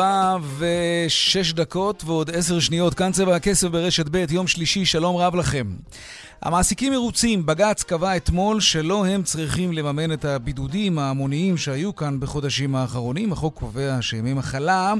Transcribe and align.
ארבע 0.00 0.36
ושש 0.58 1.52
דקות 1.52 2.02
ועוד 2.06 2.30
עשר 2.30 2.60
שניות, 2.60 2.94
כאן 2.94 3.12
צבע 3.12 3.36
הכסף 3.36 3.68
ברשת 3.68 4.06
ב', 4.10 4.24
יום 4.30 4.46
שלישי, 4.46 4.84
שלום 4.84 5.16
רב 5.16 5.34
לכם. 5.34 5.66
המעסיקים 6.42 6.92
מרוצים, 6.92 7.46
בג"ץ 7.46 7.82
קבע 7.82 8.16
אתמול 8.16 8.60
שלא 8.60 9.06
הם 9.06 9.22
צריכים 9.22 9.72
לממן 9.72 10.12
את 10.12 10.24
הבידודים 10.24 10.98
ההמוניים 10.98 11.56
שהיו 11.56 11.96
כאן 11.96 12.20
בחודשים 12.20 12.74
האחרונים. 12.74 13.32
החוק 13.32 13.54
קובע 13.54 13.98
שימי 14.00 14.34
מחלה 14.34 14.94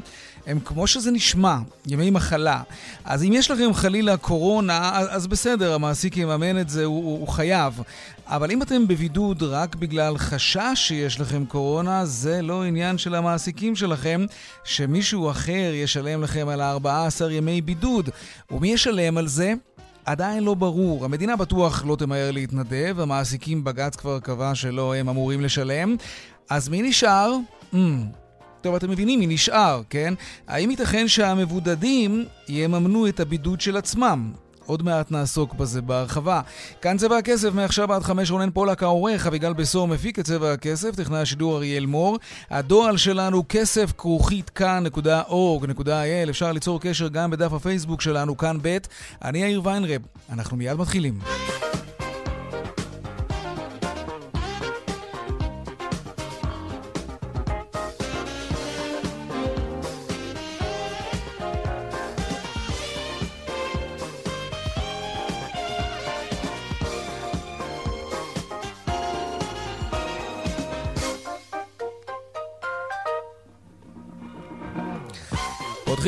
הם 0.46 0.60
כמו 0.60 0.86
שזה 0.86 1.10
נשמע, 1.10 1.58
ימי 1.86 2.10
מחלה. 2.10 2.62
אז 3.04 3.22
אם 3.22 3.32
יש 3.32 3.50
לכם 3.50 3.74
חלילה 3.74 4.16
קורונה, 4.16 4.98
אז 4.98 5.26
בסדר, 5.26 5.74
המעסיק 5.74 6.16
יממן 6.16 6.60
את 6.60 6.68
זה, 6.68 6.84
הוא, 6.84 7.04
הוא, 7.04 7.18
הוא 7.18 7.28
חייב. 7.28 7.82
אבל 8.26 8.50
אם 8.50 8.62
אתם 8.62 8.88
בבידוד 8.88 9.42
רק 9.42 9.74
בגלל 9.74 10.18
חשש 10.18 10.74
שיש 10.74 11.20
לכם 11.20 11.44
קורונה, 11.44 12.06
זה 12.06 12.42
לא 12.42 12.64
עניין 12.64 12.98
של 12.98 13.14
המעסיקים 13.14 13.76
שלכם, 13.76 14.26
שמישהו 14.64 15.30
אחר 15.30 15.70
ישלם 15.74 16.22
לכם 16.22 16.48
על 16.48 16.60
ה-14 16.60 17.30
ימי 17.30 17.60
בידוד. 17.60 18.10
ומי 18.50 18.72
ישלם 18.72 19.18
על 19.18 19.28
זה? 19.28 19.54
עדיין 20.08 20.44
לא 20.44 20.54
ברור. 20.54 21.04
המדינה 21.04 21.36
בטוח 21.36 21.84
לא 21.86 21.96
תמהר 21.96 22.30
להתנדב, 22.30 23.00
המעסיקים 23.00 23.64
בג"ץ 23.64 23.96
כבר 23.96 24.20
קבע 24.20 24.54
שלא 24.54 24.94
הם 24.94 25.08
אמורים 25.08 25.40
לשלם. 25.40 25.96
אז 26.50 26.68
מי 26.68 26.82
נשאר? 26.82 27.32
Mm. 27.72 27.76
טוב, 28.60 28.74
אתם 28.74 28.90
מבינים 28.90 29.20
מי 29.20 29.26
נשאר, 29.26 29.82
כן? 29.90 30.14
האם 30.48 30.70
ייתכן 30.70 31.08
שהמבודדים 31.08 32.24
יממנו 32.48 33.08
את 33.08 33.20
הבידוד 33.20 33.60
של 33.60 33.76
עצמם? 33.76 34.32
עוד 34.68 34.82
מעט 34.82 35.10
נעסוק 35.10 35.54
בזה 35.54 35.82
בהרחבה. 35.82 36.40
כאן 36.82 36.96
צבע 36.96 37.16
הכסף, 37.16 37.54
מעכשיו 37.54 37.92
עד 37.92 38.02
חמש 38.02 38.30
רונן 38.30 38.50
פולק 38.50 38.82
העורך, 38.82 39.26
אביגל 39.26 39.52
בשור 39.52 39.88
מפיק 39.88 40.18
את 40.18 40.24
צבע 40.24 40.52
הכסף, 40.52 40.96
טכנאי 40.96 41.20
השידור 41.20 41.56
אריאל 41.56 41.86
מור. 41.86 42.18
הדואל 42.50 42.96
שלנו 42.96 43.44
כסף 43.48 43.92
כרוכית 43.98 44.50
כאן.org.il, 44.50 46.30
אפשר 46.30 46.52
ליצור 46.52 46.80
קשר 46.80 47.08
גם 47.08 47.30
בדף 47.30 47.52
הפייסבוק 47.52 48.00
שלנו, 48.00 48.36
כאן 48.36 48.58
ב'. 48.62 48.78
אני 49.24 49.38
יאיר 49.38 49.60
ויינרב, 49.64 50.02
אנחנו 50.32 50.56
מיד 50.56 50.76
מתחילים. 50.76 51.18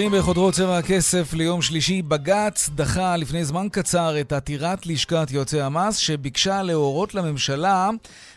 פותחים 0.00 0.18
בחודרו 0.20 0.52
צבע 0.52 0.78
הכסף 0.78 1.34
ליום 1.34 1.62
שלישי. 1.62 2.02
בג"ץ 2.02 2.70
דחה 2.74 3.16
לפני 3.16 3.44
זמן 3.44 3.66
קצר 3.72 4.20
את 4.20 4.32
עתירת 4.32 4.86
לשכת 4.86 5.30
יועצי 5.30 5.60
המס 5.60 5.96
שביקשה 5.96 6.62
להורות 6.62 7.14
לממשלה 7.14 7.90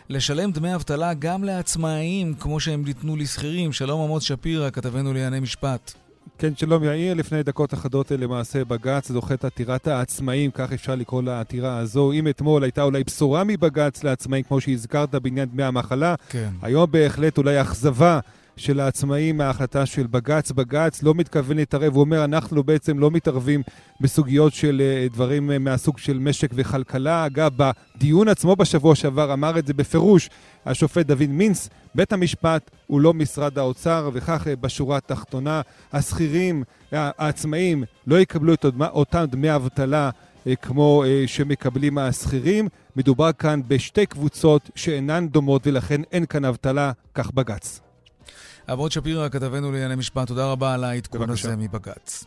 לשלם 0.08 0.52
דמי 0.52 0.74
אבטלה 0.74 1.14
גם 1.14 1.44
לעצמאים 1.44 2.34
כמו 2.34 2.60
שהם 2.60 2.84
ניתנו 2.84 3.16
לשכירים. 3.16 3.72
שלום 3.72 4.00
עמוס 4.00 4.22
שפירא, 4.22 4.70
כתבנו 4.70 5.12
לענייני 5.12 5.40
משפט. 5.40 5.92
כן, 6.38 6.56
שלום 6.56 6.84
יאיר. 6.84 7.14
לפני 7.14 7.42
דקות 7.42 7.74
אחדות 7.74 8.10
למעשה 8.10 8.64
בג"ץ 8.64 9.10
דוחה 9.10 9.34
את 9.34 9.44
עתירת 9.44 9.86
העצמאים, 9.86 10.50
כך 10.50 10.72
אפשר 10.72 10.94
לקרוא 10.94 11.22
לעתירה 11.22 11.78
הזו. 11.78 12.12
אם 12.12 12.28
אתמול 12.28 12.62
הייתה 12.62 12.82
אולי 12.82 13.04
בשורה 13.04 13.44
מבג"ץ 13.44 14.04
לעצמאים, 14.04 14.42
כמו 14.42 14.60
שהזכרת 14.60 15.14
בעניין 15.14 15.48
דמי 15.48 15.62
המחלה, 15.62 16.14
כן. 16.28 16.48
היום 16.62 16.90
בהחלט 16.90 17.38
אולי 17.38 17.60
אכזבה. 17.60 18.20
של 18.56 18.80
העצמאים 18.80 19.36
מההחלטה 19.36 19.86
של 19.86 20.06
בג"ץ. 20.06 20.52
בג"ץ 20.52 21.02
לא 21.02 21.14
מתכוון 21.14 21.56
להתערב, 21.56 21.94
הוא 21.94 22.00
אומר, 22.00 22.24
אנחנו 22.24 22.62
בעצם 22.62 22.98
לא 22.98 23.10
מתערבים 23.10 23.62
בסוגיות 24.00 24.54
של 24.54 24.82
uh, 25.08 25.14
דברים 25.14 25.50
uh, 25.50 25.58
מהסוג 25.58 25.98
של 25.98 26.18
משק 26.18 26.50
וכלכלה. 26.54 27.26
אגב, 27.26 27.50
בדיון 27.56 28.28
עצמו 28.28 28.56
בשבוע 28.56 28.94
שעבר 28.94 29.32
אמר 29.32 29.58
את 29.58 29.66
זה 29.66 29.74
בפירוש 29.74 30.30
השופט 30.66 31.06
דוד 31.06 31.28
מינץ, 31.28 31.68
בית 31.94 32.12
המשפט 32.12 32.70
הוא 32.86 33.00
לא 33.00 33.14
משרד 33.14 33.58
האוצר, 33.58 34.10
וכך 34.12 34.46
uh, 34.46 34.56
בשורה 34.60 34.96
התחתונה, 34.96 35.60
השכירים, 35.92 36.64
העצמאים, 36.92 37.84
לא 38.06 38.20
יקבלו 38.20 38.54
את 38.54 38.66
אותם 38.80 39.24
דמי 39.30 39.54
אבטלה. 39.54 40.10
כמו 40.62 41.04
שמקבלים 41.26 41.98
השכירים. 41.98 42.68
מדובר 42.96 43.32
כאן 43.32 43.60
בשתי 43.68 44.06
קבוצות 44.06 44.70
שאינן 44.74 45.28
דומות 45.28 45.66
ולכן 45.66 46.00
אין 46.12 46.26
כאן 46.26 46.44
אבטלה, 46.44 46.92
כך 47.14 47.30
בג"ץ. 47.30 47.83
אבות 48.72 48.92
שפירא, 48.92 49.28
כתבנו 49.28 49.72
לענייני 49.72 49.94
משפט, 49.96 50.28
תודה 50.28 50.46
רבה 50.46 50.74
על 50.74 50.84
העדכון 50.84 51.30
הזה 51.30 51.56
מבג"ץ. 51.56 52.24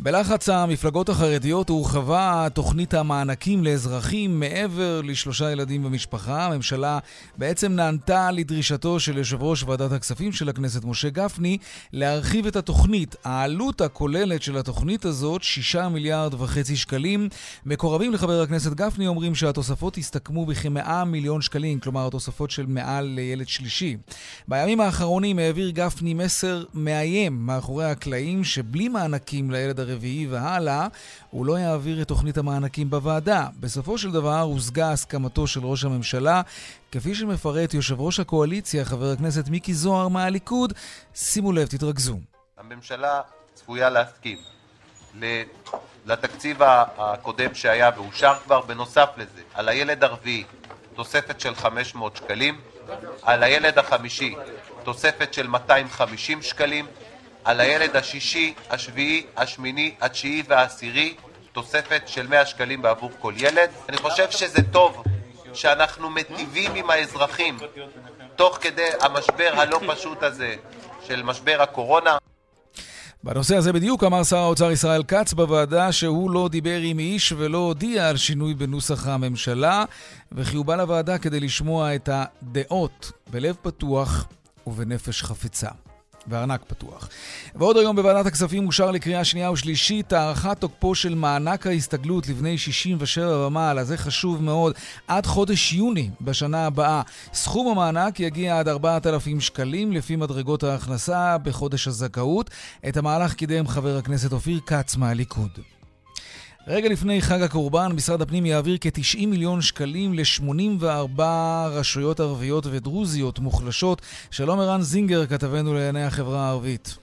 בלחץ 0.00 0.48
המפלגות 0.48 1.08
החרדיות 1.08 1.68
הורחבה 1.68 2.46
תוכנית 2.54 2.94
המענקים 2.94 3.64
לאזרחים 3.64 4.40
מעבר 4.40 5.00
לשלושה 5.04 5.50
ילדים 5.50 5.82
במשפחה. 5.82 6.46
הממשלה 6.46 6.98
בעצם 7.36 7.72
נענתה 7.72 8.30
לדרישתו 8.30 9.00
של 9.00 9.18
יושב 9.18 9.42
ראש 9.42 9.62
ועדת 9.62 9.92
הכספים 9.92 10.32
של 10.32 10.48
הכנסת, 10.48 10.84
משה 10.84 11.10
גפני, 11.10 11.58
להרחיב 11.92 12.46
את 12.46 12.56
התוכנית. 12.56 13.16
העלות 13.24 13.80
הכוללת 13.80 14.42
של 14.42 14.56
התוכנית 14.56 15.04
הזאת, 15.04 15.42
שישה 15.42 15.88
מיליארד 15.88 16.34
וחצי 16.34 16.76
שקלים. 16.76 17.28
מקורבים 17.66 18.12
לחבר 18.12 18.42
הכנסת 18.42 18.72
גפני 18.72 19.06
אומרים 19.06 19.34
שהתוספות 19.34 19.98
הסתכמו 19.98 20.46
בכמאה 20.46 21.04
מיליון 21.04 21.42
שקלים, 21.42 21.80
כלומר 21.80 22.06
התוספות 22.06 22.50
של 22.50 22.66
מעל 22.66 23.04
לילד 23.04 23.48
שלישי. 23.48 23.96
בימים 24.48 24.80
האחרונים 24.80 25.38
העביר 25.38 25.70
גפני 25.70 26.14
מסר 26.14 26.64
מאיים 26.74 27.46
מאחורי 27.46 27.84
הקלעים 27.84 28.44
שבלי 28.44 28.88
מענקים 28.88 29.50
לילד 29.50 29.80
הרביעי 29.88 30.26
והלאה, 30.26 30.86
הוא 31.30 31.46
לא 31.46 31.58
יעביר 31.58 32.02
את 32.02 32.08
תוכנית 32.08 32.38
המענקים 32.38 32.90
בוועדה. 32.90 33.46
בסופו 33.60 33.98
של 33.98 34.10
דבר 34.10 34.40
הושגה 34.40 34.92
הסכמתו 34.92 35.46
של 35.46 35.60
ראש 35.62 35.84
הממשלה, 35.84 36.42
כפי 36.92 37.14
שמפרט 37.14 37.74
יושב 37.74 38.00
ראש 38.00 38.20
הקואליציה, 38.20 38.84
חבר 38.84 39.10
הכנסת 39.12 39.48
מיקי 39.48 39.74
זוהר 39.74 40.08
מהליכוד. 40.08 40.72
שימו 41.14 41.52
לב, 41.52 41.66
תתרכזו. 41.66 42.18
הממשלה 42.58 43.20
צפויה 43.54 43.90
להסכים 43.90 44.38
לתקציב 46.06 46.62
הקודם 46.98 47.54
שהיה 47.54 47.90
ואושר 47.96 48.34
כבר, 48.44 48.60
בנוסף 48.60 49.08
לזה, 49.16 49.42
על 49.54 49.68
הילד 49.68 50.04
הרביעי 50.04 50.44
תוספת 50.94 51.40
של 51.40 51.54
500 51.54 52.16
שקלים, 52.16 52.60
על 53.22 53.42
הילד 53.42 53.78
החמישי 53.78 54.34
תוספת 54.84 55.34
של 55.34 55.46
250 55.46 56.42
שקלים, 56.42 56.86
על 57.44 57.60
הילד 57.60 57.96
השישי, 57.96 58.54
השביעי, 58.70 59.26
השמיני, 59.36 59.94
התשיעי 60.00 60.42
והעשירי, 60.48 61.14
תוספת 61.52 62.02
של 62.06 62.26
100 62.26 62.46
שקלים 62.46 62.82
בעבור 62.82 63.10
כל 63.18 63.34
ילד. 63.36 63.70
אני 63.88 63.96
חושב 63.96 64.30
שזה 64.30 64.62
טוב 64.62 65.04
שאנחנו 65.54 66.10
מטיבים 66.10 66.74
עם 66.74 66.90
האזרחים 66.90 67.58
תוך 68.36 68.58
כדי 68.60 68.88
המשבר 69.00 69.50
הלא 69.52 69.80
פשוט 69.88 70.22
הזה 70.22 70.54
של 71.06 71.22
משבר 71.22 71.62
הקורונה. 71.62 72.16
בנושא 73.24 73.56
הזה 73.56 73.72
בדיוק 73.72 74.04
אמר 74.04 74.22
שר 74.22 74.36
האוצר 74.36 74.70
ישראל 74.70 75.02
כץ 75.02 75.32
בוועדה 75.32 75.92
שהוא 75.92 76.30
לא 76.30 76.48
דיבר 76.48 76.78
עם 76.82 76.98
איש 76.98 77.32
ולא 77.32 77.58
הודיע 77.58 78.08
על 78.08 78.16
שינוי 78.16 78.54
בנוסח 78.54 79.06
הממשלה 79.06 79.84
וכי 80.32 80.56
הוא 80.56 80.64
בא 80.64 80.76
לוועדה 80.76 81.18
כדי 81.18 81.40
לשמוע 81.40 81.94
את 81.94 82.08
הדעות 82.12 83.12
בלב 83.30 83.56
פתוח 83.62 84.28
ובנפש 84.66 85.22
חפצה. 85.22 85.68
וארנק 86.28 86.60
פתוח. 86.66 87.08
ועוד 87.54 87.76
היום 87.76 87.96
בוועדת 87.96 88.26
הכספים 88.26 88.66
אושר 88.66 88.90
לקריאה 88.90 89.24
שנייה 89.24 89.50
ושלישית 89.50 90.12
הארכת 90.12 90.56
תוקפו 90.60 90.94
של 90.94 91.14
מענק 91.14 91.66
ההסתגלות 91.66 92.28
לבני 92.28 92.58
67 92.58 93.46
ומעלה, 93.46 93.84
זה 93.84 93.96
חשוב 93.96 94.42
מאוד, 94.42 94.74
עד 95.08 95.26
חודש 95.26 95.72
יוני 95.72 96.10
בשנה 96.20 96.66
הבאה. 96.66 97.02
סכום 97.32 97.68
המענק 97.68 98.20
יגיע 98.20 98.58
עד 98.58 98.68
4,000 98.68 99.40
שקלים 99.40 99.92
לפי 99.92 100.16
מדרגות 100.16 100.62
ההכנסה 100.62 101.38
בחודש 101.38 101.88
הזכאות. 101.88 102.50
את 102.88 102.96
המהלך 102.96 103.34
קידם 103.34 103.68
חבר 103.68 103.96
הכנסת 103.96 104.32
אופיר 104.32 104.60
כץ 104.66 104.96
מהליכוד. 104.96 105.77
רגע 106.70 106.88
לפני 106.88 107.22
חג 107.22 107.42
הקורבן, 107.42 107.92
משרד 107.94 108.22
הפנים 108.22 108.46
יעביר 108.46 108.76
כ-90 108.80 109.26
מיליון 109.26 109.62
שקלים 109.62 110.14
ל-84 110.14 111.20
רשויות 111.70 112.20
ערביות 112.20 112.66
ודרוזיות 112.66 113.38
מוחלשות. 113.38 114.02
שלום 114.30 114.60
ערן 114.60 114.82
זינגר, 114.82 115.26
כתבנו 115.26 115.74
לענייני 115.74 116.04
החברה 116.04 116.46
הערבית. 116.46 116.96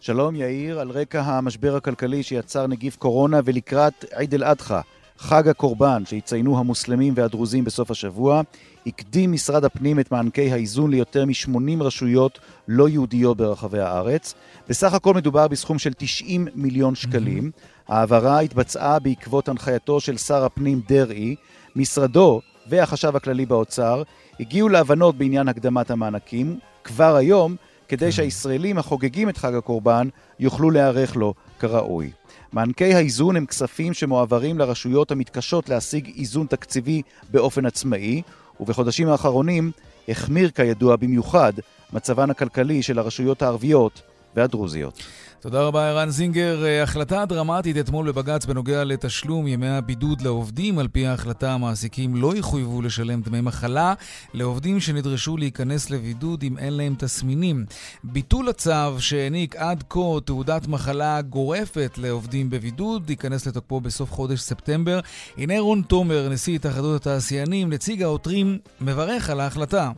שלום 0.00 0.36
יאיר, 0.36 0.80
על 0.80 0.90
רקע 0.90 1.22
המשבר 1.22 1.76
הכלכלי 1.76 2.22
שיצר 2.22 2.66
נגיף 2.66 2.96
קורונה 2.96 3.40
ולקראת 3.44 4.04
עיד 4.12 4.34
אל-אדחא, 4.34 4.80
חג 5.18 5.48
הקורבן 5.48 6.02
שיציינו 6.06 6.58
המוסלמים 6.58 7.12
והדרוזים 7.16 7.64
בסוף 7.64 7.90
השבוע, 7.90 8.42
הקדים 8.86 9.32
משרד 9.32 9.64
הפנים 9.64 10.00
את 10.00 10.12
מענקי 10.12 10.52
האיזון 10.52 10.90
ליותר 10.90 11.24
מ-80 11.24 11.82
רשויות 11.82 12.38
לא 12.68 12.88
יהודיות 12.88 13.36
ברחבי 13.36 13.80
הארץ. 13.80 14.34
בסך 14.68 14.94
הכל 14.94 15.14
מדובר 15.14 15.48
בסכום 15.48 15.78
של 15.78 15.92
90 15.92 16.48
מיליון 16.54 16.94
שקלים. 16.94 17.50
ההעברה 17.88 18.40
התבצעה 18.40 18.98
בעקבות 18.98 19.48
הנחייתו 19.48 20.00
של 20.00 20.16
שר 20.16 20.44
הפנים 20.44 20.80
דרעי. 20.88 21.36
משרדו 21.76 22.40
והחשב 22.68 23.16
הכללי 23.16 23.46
באוצר 23.46 24.02
הגיעו 24.40 24.68
להבנות 24.68 25.16
בעניין 25.16 25.48
הקדמת 25.48 25.90
המענקים 25.90 26.58
כבר 26.84 27.16
היום, 27.16 27.56
כדי 27.88 28.12
שהישראלים 28.12 28.78
החוגגים 28.78 29.28
את 29.28 29.36
חג 29.36 29.54
הקורבן 29.54 30.08
יוכלו 30.40 30.70
להיערך 30.70 31.16
לו 31.16 31.34
כראוי. 31.58 32.10
מענקי 32.52 32.94
האיזון 32.94 33.36
הם 33.36 33.46
כספים 33.46 33.94
שמועברים 33.94 34.58
לרשויות 34.58 35.10
המתקשות 35.10 35.68
להשיג 35.68 36.12
איזון 36.18 36.46
תקציבי 36.46 37.02
באופן 37.30 37.66
עצמאי, 37.66 38.22
ובחודשים 38.60 39.08
האחרונים 39.08 39.70
החמיר 40.08 40.50
כידוע 40.50 40.96
במיוחד 40.96 41.52
מצבן 41.92 42.30
הכלכלי 42.30 42.82
של 42.82 42.98
הרשויות 42.98 43.42
הערביות 43.42 44.02
והדרוזיות. 44.36 45.02
תודה 45.42 45.62
רבה, 45.62 45.88
ערן 45.88 46.10
זינגר. 46.10 46.64
אה, 46.64 46.82
החלטה 46.82 47.24
דרמטית 47.24 47.76
אתמול 47.78 48.12
בבג"ץ 48.12 48.44
בנוגע 48.46 48.84
לתשלום 48.84 49.46
ימי 49.46 49.68
הבידוד 49.68 50.20
לעובדים. 50.20 50.78
על 50.78 50.88
פי 50.88 51.06
ההחלטה, 51.06 51.52
המעסיקים 51.52 52.16
לא 52.16 52.36
יחויבו 52.36 52.82
לשלם 52.82 53.20
דמי 53.20 53.40
מחלה 53.40 53.94
לעובדים 54.34 54.80
שנדרשו 54.80 55.36
להיכנס 55.36 55.90
לבידוד 55.90 56.42
אם 56.42 56.58
אין 56.58 56.72
להם 56.72 56.94
תסמינים. 56.98 57.64
ביטול 58.04 58.48
הצו 58.48 59.00
שהעניק 59.00 59.56
עד 59.56 59.84
כה 59.88 60.20
תעודת 60.24 60.66
מחלה 60.68 61.22
גורפת 61.22 61.98
לעובדים 61.98 62.50
בבידוד 62.50 63.10
ייכנס 63.10 63.46
לתוקפו 63.46 63.80
בסוף 63.80 64.12
חודש 64.12 64.40
ספטמבר. 64.40 65.00
הנה 65.38 65.60
רון 65.60 65.82
תומר, 65.82 66.28
נשיא 66.28 66.54
התאחדות 66.54 67.00
התעשיינים, 67.00 67.72
נציג 67.72 68.02
העותרים, 68.02 68.58
מברך 68.80 69.30
על 69.30 69.40
ההחלטה. 69.40 69.90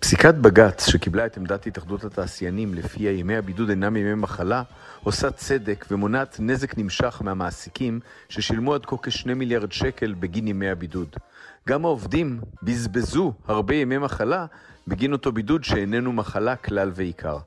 פסיקת 0.00 0.34
בג"ץ, 0.34 0.86
שקיבלה 0.86 1.26
את 1.26 1.36
עמדת 1.36 1.66
התאחדות 1.66 2.04
התעשיינים 2.04 2.74
לפיה 2.74 3.12
ימי 3.12 3.36
הבידוד 3.36 3.70
אינם 3.70 3.96
ימי 3.96 4.14
מחלה, 4.14 4.62
עושה 5.02 5.30
צדק 5.30 5.86
ומונעת 5.90 6.36
נזק 6.40 6.78
נמשך 6.78 7.22
מהמעסיקים 7.24 8.00
ששילמו 8.28 8.74
עד 8.74 8.86
כה 8.86 8.96
כשני 9.02 9.34
מיליארד 9.34 9.72
שקל 9.72 10.14
בגין 10.20 10.48
ימי 10.48 10.70
הבידוד. 10.70 11.16
גם 11.68 11.84
העובדים 11.84 12.40
בזבזו 12.62 13.32
הרבה 13.48 13.74
ימי 13.74 13.98
מחלה 13.98 14.46
בגין 14.88 15.12
אותו 15.12 15.32
בידוד 15.32 15.64
שאיננו 15.64 16.12
מחלה 16.12 16.56
כלל 16.56 16.90
ועיקר. 16.94 17.38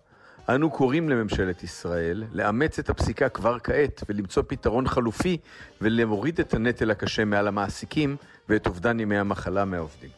אנו 0.50 0.70
קוראים 0.70 1.10
לממשלת 1.10 1.64
ישראל 1.64 2.24
לאמץ 2.32 2.80
את 2.80 2.90
הפסיקה 2.90 3.30
כבר 3.30 3.58
כעת 3.60 4.04
ולמצוא 4.10 4.44
פתרון 4.48 4.88
חלופי 4.88 5.38
ולהוריד 5.82 6.40
את 6.40 6.54
הנטל 6.54 6.92
הקשה 6.92 7.26
מעל 7.26 7.48
המעסיקים 7.48 8.16
ואת 8.50 8.68
אובדן 8.68 9.00
ימי 9.00 9.18
המחלה 9.18 9.66
מהעובדים. 9.66 10.10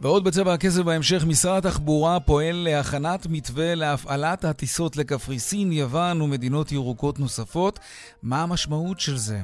ועוד 0.00 0.24
בצבע 0.24 0.54
הכסף 0.54 0.82
בהמשך, 0.82 1.24
משרד 1.26 1.66
התחבורה 1.66 2.20
פועל 2.20 2.56
להכנת 2.56 3.26
מתווה 3.30 3.74
להפעלת 3.74 4.44
הטיסות 4.44 4.96
לקפריסין, 4.96 5.72
יוון 5.72 6.20
ומדינות 6.20 6.72
ירוקות 6.72 7.18
נוספות. 7.18 7.78
מה 8.22 8.42
המשמעות 8.42 9.00
של 9.00 9.16
זה? 9.16 9.40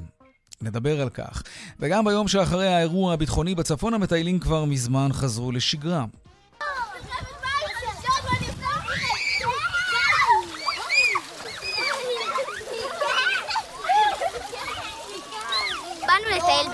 נדבר 0.62 1.00
על 1.00 1.08
כך. 1.08 1.42
וגם 1.80 2.04
ביום 2.04 2.28
שאחרי 2.28 2.68
האירוע 2.68 3.14
הביטחוני 3.14 3.54
בצפון, 3.54 3.94
המטיילים 3.94 4.38
כבר 4.38 4.64
מזמן 4.64 5.08
חזרו 5.12 5.52
לשגרה. 5.52 6.04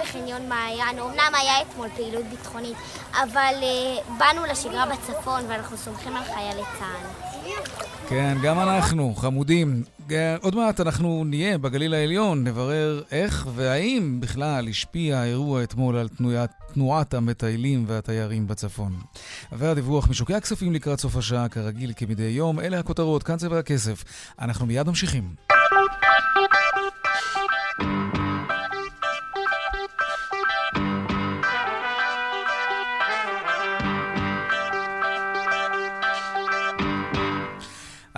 בחניון 0.02 0.48
מעיין, 0.48 0.98
אמנם 0.98 1.32
היה 1.34 1.62
אתמול 1.62 1.88
פעילות 1.96 2.24
ביטחונית, 2.24 2.76
אבל 3.12 3.54
uh, 3.60 4.10
באנו 4.18 4.44
לשגרה 4.44 4.86
בצפון 4.86 5.42
ואנחנו 5.48 5.76
סומכים 5.76 6.16
על 6.16 6.24
חיילי 6.24 6.62
צה"ל. 6.78 7.28
כן, 8.08 8.38
גם 8.42 8.60
אנחנו, 8.60 9.14
חמודים. 9.16 9.82
עוד 10.42 10.54
מעט 10.54 10.80
אנחנו 10.80 11.24
נהיה 11.26 11.58
בגליל 11.58 11.94
העליון, 11.94 12.44
נברר 12.44 13.02
איך 13.10 13.48
והאם 13.54 14.20
בכלל 14.20 14.68
השפיע 14.68 15.18
האירוע 15.18 15.62
אתמול 15.62 15.96
על 15.96 16.08
תנועת, 16.08 16.50
תנועת 16.74 17.14
המטיילים 17.14 17.84
והתיירים 17.86 18.46
בצפון. 18.46 18.92
והדיווח 19.52 20.08
משוקי 20.08 20.34
הכספים 20.34 20.72
לקראת 20.72 21.00
סוף 21.00 21.16
השעה, 21.16 21.48
כרגיל 21.48 21.92
כמדי 21.96 22.22
יום, 22.22 22.60
אלה 22.60 22.78
הכותרות, 22.78 23.22
כאן 23.22 23.36
צבע 23.36 23.58
הכסף. 23.58 24.04
אנחנו 24.40 24.66
מיד 24.66 24.88
ממשיכים. 24.88 25.57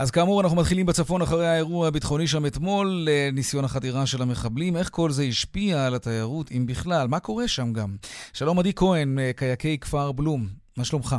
אז 0.00 0.10
כאמור, 0.10 0.40
אנחנו 0.40 0.56
מתחילים 0.56 0.86
בצפון 0.86 1.22
אחרי 1.22 1.46
האירוע 1.46 1.88
הביטחוני 1.88 2.26
שם 2.26 2.46
אתמול, 2.46 2.86
ניסיון 3.32 3.64
החדירה 3.64 4.06
של 4.06 4.22
המחבלים. 4.22 4.76
איך 4.76 4.88
כל 4.92 5.10
זה 5.10 5.22
השפיע 5.22 5.86
על 5.86 5.94
התיירות, 5.94 6.46
אם 6.56 6.66
בכלל? 6.66 7.06
מה 7.08 7.20
קורה 7.20 7.48
שם 7.48 7.72
גם? 7.72 7.88
שלום, 8.32 8.58
עדי 8.58 8.72
כהן, 8.76 9.18
קייקי 9.36 9.78
כפר 9.78 10.12
בלום. 10.12 10.40
מה 10.78 10.84
שלומך? 10.84 11.16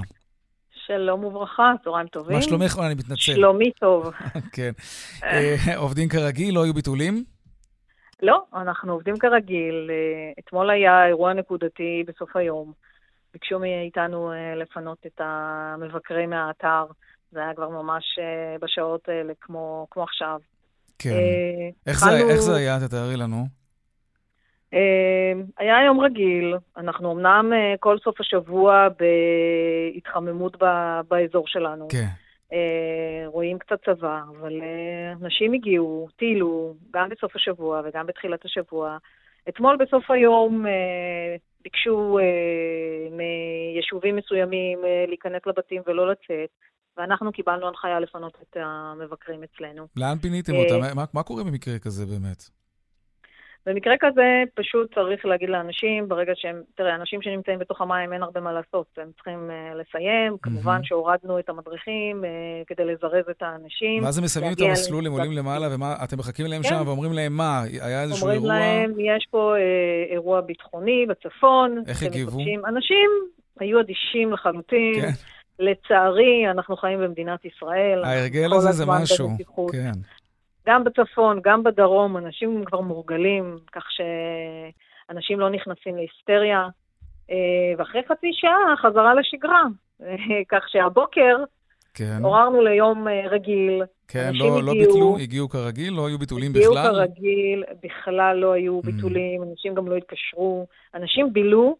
שלום 0.86 1.24
וברכה, 1.24 1.74
צהריים 1.84 2.08
טובים. 2.08 2.36
מה 2.36 2.42
שלומך? 2.42 2.80
אני 2.86 2.94
מתנצל. 2.94 3.16
שלומי 3.16 3.72
טוב. 3.72 4.12
כן. 4.56 4.72
אה, 5.24 5.78
עובדים 5.78 6.10
כרגיל? 6.10 6.56
לא 6.56 6.64
היו 6.64 6.74
ביטולים? 6.74 7.24
לא, 8.22 8.44
אנחנו 8.54 8.94
עובדים 8.94 9.18
כרגיל. 9.18 9.88
אה, 9.90 10.32
אתמול 10.40 10.70
היה 10.70 11.08
אירוע 11.08 11.34
נקודתי 11.34 12.04
בסוף 12.08 12.36
היום. 12.36 12.72
ביקשו 13.34 13.60
מאיתנו 13.60 14.32
אה, 14.32 14.56
לפנות 14.56 14.98
את 15.06 15.22
המבקרים 15.24 16.30
מהאתר. 16.30 16.86
זה 17.32 17.40
היה 17.40 17.54
כבר 17.54 17.70
ממש 17.70 18.20
uh, 18.20 18.62
בשעות 18.62 19.10
האלה, 19.10 19.34
כמו, 19.42 19.88
כמו 19.92 20.04
עכשיו. 20.04 20.40
כן. 21.00 21.10
Uh, 21.10 21.90
איך, 21.90 21.98
חלו... 21.98 22.12
זה, 22.12 22.18
איך 22.18 22.40
זה 22.40 22.56
היה? 22.56 22.78
תתארי 22.88 23.18
לנו. 23.18 23.46
Uh, 24.74 24.78
היה 25.58 25.86
יום 25.86 26.00
רגיל, 26.00 26.56
אנחנו 26.78 27.12
אמנם 27.12 27.52
כל 27.80 27.98
סוף 28.00 28.20
השבוע 28.22 28.88
בהתחממות 29.94 30.64
ב, 30.64 30.66
באזור 31.08 31.48
שלנו. 31.48 31.88
כן. 31.92 32.08
רואים 33.26 33.60
קצת 33.60 33.86
צבא, 33.86 34.22
אבל 34.40 34.62
uh, 34.62 35.26
נשים 35.26 35.54
הגיעו, 35.54 36.08
טיילו, 36.18 36.74
גם 36.94 37.10
בסוף 37.10 37.36
השבוע 37.36 37.82
וגם 37.86 38.08
בתחילת 38.08 38.46
השבוע. 38.46 38.98
אתמול 39.50 39.78
בסוף 39.78 40.12
היום 40.12 40.66
ביקשו 41.64 42.20
מיישובים 43.12 44.16
מסוימים 44.16 44.80
להיכנס 45.08 45.42
לבתים 45.46 45.82
ולא 45.88 46.12
לצאת. 46.12 46.50
ואנחנו 46.98 47.32
קיבלנו 47.32 47.68
הנחיה 47.68 48.00
לפנות 48.00 48.38
את 48.42 48.58
המבקרים 48.60 49.44
אצלנו. 49.44 49.88
לאן 49.98 50.18
פיניתם 50.18 50.54
אותם? 50.56 50.84
אה, 50.84 50.94
מה, 50.94 51.04
מה 51.14 51.24
קורה 51.24 51.44
במקרה 51.44 51.80
כזה 51.80 52.06
באמת? 52.06 52.44
במקרה 53.66 53.94
כזה 54.00 54.44
פשוט 54.54 54.96
צריך 54.96 55.26
להגיד 55.26 55.50
לאנשים, 55.50 56.08
ברגע 56.10 56.34
שהם, 56.36 56.62
תראה, 56.76 56.96
אנשים 56.96 57.22
שנמצאים 57.22 57.60
בתוך 57.60 57.82
המים 57.82 58.14
אין 58.14 58.24
הרבה 58.24 58.40
מה 58.40 58.54
לעשות, 58.54 58.86
הם 58.98 59.12
צריכים 59.16 59.50
uh, 59.50 59.76
לסיים, 59.76 60.34
mm-hmm. 60.34 60.38
כמובן 60.42 60.84
שהורדנו 60.84 61.40
את 61.40 61.50
המדריכים 61.50 62.24
uh, 62.24 62.28
כדי 62.68 62.86
לזרז 62.86 63.26
את 63.32 63.42
האנשים. 63.42 64.04
ואז 64.04 64.18
הם 64.18 64.24
מסיימים 64.24 64.54
את 64.54 64.62
המסלול, 64.62 65.06
הם 65.06 65.12
עולים 65.12 65.32
למעלה, 65.32 65.68
ואתם 66.02 66.18
מחכים 66.18 66.46
אליהם 66.46 66.64
כן. 66.64 66.70
שם 66.70 66.88
ואומרים 66.88 67.14
להם 67.14 67.34
מה, 67.34 67.62
היה 67.82 68.04
איזשהו 68.04 68.22
אומרים 68.22 68.42
אירוע? 68.42 68.56
אומרים 68.56 68.90
להם, 68.98 69.00
יש 69.00 69.28
פה 69.32 69.54
uh, 69.56 70.14
אירוע 70.14 70.42
ביטחוני 70.42 71.06
בצפון. 71.10 71.84
איך 71.88 72.04
הגיבו? 72.04 72.40
אנשים 72.68 73.10
היו 73.60 73.80
אדישים 73.80 74.34
לחלוטין. 74.34 75.02
כן. 75.02 75.12
לצערי, 75.60 76.52
אנחנו 76.52 76.78
חיים 76.78 77.00
במדינת 77.00 77.46
ישראל. 77.46 78.04
ההרגל 78.04 78.54
הזה 78.54 78.72
זה 78.72 78.86
משהו, 78.88 79.30
בבטיחות. 79.30 79.72
כן. 79.72 79.92
גם 80.68 80.84
בצפון, 80.84 81.40
גם 81.44 81.64
בדרום, 81.64 82.18
אנשים 82.18 82.66
כבר 82.66 82.82
מורגלים, 82.82 83.58
כך 83.72 83.84
שאנשים 83.92 85.40
לא 85.40 85.50
נכנסים 85.50 85.96
להיסטריה. 85.96 86.68
אה, 87.32 87.36
ואחרי 87.78 88.02
חצי 88.10 88.30
שעה 88.34 88.76
חזרה 88.78 89.14
לשגרה. 89.14 89.64
כך 90.52 90.70
שהבוקר 90.70 91.38
כן. 91.94 92.20
עוררנו 92.24 92.62
ליום 92.62 93.08
אה, 93.08 93.28
רגיל. 93.30 93.84
כן, 94.08 94.32
לא, 94.34 94.64
לא 94.64 94.74
ביטלו, 94.74 95.18
הגיעו 95.18 95.50
כרגיל? 95.50 95.94
לא 95.94 96.08
היו 96.08 96.20
ביטולים 96.20 96.52
הגיעו 96.52 96.74
בכלל? 96.74 97.02
הגיעו 97.02 97.16
כרגיל, 97.16 97.64
בכלל 97.84 98.38
לא 98.38 98.54
היו 98.54 98.80
mm. 98.80 98.86
ביטולים, 98.86 99.42
mm. 99.42 99.46
אנשים 99.52 99.76
גם 99.76 99.88
לא 99.88 99.96
התקשרו. 99.96 100.68
אנשים 100.96 101.34
בילו 101.34 101.68
אה, 101.68 101.76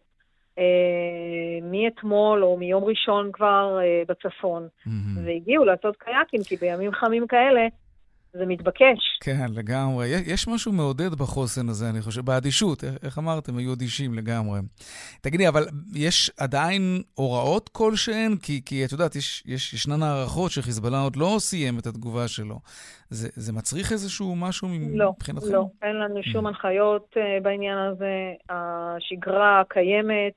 מאתמול 1.62 2.44
או 2.44 2.56
מיום 2.56 2.84
ראשון 2.84 3.30
כבר 3.32 3.78
אה, 3.82 4.02
בצפון, 4.08 4.68
mm-hmm. 4.86 4.90
והגיעו 5.24 5.64
לעשות 5.64 5.96
קייקים, 5.96 6.40
כי 6.44 6.56
בימים 6.56 6.92
חמים 6.92 7.26
כאלה 7.26 7.66
זה 8.32 8.46
מתבקש. 8.46 9.18
כן, 9.20 9.46
לגמרי. 9.54 10.06
יש, 10.06 10.20
יש 10.26 10.48
משהו 10.48 10.72
מעודד 10.72 11.14
בחוסן 11.14 11.68
הזה, 11.68 11.90
אני 11.90 12.00
חושב, 12.00 12.20
באדישות. 12.20 12.84
איך, 13.02 13.18
אמרתם, 13.18 13.58
היו 13.58 13.72
אדישים 13.72 14.14
לגמרי. 14.14 14.60
תגידי, 15.20 15.48
אבל 15.48 15.62
יש 15.94 16.30
עדיין 16.40 17.02
הוראות 17.14 17.68
כלשהן? 17.68 18.36
כי, 18.42 18.60
כי 18.64 18.84
את 18.84 18.92
יודעת, 18.92 19.16
יש, 19.16 19.42
יש, 19.46 19.74
ישנן 19.74 20.02
הערכות 20.02 20.50
שחיזבאללה 20.50 21.00
עוד 21.00 21.16
לא 21.16 21.36
סיים 21.38 21.78
את 21.78 21.86
התגובה 21.86 22.28
שלו. 22.28 22.58
זה, 23.10 23.28
זה 23.34 23.52
מצריך 23.52 23.92
איזשהו 23.92 24.36
משהו 24.36 24.68
לא, 24.94 25.12
מבחינתכם? 25.16 25.52
לא, 25.52 25.64
אין 25.82 25.96
לנו 25.96 26.22
שום 26.22 26.46
mm. 26.46 26.48
הנחיות 26.48 27.14
uh, 27.16 27.42
בעניין 27.42 27.78
הזה. 27.78 28.32
השגרה 28.50 29.62
קיימת. 29.68 30.34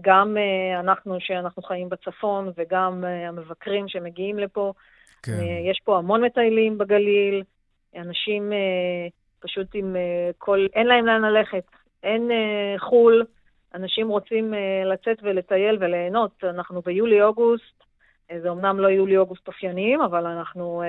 גם 0.00 0.36
uh, 0.36 0.80
אנחנו, 0.80 1.16
שאנחנו 1.20 1.62
חיים 1.62 1.88
בצפון, 1.88 2.52
וגם 2.56 3.04
uh, 3.04 3.28
המבקרים 3.28 3.88
שמגיעים 3.88 4.38
לפה, 4.38 4.72
כן. 5.22 5.32
אה, 5.32 5.70
יש 5.70 5.80
פה 5.84 5.98
המון 5.98 6.24
מטיילים 6.24 6.78
בגליל, 6.78 7.42
אנשים 7.96 8.52
אה, 8.52 9.08
פשוט 9.40 9.66
עם 9.74 9.96
אה, 9.96 10.30
כל... 10.38 10.66
אין 10.74 10.86
להם 10.86 11.06
לאן 11.06 11.22
ללכת, 11.22 11.64
אין 12.02 12.30
חו"ל, 12.78 13.24
אנשים 13.74 14.08
רוצים 14.08 14.54
לצאת 14.84 15.18
ולטייל 15.22 15.76
וליהנות. 15.80 16.44
אנחנו 16.44 16.82
ביולי-אוגוסט, 16.82 17.84
זה 18.42 18.50
אמנם 18.50 18.80
לא 18.80 18.88
יולי-אוגוסט 18.88 19.48
אופייניים, 19.48 20.00
אבל 20.00 20.26
אנחנו 20.26 20.82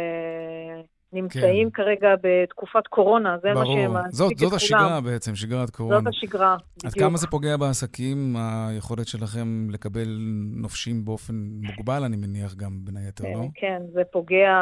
נמצאים 1.13 1.69
כן. 1.69 1.83
כרגע 1.83 2.09
בתקופת 2.23 2.87
קורונה, 2.87 3.37
זה 3.41 3.53
ברור. 3.53 3.75
מה 3.75 3.83
שמעסיק 3.87 4.09
את 4.09 4.13
זאת, 4.13 4.37
זאת 4.37 4.53
השגרה 4.53 5.01
בעצם, 5.01 5.35
שגרת 5.35 5.69
קורונה. 5.69 5.97
זאת 5.97 6.07
השגרה, 6.07 6.55
בדיוק. 6.77 6.85
אז 6.85 6.93
כמה 6.93 7.17
זה 7.17 7.27
פוגע 7.27 7.57
בעסקים, 7.57 8.35
היכולת 8.37 9.07
שלכם 9.07 9.67
לקבל 9.69 10.17
נופשים 10.55 11.05
באופן 11.05 11.33
מוגבל, 11.61 12.03
אני 12.03 12.17
מניח 12.17 12.55
גם 12.55 12.79
בין 12.83 12.97
היתר, 12.97 13.23
כן, 13.23 13.33
לא? 13.33 13.45
כן, 13.55 13.81
זה 13.93 14.01
פוגע, 14.11 14.55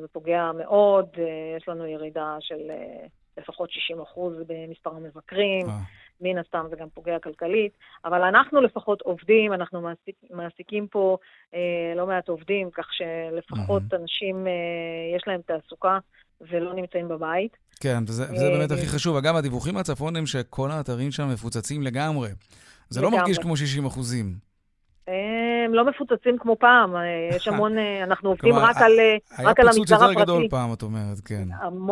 זה 0.00 0.06
פוגע 0.12 0.50
מאוד, 0.58 1.06
יש 1.56 1.68
לנו 1.68 1.86
ירידה 1.86 2.36
של 2.40 2.70
אה, 2.70 3.06
לפחות 3.38 3.70
60 3.70 4.00
אחוז 4.00 4.34
במספר 4.46 4.90
המבקרים. 4.90 5.66
אה. 5.68 5.78
מן 6.22 6.38
הסתם 6.38 6.64
זה 6.70 6.76
גם 6.76 6.88
פוגע 6.94 7.18
כלכלית, 7.18 7.72
אבל 8.04 8.22
אנחנו 8.22 8.60
לפחות 8.60 9.00
עובדים, 9.00 9.52
אנחנו 9.52 9.80
מעסיק, 9.80 10.16
מעסיקים 10.30 10.86
פה 10.86 11.16
אה, 11.54 11.92
לא 11.96 12.06
מעט 12.06 12.28
עובדים, 12.28 12.70
כך 12.70 12.86
שלפחות 12.92 13.82
mm-hmm. 13.82 13.96
אנשים 13.96 14.46
אה, 14.46 15.16
יש 15.16 15.22
להם 15.26 15.40
תעסוקה 15.46 15.98
ולא 16.40 16.74
נמצאים 16.74 17.08
בבית. 17.08 17.56
כן, 17.80 17.98
וזה, 18.08 18.24
וזה 18.32 18.50
באמת 18.50 18.70
הכי 18.70 18.86
חשוב. 18.86 19.16
אגב, 19.16 19.36
הדיווחים 19.36 19.74
מהצפון 19.74 20.16
הם 20.16 20.26
שכל 20.26 20.70
האתרים 20.70 21.10
שם 21.10 21.28
מפוצצים 21.32 21.82
לגמרי. 21.82 22.28
זה 22.88 23.00
לא 23.00 23.06
לגמרי. 23.06 23.18
לא 23.18 23.22
מרגיש 23.22 23.38
כמו 23.38 23.56
60 23.56 23.86
אחוזים. 23.86 24.51
הם 25.06 25.74
לא 25.74 25.84
מפוצצים 25.84 26.38
כמו 26.38 26.56
פעם, 26.58 26.94
יש 27.36 27.48
המון, 27.48 27.72
אנחנו 28.02 28.28
עובדים 28.28 28.54
רק 28.54 28.76
על, 28.76 28.92
המגזר 28.92 29.44
הפרטי. 29.50 29.62
היה 29.62 29.72
פיצוץ 29.72 29.90
יותר 29.90 30.12
גדול 30.12 30.48
פעם, 30.50 30.72
את 30.72 30.82
אומרת, 30.82 31.20
כן. 31.24 31.48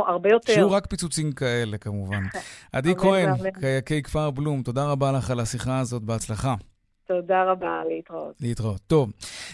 הרבה 0.07 0.29
יותר. 0.29 0.53
שיהיו 0.53 0.73
רק 0.73 0.87
פיצוצים 0.87 1.33
כאלה, 1.33 1.79
כמובן. 1.79 2.23
עדי 2.73 2.95
כהן, 2.97 3.31
קייקי 3.61 4.03
כפר 4.03 4.31
בלום, 4.31 4.63
תודה 4.63 4.91
רבה 4.91 5.13
לך 5.13 5.31
על 5.31 5.41
השיחה 5.41 5.79
הזאת, 5.79 6.03
בהצלחה. 6.03 6.55
תודה 7.07 7.45
רבה, 7.45 7.83
להתראות. 7.89 8.35
להתראות. 8.41 8.81
טוב, 8.87 9.11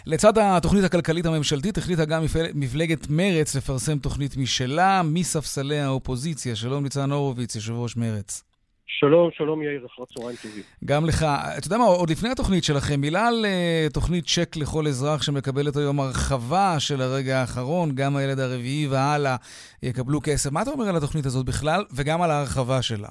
לצד 0.07 0.39
התוכנית 0.39 0.85
הכלכלית 0.85 1.27
הממשלתית 1.27 1.79
החליטה 1.79 2.05
גם 2.05 2.23
מפלגת 2.55 3.07
מרץ 3.11 3.57
לפרסם 3.57 3.99
תוכנית 3.99 4.37
משלה 4.37 5.03
מספסלי 5.05 5.79
האופוזיציה. 5.79 6.57
שלום 6.57 6.83
ניצן 6.83 7.13
הורוביץ, 7.13 7.55
יושב 7.55 7.73
ראש 7.73 7.97
מרץ. 7.97 8.46
שלום, 8.89 9.31
שלום 9.33 9.63
יאיר, 9.63 9.87
אחר 9.87 10.05
צהריים 10.05 10.37
טובים. 10.43 10.63
גם 10.85 11.05
לך. 11.05 11.23
אתה 11.59 11.67
יודע 11.67 11.79
מה, 11.79 11.85
עוד 11.85 12.11
לפני 12.11 12.29
התוכנית 12.29 12.65
שלכם, 12.65 13.01
מילה 13.01 13.29
על 13.29 13.45
uh, 13.45 13.93
תוכנית 13.93 14.25
צ'ק 14.25 14.57
לכל 14.57 14.87
אזרח 14.87 15.23
שמקבלת 15.23 15.77
היום 15.77 16.01
הרחבה 16.01 16.81
של 16.81 17.01
הרגע 17.01 17.37
האחרון, 17.41 17.89
גם 17.95 18.17
הילד 18.17 18.39
הרביעי 18.39 18.87
והלאה 18.87 19.37
יקבלו 19.83 20.21
כסף. 20.25 20.53
מה 20.53 20.63
אתה 20.63 20.71
אומר 20.71 20.89
על 20.89 20.97
התוכנית 20.97 21.27
הזאת 21.27 21.47
בכלל, 21.47 21.85
וגם 21.97 22.23
על 22.23 22.31
ההרחבה 22.31 22.83
שלה? 22.83 23.09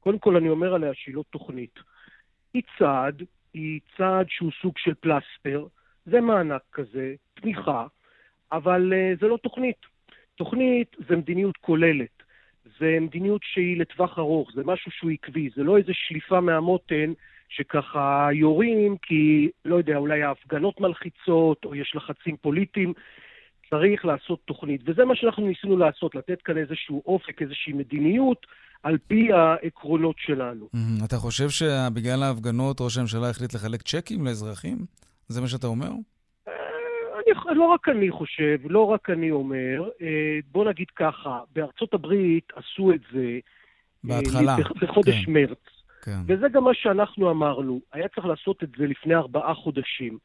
קודם 0.00 0.18
כל, 0.18 0.36
אני 0.36 0.48
אומר 0.48 0.74
עליה 0.74 0.90
שהיא 0.94 1.14
לא 1.14 1.22
תוכנית. 1.30 1.78
היא 2.54 2.62
צעד, 2.78 3.22
היא 3.54 3.80
צעד 3.96 4.26
שהוא 4.28 4.50
סוג 4.62 4.72
של 4.76 4.94
פלסטר, 4.94 5.66
זה 6.06 6.20
מענק 6.20 6.62
כזה, 6.72 7.14
תמיכה, 7.34 7.86
אבל 8.52 8.92
uh, 8.92 9.20
זה 9.20 9.26
לא 9.26 9.36
תוכנית. 9.42 9.76
תוכנית 10.34 10.96
זה 11.08 11.16
מדיניות 11.16 11.56
כוללת. 11.56 12.21
זה 12.82 12.98
מדיניות 13.00 13.40
שהיא 13.44 13.80
לטווח 13.80 14.18
ארוך, 14.18 14.50
זה 14.54 14.62
משהו 14.64 14.90
שהוא 14.90 15.10
עקבי, 15.10 15.48
זה 15.56 15.62
לא 15.62 15.78
איזה 15.78 15.92
שליפה 15.94 16.40
מהמותן 16.40 17.12
שככה 17.48 18.28
יורים 18.32 18.96
כי, 19.02 19.50
לא 19.64 19.76
יודע, 19.76 19.96
אולי 19.96 20.22
ההפגנות 20.22 20.80
מלחיצות 20.80 21.64
או 21.64 21.74
יש 21.74 21.92
לחצים 21.96 22.36
פוליטיים. 22.36 22.92
צריך 23.70 24.04
לעשות 24.04 24.40
תוכנית, 24.44 24.80
וזה 24.86 25.04
מה 25.04 25.16
שאנחנו 25.16 25.46
ניסינו 25.46 25.76
לעשות, 25.76 26.14
לתת 26.14 26.42
כאן 26.44 26.58
איזשהו 26.58 27.02
אופק, 27.06 27.42
איזושהי 27.42 27.72
מדיניות, 27.72 28.46
על 28.82 28.98
פי 29.06 29.32
העקרונות 29.32 30.16
שלנו. 30.18 30.68
אתה 31.04 31.16
חושב 31.16 31.48
שבגלל 31.50 32.22
ההפגנות 32.22 32.80
ראש 32.80 32.98
הממשלה 32.98 33.30
החליט 33.30 33.54
לחלק 33.54 33.82
צ'קים 33.82 34.24
לאזרחים? 34.26 34.78
זה 35.28 35.40
מה 35.40 35.48
שאתה 35.48 35.66
אומר? 35.66 35.90
אני, 37.48 37.58
לא 37.58 37.64
רק 37.64 37.88
אני 37.88 38.10
חושב, 38.10 38.58
לא 38.64 38.90
רק 38.90 39.10
אני 39.10 39.30
אומר, 39.30 39.88
אה, 40.02 40.38
בוא 40.52 40.64
נגיד 40.64 40.90
ככה, 40.96 41.40
בארצות 41.54 41.94
הברית 41.94 42.52
עשו 42.56 42.92
את 42.92 43.00
זה 43.12 43.20
אה, 43.20 43.38
בהתחלה, 44.04 44.56
בחודש 44.80 45.24
כן. 45.24 45.32
מרץ. 45.32 45.82
כן. 46.04 46.18
וזה 46.26 46.48
גם 46.48 46.64
מה 46.64 46.74
שאנחנו 46.74 47.30
אמרנו, 47.30 47.80
היה 47.92 48.08
צריך 48.08 48.26
לעשות 48.26 48.62
את 48.62 48.68
זה 48.78 48.86
לפני 48.86 49.14
ארבעה 49.14 49.54
חודשים. 49.54 50.18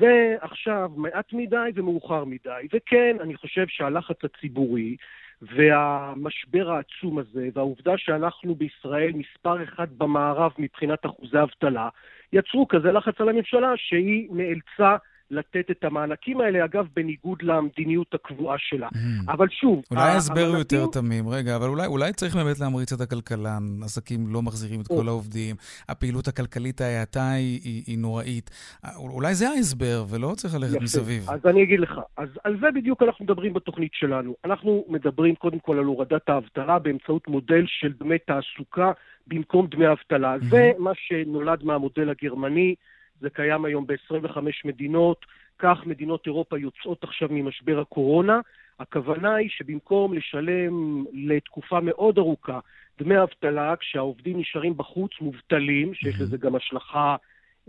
זה 0.00 0.36
עכשיו 0.40 0.90
מעט 0.96 1.32
מדי 1.32 1.70
ומאוחר 1.74 2.24
מדי. 2.24 2.66
וכן, 2.72 3.16
אני 3.20 3.36
חושב 3.36 3.66
שהלחץ 3.68 4.16
הציבורי 4.24 4.96
והמשבר 5.42 6.70
העצום 6.70 7.18
הזה, 7.18 7.48
והעובדה 7.54 7.92
שאנחנו 7.96 8.54
בישראל 8.54 9.12
מספר 9.14 9.62
אחד 9.62 9.86
במערב 9.98 10.52
מבחינת 10.58 11.06
אחוזי 11.06 11.42
אבטלה, 11.42 11.88
יצרו 12.32 12.68
כזה 12.68 12.92
לחץ 12.92 13.20
על 13.20 13.28
הממשלה 13.28 13.72
שהיא 13.76 14.28
נאלצה 14.30 14.96
לתת 15.32 15.70
את 15.70 15.84
המענקים 15.84 16.40
האלה, 16.40 16.64
אגב, 16.64 16.86
בניגוד 16.96 17.42
למדיניות 17.42 18.14
הקבועה 18.14 18.56
שלה. 18.58 18.88
Mm. 18.88 19.32
אבל 19.32 19.48
שוב... 19.48 19.82
אולי 19.90 20.02
ההסבר 20.02 20.46
הוא 20.46 20.56
יותר 20.56 20.86
תמים, 20.92 21.28
רגע, 21.28 21.56
אבל 21.56 21.68
אולי, 21.68 21.86
אולי 21.86 22.12
צריך 22.12 22.36
באמת 22.36 22.60
להמריץ 22.60 22.92
את 22.92 23.00
הכלכלן, 23.00 23.62
עסקים 23.84 24.26
לא 24.26 24.42
מחזירים 24.42 24.80
את 24.80 24.88
כל 24.88 25.08
העובדים, 25.08 25.56
הפעילות 25.88 26.28
הכלכלית 26.28 26.80
ההאטה 26.80 27.30
היא, 27.30 27.60
היא, 27.64 27.82
היא 27.86 27.98
נוראית. 27.98 28.50
אולי 28.96 29.34
זה 29.34 29.48
ההסבר, 29.48 30.04
ולא 30.10 30.32
צריך 30.36 30.54
ללכת 30.54 30.74
יפה. 30.74 30.84
מסביב. 30.84 31.30
אז 31.30 31.46
אני 31.46 31.62
אגיד 31.62 31.80
לך, 31.80 32.00
אז 32.16 32.28
על 32.44 32.60
זה 32.60 32.66
בדיוק 32.74 33.02
אנחנו 33.02 33.24
מדברים 33.24 33.52
בתוכנית 33.52 33.90
שלנו. 33.94 34.34
אנחנו 34.44 34.84
מדברים 34.88 35.34
קודם 35.34 35.58
כל 35.58 35.78
על 35.78 35.84
הורדת 35.84 36.28
האבטלה 36.28 36.78
באמצעות 36.78 37.28
מודל 37.28 37.64
של 37.66 37.92
דמי 38.00 38.18
תעסוקה 38.18 38.92
במקום 39.26 39.66
דמי 39.66 39.88
אבטלה. 39.88 40.36
Mm-hmm. 40.36 40.44
זה 40.50 40.72
מה 40.78 40.90
שנולד 40.94 41.64
מהמודל 41.64 42.10
הגרמני. 42.10 42.74
זה 43.22 43.30
קיים 43.30 43.64
היום 43.64 43.86
ב-25 43.86 44.38
מדינות, 44.64 45.26
כך 45.58 45.86
מדינות 45.86 46.26
אירופה 46.26 46.58
יוצאות 46.58 47.04
עכשיו 47.04 47.28
ממשבר 47.30 47.80
הקורונה. 47.80 48.40
הכוונה 48.80 49.34
היא 49.34 49.48
שבמקום 49.50 50.14
לשלם 50.14 51.04
לתקופה 51.12 51.80
מאוד 51.80 52.18
ארוכה 52.18 52.58
דמי 52.98 53.22
אבטלה, 53.22 53.74
כשהעובדים 53.76 54.40
נשארים 54.40 54.76
בחוץ 54.76 55.10
מובטלים, 55.20 55.94
שיש 55.94 56.20
לזה 56.20 56.36
גם 56.36 56.54
השלכה 56.54 57.16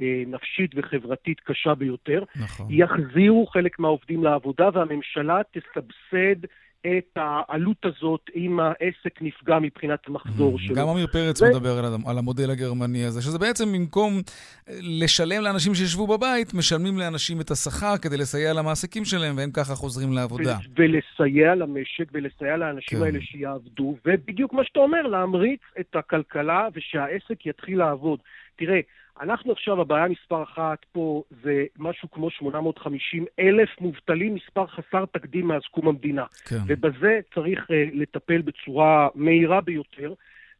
אה, 0.01 0.23
נפשית 0.27 0.71
וחברתית 0.75 1.39
קשה 1.39 1.75
ביותר, 1.75 2.23
נכון. 2.35 2.67
יחזירו 2.69 3.47
חלק 3.47 3.79
מהעובדים 3.79 4.23
לעבודה 4.23 4.69
והממשלה 4.73 5.41
תסבסד 5.51 6.45
את 6.87 7.17
העלות 7.17 7.85
הזאת 7.85 8.21
אם 8.35 8.59
העסק 8.59 9.21
נפגע 9.21 9.59
מבחינת 9.59 10.07
המחזור 10.07 10.59
שלו. 10.59 10.75
גם 10.75 10.87
עמיר 10.87 11.07
פרץ 11.07 11.41
ו... 11.41 11.45
מדבר 11.49 11.85
על 12.05 12.17
המודל 12.17 12.51
הגרמני 12.51 13.05
הזה, 13.05 13.21
שזה 13.21 13.39
בעצם 13.39 13.73
במקום 13.73 14.21
לשלם 14.67 15.43
לאנשים 15.43 15.75
שישבו 15.75 16.07
בבית, 16.07 16.53
משלמים 16.53 16.97
לאנשים 16.97 17.41
את 17.41 17.51
השכר 17.51 17.97
כדי 17.97 18.17
לסייע 18.17 18.53
למעסיקים 18.53 19.05
שלהם, 19.05 19.37
והם 19.37 19.51
ככה 19.51 19.75
חוזרים 19.75 20.13
לעבודה. 20.13 20.53
ו- 20.53 20.81
ולסייע 20.81 21.55
למשק 21.55 22.09
ולסייע 22.11 22.57
לאנשים 22.57 22.99
כן. 22.99 23.05
האלה 23.05 23.19
שיעבדו, 23.21 23.97
ובדיוק 24.05 24.53
מה 24.53 24.63
שאתה 24.63 24.79
אומר, 24.79 25.01
להמריץ 25.01 25.61
את 25.79 25.95
הכלכלה 25.95 26.67
ושהעסק 26.73 27.45
יתחיל 27.45 27.77
לעבוד. 27.79 28.19
תראה, 28.55 28.79
אנחנו 29.21 29.51
עכשיו, 29.51 29.81
הבעיה 29.81 30.07
מספר 30.07 30.43
אחת 30.43 30.85
פה 30.91 31.23
זה 31.43 31.65
משהו 31.79 32.11
כמו 32.11 32.29
850 32.29 33.25
אלף 33.39 33.69
מובטלים, 33.81 34.35
מספר 34.35 34.67
חסר 34.67 35.05
תקדים 35.05 35.47
מאז 35.47 35.61
קום 35.71 35.87
המדינה. 35.87 36.25
כן. 36.45 36.57
ובזה 36.67 37.19
צריך 37.35 37.59
uh, 37.59 37.73
לטפל 37.93 38.41
בצורה 38.41 39.07
מהירה 39.15 39.61
ביותר, 39.61 40.13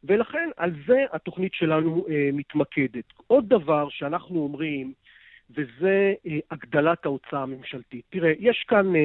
ולכן 0.04 0.48
על 0.56 0.72
זה 0.86 1.04
התוכנית 1.12 1.54
שלנו 1.54 2.04
uh, 2.06 2.10
מתמקדת. 2.32 3.04
עוד 3.26 3.48
דבר 3.48 3.88
שאנחנו 3.90 4.40
אומרים, 4.40 4.92
וזה 5.50 6.14
uh, 6.26 6.30
הגדלת 6.50 7.06
ההוצאה 7.06 7.42
הממשלתית. 7.42 8.04
תראה, 8.10 8.32
יש 8.38 8.64
כאן 8.68 8.92
uh, 8.92 8.98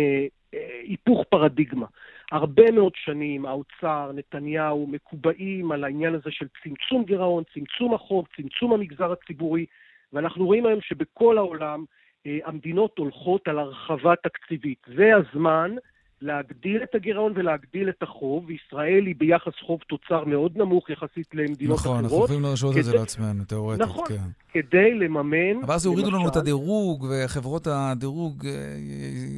uh, 0.53 0.57
היפוך 0.83 1.23
פרדיגמה. 1.29 1.87
הרבה 2.31 2.71
מאוד 2.71 2.93
שנים 2.95 3.45
האוצר, 3.45 4.11
נתניהו, 4.13 4.87
מקובעים 4.87 5.71
על 5.71 5.83
העניין 5.83 6.15
הזה 6.15 6.31
של 6.31 6.47
צמצום 6.63 7.03
גירעון, 7.03 7.43
צמצום 7.53 7.93
החוב, 7.93 8.27
צמצום 8.37 8.73
המגזר 8.73 9.11
הציבורי, 9.11 9.65
ואנחנו 10.13 10.45
רואים 10.45 10.65
היום 10.65 10.81
שבכל 10.81 11.37
העולם 11.37 11.85
אה, 12.25 12.37
המדינות 12.45 12.97
הולכות 12.97 13.47
על 13.47 13.59
הרחבה 13.59 14.15
תקציבית. 14.15 14.79
זה 14.97 15.11
הזמן 15.15 15.75
להגדיל 16.21 16.83
את 16.83 16.95
הגירעון 16.95 17.33
ולהגדיל 17.35 17.89
את 17.89 18.03
החוב, 18.03 18.45
וישראל 18.47 19.05
היא 19.05 19.15
ביחס 19.17 19.53
חוב 19.65 19.79
תוצר 19.87 20.23
מאוד 20.25 20.57
נמוך 20.57 20.89
יחסית 20.89 21.27
למדינות 21.33 21.79
נכון, 21.79 21.91
אחרות. 21.91 22.03
נכון, 22.03 22.03
אנחנו 22.03 22.23
יכולים 22.23 22.41
להרשות 22.41 22.77
את 22.77 22.83
זה 22.83 22.93
לעצמנו, 22.93 23.43
תיאורטית, 23.43 23.81
נכון, 23.81 24.05
כן. 24.07 24.23
כדי 24.53 24.93
לממן... 24.93 25.63
אבל 25.63 25.73
אז 25.73 25.85
יורידו 25.85 26.11
לנו 26.11 26.27
את 26.27 26.35
הדירוג, 26.35 27.07
וחברות 27.09 27.67
הדירוג 27.67 28.45
אה, 28.45 28.51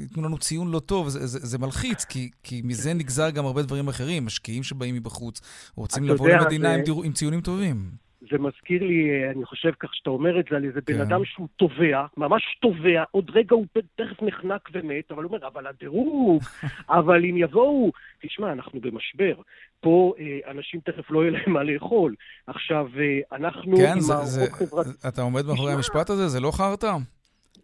ייתנו 0.01 0.23
לנו 0.23 0.37
ציון 0.37 0.71
לא 0.71 0.79
טוב. 0.79 1.09
זה, 1.09 1.27
זה, 1.27 1.39
זה 1.39 1.57
מלחיץ, 1.57 2.05
כי, 2.05 2.29
כי 2.43 2.61
מזה 2.63 2.93
נגזר 2.93 3.29
גם 3.29 3.45
הרבה 3.45 3.61
דברים 3.61 3.87
אחרים. 3.87 4.25
משקיעים 4.25 4.63
שבאים 4.63 4.95
מבחוץ 4.95 5.41
רוצים 5.75 6.03
לבוא 6.03 6.29
יודע, 6.29 6.41
למדינה 6.41 6.69
זה... 6.69 6.75
עם, 6.75 6.81
דיר... 6.81 6.95
עם 7.03 7.11
ציונים 7.11 7.41
טובים. 7.41 7.91
זה 8.21 8.37
מזכיר 8.37 8.83
לי, 8.83 9.29
אני 9.35 9.45
חושב 9.45 9.71
כך 9.79 9.89
שאתה 9.95 10.09
אומר 10.09 10.39
את 10.39 10.45
זה, 10.49 10.55
על 10.55 10.63
איזה 10.63 10.81
כן. 10.81 10.93
בן 10.93 11.01
אדם 11.01 11.25
שהוא 11.25 11.47
תובע, 11.55 12.05
ממש 12.17 12.57
תובע, 12.61 13.03
עוד 13.11 13.31
רגע 13.33 13.55
הוא 13.55 13.65
תכף 13.95 14.21
נחנק 14.21 14.69
ומת, 14.73 15.11
אבל 15.11 15.23
הוא 15.23 15.31
אומר, 15.33 15.47
אבל 15.47 15.67
הדירוג, 15.67 16.43
אבל 16.99 17.25
אם 17.25 17.37
יבואו... 17.37 17.91
תשמע, 18.21 18.51
אנחנו 18.51 18.79
במשבר. 18.81 19.33
פה 19.79 20.13
אה, 20.19 20.51
אנשים 20.51 20.79
תכף 20.79 21.11
לא 21.11 21.21
יהיה 21.21 21.31
להם 21.31 21.53
מה 21.53 21.63
לאכול. 21.63 22.15
עכשיו, 22.47 22.87
אה, 22.99 23.37
אנחנו 23.37 23.77
כן, 23.77 23.91
עם 23.91 24.03
מערכות 24.09 24.51
חברתיות... 24.51 24.95
אתה 25.07 25.21
עומד 25.21 25.45
מאחורי 25.45 25.73
המשפט 25.73 26.09
הזה? 26.09 26.27
זה 26.27 26.39
לא 26.39 26.51
חרטא? 26.51 26.95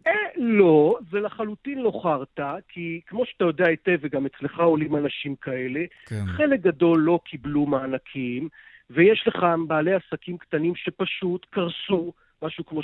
אה, 0.06 0.12
לא, 0.36 0.98
זה 1.10 1.20
לחלוטין 1.20 1.78
לא 1.78 2.00
חרטא, 2.02 2.54
כי 2.68 3.00
כמו 3.06 3.26
שאתה 3.26 3.44
יודע 3.44 3.66
היטב, 3.66 3.98
וגם 4.00 4.26
אצלך 4.26 4.60
עולים 4.60 4.96
אנשים 4.96 5.34
כאלה, 5.36 5.80
כן. 6.06 6.26
חלק 6.26 6.60
גדול 6.60 6.98
לא 7.00 7.20
קיבלו 7.24 7.66
מענקים. 7.66 8.48
ויש 8.90 9.24
לך 9.28 9.46
בעלי 9.66 9.94
עסקים 9.94 10.38
קטנים 10.38 10.74
שפשוט 10.76 11.46
קרסו, 11.50 12.12
משהו 12.42 12.66
כמו 12.66 12.80
60-70 12.80 12.82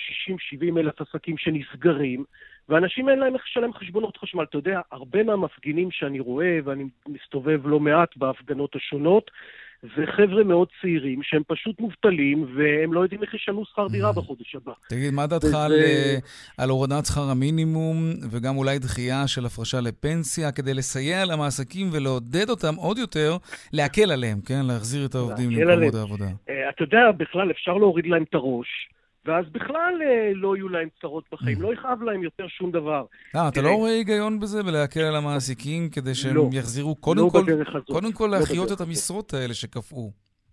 אלף 0.79 1.01
עסקים 1.01 1.39
שנסגרים, 1.39 2.25
ואנשים 2.69 3.09
אין 3.09 3.19
להם 3.19 3.35
איך 3.35 3.43
לשלם 3.47 3.73
חשבונות 3.73 4.17
חשמל. 4.17 4.43
אתה 4.43 4.59
יודע, 4.59 4.81
הרבה 4.93 5.23
מהמפגינים 5.23 5.91
שאני 5.91 6.21
רואה, 6.21 6.59
ואני 6.65 6.85
מסתובב 7.09 7.67
לא 7.67 7.81
מעט 7.81 8.17
בהפגנות 8.17 8.77
השונות, 8.77 9.31
זה 9.97 10.05
חבר'ה 10.17 10.45
מאוד 10.45 10.69
צעירים 10.81 11.23
שהם 11.23 11.43
פשוט 11.47 11.81
מובטלים 11.81 12.47
והם 12.57 12.93
לא 12.93 13.01
יודעים 13.01 13.23
איך 13.23 13.35
ישנו 13.35 13.65
שכר 13.65 13.89
דירה 13.89 14.11
mm. 14.11 14.17
בחודש 14.17 14.55
הבא. 14.55 14.73
תגיד, 14.89 15.15
מה 15.15 15.27
דעתך 15.27 15.55
על, 15.55 15.73
אה, 15.73 16.17
על 16.59 16.71
הורדת 16.71 17.07
שכר 17.07 17.31
המינימום 17.31 17.97
וגם 18.31 18.57
אולי 18.57 18.79
דחייה 18.79 19.29
של 19.29 19.47
הפרשה 19.47 19.81
לפנסיה 19.81 20.53
כדי 20.53 20.75
לסייע 20.75 21.25
למעסקים 21.25 21.87
ולעודד 21.93 22.51
אותם 22.51 22.75
עוד 22.75 22.99
יותר, 22.99 23.37
להקל 23.73 24.13
עליהם, 24.13 24.41
כן? 24.47 24.67
להחזיר 24.67 25.07
את 25.07 25.15
העובדים 25.15 25.51
למקומות 25.51 25.95
העבודה. 25.95 26.29
אה, 26.49 26.69
אתה 26.69 26.83
יודע, 26.83 27.13
בכלל 27.17 27.51
אפשר 27.51 27.75
להוריד 27.75 28.07
להם 28.07 28.23
את 28.23 28.35
הראש. 28.35 28.94
ואז 29.27 29.45
בכלל 29.53 29.95
אה, 30.03 30.33
לא 30.35 30.57
יהיו 30.57 30.69
להם 30.69 30.89
צרות 31.01 31.25
בחיים, 31.33 31.59
mm. 31.59 31.63
לא 31.63 31.73
יכאב 31.73 32.03
להם 32.03 32.23
יותר 32.23 32.49
שום 32.49 32.71
דבר. 32.71 33.05
אה, 33.37 33.49
אתה 33.49 33.63
לא 33.63 33.75
רואה 33.75 33.91
היגיון 33.91 34.41
בזה 34.41 34.63
בלהקל 34.63 35.01
על 35.01 35.17
המעסיקים 35.17 35.89
כדי 35.91 36.15
שהם 36.15 36.37
לא, 36.37 36.49
יחזירו 36.53 36.95
קודם 36.95 37.23
לא 37.23 37.31
כל. 37.33 37.83
קודם 37.93 38.13
כל 38.13 38.25
לא 38.25 38.39
להחיות 38.39 38.73
את 38.73 38.81
המשרות 38.81 39.35
האלה 39.35 39.55
שקפאו. 39.55 40.11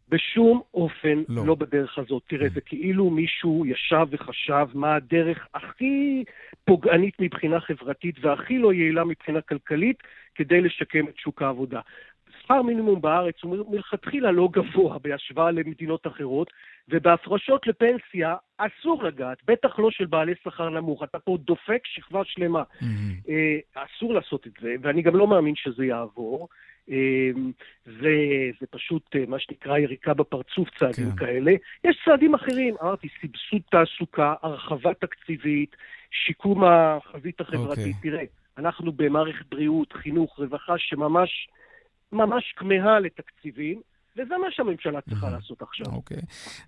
בשום 0.09 0.61
אופן 0.73 1.23
לא, 1.29 1.45
לא 1.45 1.55
בדרך 1.55 1.97
הזאת. 1.97 2.23
תראה, 2.27 2.47
mm. 2.47 2.53
זה 2.53 2.61
כאילו 2.61 3.09
מישהו 3.09 3.65
ישב 3.65 4.05
וחשב 4.11 4.65
מה 4.73 4.95
הדרך 4.95 5.47
הכי 5.53 6.23
פוגענית 6.65 7.13
מבחינה 7.19 7.59
חברתית 7.59 8.15
והכי 8.21 8.57
לא 8.57 8.73
יעילה 8.73 9.03
מבחינה 9.03 9.41
כלכלית 9.41 9.97
כדי 10.35 10.61
לשקם 10.61 11.07
את 11.07 11.17
שוק 11.17 11.41
העבודה. 11.41 11.79
שכר 12.41 12.61
מינימום 12.61 13.01
בארץ 13.01 13.35
הוא 13.43 13.75
מלכתחילה 13.75 14.31
לא 14.31 14.49
גבוה 14.51 14.99
בהשוואה 14.99 15.51
למדינות 15.51 16.07
אחרות, 16.07 16.53
ובהפרשות 16.89 17.67
לפנסיה 17.67 18.35
אסור 18.57 19.03
לגעת, 19.03 19.37
בטח 19.47 19.79
לא 19.79 19.91
של 19.91 20.05
בעלי 20.05 20.33
שכר 20.43 20.69
נמוך. 20.69 21.03
אתה 21.03 21.19
פה 21.19 21.37
דופק 21.39 21.81
שכבה 21.83 22.21
שלמה. 22.25 22.63
Mm-hmm. 22.81 23.31
אסור 23.75 24.13
לעשות 24.13 24.47
את 24.47 24.51
זה, 24.61 24.75
ואני 24.81 25.01
גם 25.01 25.15
לא 25.15 25.27
מאמין 25.27 25.55
שזה 25.55 25.85
יעבור. 25.85 26.47
אה, 26.89 27.31
זה, 27.85 28.15
זה 28.61 28.67
פשוט 28.69 29.15
אה, 29.15 29.23
מה 29.27 29.39
שנקרא 29.39 29.77
יריקה 29.77 30.13
בפרצוף, 30.13 30.69
צעדים 30.79 31.11
כן. 31.11 31.15
כאלה. 31.25 31.51
יש 31.83 32.01
צעדים 32.05 32.33
אחרים, 32.33 32.75
אמרתי, 32.83 33.07
סבסוד 33.21 33.61
תעסוקה, 33.71 34.33
הרחבה 34.41 34.93
תקציבית, 34.93 35.75
שיקום 36.11 36.63
החזית 36.63 37.41
החברתית. 37.41 37.85
Okay. 37.85 37.95
אוקיי. 37.95 38.11
תראה, 38.11 38.23
אנחנו 38.57 38.91
במערכת 38.91 39.45
בריאות, 39.49 39.93
חינוך, 39.93 40.39
רווחה, 40.39 40.73
שממש 40.77 41.49
ממש 42.11 42.53
כמהה 42.57 42.99
לתקציבים. 42.99 43.81
וזה 44.17 44.37
מה 44.37 44.47
שהממשלה 44.49 44.99
צריכה 45.09 45.29
לעשות 45.29 45.61
עכשיו. 45.61 45.85
אוקיי. 45.85 46.17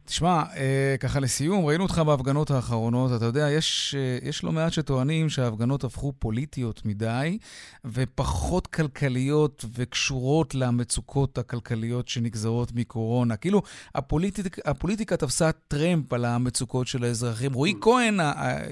תשמע, 0.06 0.44
אה, 0.56 0.96
ככה 1.00 1.20
לסיום, 1.20 1.66
ראינו 1.66 1.84
אותך 1.84 2.00
בהפגנות 2.06 2.52
האחרונות. 2.52 3.12
אתה 3.18 3.26
יודע, 3.26 3.50
יש, 3.52 3.96
אה, 3.98 4.30
יש 4.30 4.44
לא 4.44 4.52
מעט 4.52 4.74
שטוענים 4.74 5.30
שההפגנות 5.30 5.84
הפכו 5.84 6.14
פוליטיות 6.20 6.86
מדי, 6.86 7.38
ופחות 7.86 8.68
כלכליות 8.68 9.66
וקשורות 9.76 10.56
למצוקות 10.56 11.38
הכלכליות 11.38 12.08
שנגזרות 12.08 12.72
מקורונה. 12.76 13.38
כאילו, 13.38 13.62
הפוליטיק, 13.96 14.58
הפוליטיקה 14.66 15.18
תפסה 15.18 15.52
טרמפ 15.52 16.14
על 16.14 16.26
המצוקות 16.26 16.88
של 16.88 17.04
האזרחים. 17.04 17.54
רועי 17.54 17.74
כהן, 17.82 18.20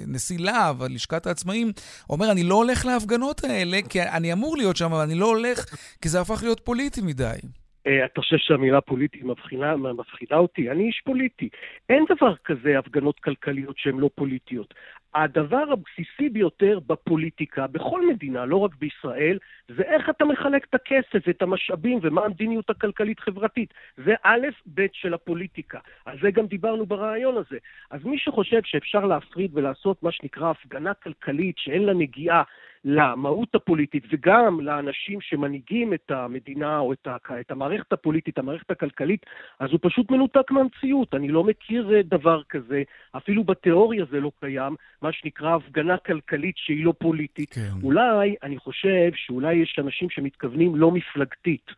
נשיא 0.08 0.40
להב, 0.40 0.84
לשכת 0.84 1.28
העצמאים, 1.28 1.72
אומר, 2.10 2.32
אני 2.32 2.44
לא 2.44 2.56
הולך 2.56 2.86
להפגנות 2.86 3.44
האלה, 3.44 3.80
כי 3.90 4.02
אני 4.02 4.34
אמור 4.34 4.58
להיות 4.58 4.78
שם, 4.78 4.94
אבל 4.94 5.02
אני 5.02 5.16
לא 5.16 5.26
הולך, 5.26 5.66
כי 6.02 6.10
זה 6.10 6.22
הפך 6.22 6.44
להיות 6.44 6.60
פוליטי 6.60 7.02
מדי. 7.02 7.38
אה, 7.88 8.06
אתה 8.06 8.22
חושב 8.22 8.38
שהמילה 8.38 8.82
פוליטית 8.82 9.24
מבחינה, 9.24 9.76
מפחידה 9.76 10.38
אותי? 10.38 10.72
אני 10.72 10.84
איש 10.88 11.02
פוליטי. 11.06 11.50
אין 11.90 12.06
דבר 12.10 12.36
כזה 12.36 12.80
הפגנות 12.80 13.20
כלכליות 13.20 13.78
שהן 13.78 13.98
לא 13.98 14.10
פוליטיות. 14.16 14.74
הדבר 15.14 15.64
הבסיסי 15.72 16.30
ביותר 16.30 16.80
בפוליטיקה, 16.88 17.68
בכל 17.68 18.08
מדינה, 18.08 18.46
לא 18.46 18.58
רק 18.58 18.76
בישראל, 18.76 19.38
זה 19.68 19.84
איך 19.84 20.10
אתה 20.10 20.26
מחלק 20.26 20.66
את 20.70 20.74
הכסף 20.74 21.28
ואת 21.28 21.42
המשאבים 21.42 22.00
ומה 22.02 22.26
המדיניות 22.26 22.70
הכלכלית-חברתית. 22.70 23.74
זה 23.98 24.14
א', 24.24 24.48
ב' 24.74 24.86
של 24.94 25.14
הפוליטיקה. 25.14 25.80
על 26.06 26.18
זה 26.22 26.32
גם 26.32 26.46
דיברנו 26.46 26.86
ברעיון 26.86 27.38
הזה. 27.38 27.58
אז 27.92 28.04
מי 28.04 28.18
שחושב 28.18 28.62
שאפשר 28.64 29.06
להפריד 29.06 29.52
ולעשות 29.54 30.04
מה 30.04 30.12
שנקרא 30.12 30.50
הפגנה 30.50 30.94
כלכלית 30.94 31.58
שאין 31.58 31.84
לה 31.84 31.94
נגיעה 31.94 32.44
למהות 32.86 33.56
הפוליטית 33.56 34.04
וגם 34.12 34.60
לאנשים 34.62 35.22
שמנהיגים 35.22 35.94
את 35.94 36.12
המדינה 36.12 36.80
או 36.80 36.94
את, 36.94 37.08
ה, 37.08 37.18
את 37.40 37.52
המערכת 37.52 37.94
הפוליטית, 37.94 38.38
המערכת 38.38 38.72
הכלכלית, 38.72 39.26
אז 39.60 39.72
הוא 39.72 39.80
פשוט 39.82 40.12
מנותק 40.12 40.52
מהמציאות. 40.52 41.14
אני 41.14 41.28
לא 41.28 41.44
מכיר 41.44 41.96
אה, 41.96 42.02
דבר 42.04 42.42
כזה, 42.50 42.84
אפילו 43.18 43.44
בתיאוריה 43.44 44.06
זה 44.12 44.20
לא 44.20 44.32
קיים, 44.40 44.76
מה 45.02 45.10
שנקרא 45.14 45.56
הפגנה 45.56 45.98
כלכלית 45.98 46.56
שהיא 46.58 46.86
לא 46.86 46.94
פוליטית. 46.98 47.54
כן. 47.54 47.70
אולי, 47.84 48.36
אני 48.44 48.58
חושב 48.58 49.12
שאולי 49.16 49.54
יש 49.54 49.76
אנשים 49.80 50.10
שמתכוונים 50.10 50.76
לא 50.76 50.92
מפלגתית. 50.92 51.72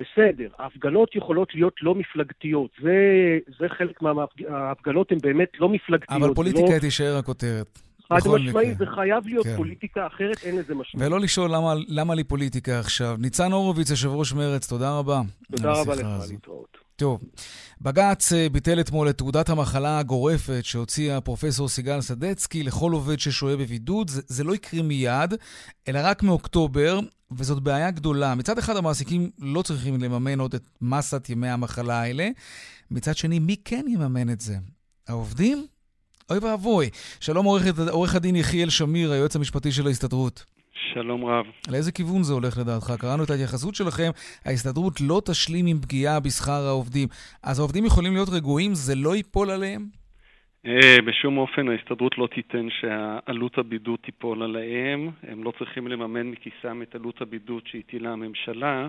בסדר, 0.00 0.48
ההפגנות 0.58 1.16
יכולות 1.16 1.54
להיות 1.54 1.74
לא 1.82 1.94
מפלגתיות. 1.94 2.70
זה, 2.82 2.94
זה 3.58 3.68
חלק 3.68 4.02
מההפגנות 4.02 5.12
הן 5.12 5.18
באמת 5.22 5.48
לא 5.60 5.68
מפלגתיות. 5.68 6.22
אבל 6.22 6.34
פוליטיקה 6.34 6.74
לא... 6.74 6.78
תישאר 6.80 7.16
הכותרת. 7.18 7.78
חד 8.08 8.28
משמעית, 8.28 8.78
זה 8.78 8.84
חייב 8.94 9.26
להיות 9.26 9.46
כן. 9.46 9.56
פוליטיקה, 9.56 10.06
אחרת 10.06 10.36
אין 10.44 10.56
לזה 10.56 10.74
משמעות. 10.74 11.06
ולא 11.06 11.20
לשאול 11.20 11.50
למה, 11.50 11.74
למה 11.88 12.14
לי 12.14 12.24
פוליטיקה 12.24 12.78
עכשיו. 12.78 13.16
ניצן 13.18 13.52
הורוביץ, 13.52 13.90
יושב 13.90 14.08
ראש 14.08 14.32
מרצ, 14.32 14.68
תודה 14.68 14.98
רבה. 14.98 15.22
תודה 15.50 15.72
רבה 15.72 15.94
לך, 15.94 16.06
להתראות. 16.30 16.86
טוב, 16.96 17.20
בג"ץ 17.80 18.32
אה, 18.32 18.48
ביטל 18.48 18.80
אתמול 18.80 19.10
את 19.10 19.18
תעודת 19.18 19.48
המחלה 19.48 19.98
הגורפת 19.98 20.60
שהוציאה 20.62 21.20
פרופסור 21.20 21.68
סיגל 21.68 22.00
סדצקי 22.00 22.62
לכל 22.62 22.92
עובד 22.92 23.18
ששוהה 23.20 23.56
בבידוד. 23.56 24.10
זה, 24.10 24.22
זה 24.26 24.44
לא 24.44 24.54
יקרה 24.54 24.82
מיד, 24.82 25.34
אלא 25.88 26.00
רק 26.02 26.22
מאוקטובר, 26.22 27.00
וזאת 27.30 27.62
בעיה 27.62 27.90
גדולה. 27.90 28.34
מצד 28.34 28.58
אחד 28.58 28.76
המעסיקים 28.76 29.30
לא 29.38 29.62
צריכים 29.62 30.00
לממן 30.00 30.40
עוד 30.40 30.54
את 30.54 30.68
מסת 30.80 31.30
ימי 31.30 31.48
המחלה 31.48 32.00
האלה, 32.00 32.28
מצד 32.90 33.16
שני, 33.16 33.38
מי 33.38 33.56
כן 33.64 33.84
יממן 33.88 34.30
את 34.30 34.40
זה? 34.40 34.56
העובדים? 35.08 35.66
אוי 36.30 36.38
ואבוי. 36.38 36.86
שלום 37.20 37.46
עורך, 37.46 37.62
עורך 37.90 38.14
הדין 38.14 38.36
יחיאל 38.36 38.70
שמיר, 38.70 39.12
היועץ 39.12 39.36
המשפטי 39.36 39.72
של 39.72 39.86
ההסתדרות. 39.86 40.44
שלום 40.92 41.24
רב. 41.24 41.46
לאיזה 41.72 41.92
כיוון 41.92 42.22
זה 42.22 42.32
הולך 42.32 42.58
לדעתך? 42.58 42.92
קראנו 43.00 43.24
את 43.24 43.30
ההתייחסות 43.30 43.74
שלכם, 43.74 44.10
ההסתדרות 44.44 45.00
לא 45.00 45.22
תשלים 45.24 45.66
עם 45.66 45.78
פגיעה 45.80 46.20
בשכר 46.20 46.66
העובדים. 46.66 47.08
אז 47.42 47.58
העובדים 47.58 47.84
יכולים 47.84 48.12
להיות 48.12 48.28
רגועים, 48.28 48.74
זה 48.74 48.94
לא 48.94 49.16
ייפול 49.16 49.50
עליהם? 49.50 49.82
אה, 50.66 50.96
בשום 51.06 51.38
אופן 51.38 51.68
ההסתדרות 51.68 52.18
לא 52.18 52.28
תיתן 52.34 52.66
שעלות 52.80 53.58
הבידוד 53.58 53.98
תיפול 54.04 54.42
עליהם. 54.42 55.10
הם 55.22 55.44
לא 55.44 55.52
צריכים 55.58 55.88
לממן 55.88 56.26
מכיסם 56.26 56.82
את 56.82 56.94
עלות 56.94 57.20
הבידוד 57.20 57.62
שהטילה 57.66 58.10
הממשלה. 58.12 58.88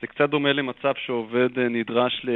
זה 0.00 0.06
קצת 0.06 0.30
דומה 0.30 0.52
למצב 0.52 0.92
שעובד 1.06 1.58
אה, 1.58 1.68
נדרש 1.68 2.26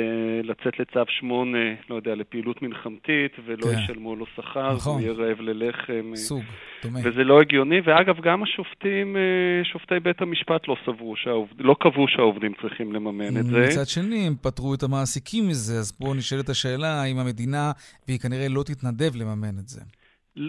לצאת 0.42 0.78
לצו 0.78 1.00
8, 1.08 1.58
לא 1.90 1.94
יודע, 1.94 2.14
לפעילות 2.14 2.62
מלחמתית, 2.62 3.32
ולא 3.44 3.66
כן. 3.66 3.78
ישלמו 3.78 4.16
לו 4.16 4.26
שכר, 4.36 4.72
נכון. 4.72 4.92
הוא 4.92 5.00
יהיה 5.00 5.12
רעב 5.12 5.40
ללחם. 5.40 6.10
אה, 6.10 6.16
סוג, 6.16 6.42
דומה. 6.82 7.00
וזה 7.04 7.24
לא 7.24 7.40
הגיוני, 7.40 7.80
ואגב, 7.84 8.20
גם 8.20 8.42
השופטים, 8.42 9.16
אה, 9.16 9.64
שופטי 9.64 10.00
בית 10.02 10.22
המשפט 10.22 10.68
לא 10.68 10.76
סברו, 10.86 11.16
שהעובד... 11.16 11.52
לא 11.58 11.76
קבעו 11.80 12.08
שהעובדים 12.08 12.52
צריכים 12.62 12.92
לממן 12.92 13.36
את 13.36 13.44
זה. 13.46 13.66
מצד 13.66 13.86
שני, 13.86 14.26
הם 14.26 14.34
פטרו 14.42 14.74
את 14.74 14.82
המעסיקים 14.82 15.48
מזה, 15.48 15.78
אז 15.78 15.92
פה 15.92 16.14
נשאלת 16.16 16.48
השאלה 16.48 17.02
האם 17.02 17.18
המדינה, 17.18 17.72
והיא 18.08 18.18
כנראה 18.18 18.48
לא 18.48 18.62
תתנדב 18.62 19.16
לממן 19.16 19.58
את 19.58 19.68
זה. 19.68 19.80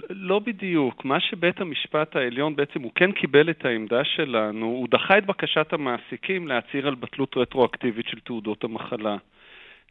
לא 0.10 0.40
בדיוק. 0.40 1.06
מה 1.06 1.20
שבית 1.20 1.62
המשפט 1.62 2.16
העליון 2.16 2.56
בעצם, 2.56 2.82
הוא 2.82 2.92
כן 2.96 3.12
קיבל 3.12 3.50
את 3.50 3.66
העמדה 3.66 4.04
שלנו, 4.04 4.66
הוא 4.66 4.88
דחה 4.92 5.18
את 5.18 5.26
בקשת 5.26 5.74
המעסיקים 5.74 6.48
להצהיר 6.48 6.88
על 6.88 6.96
בטלות 6.96 7.38
רטרואקטיבית 7.38 8.08
של 8.08 8.20
תעודות 8.20 8.64
המחלה. 8.64 9.18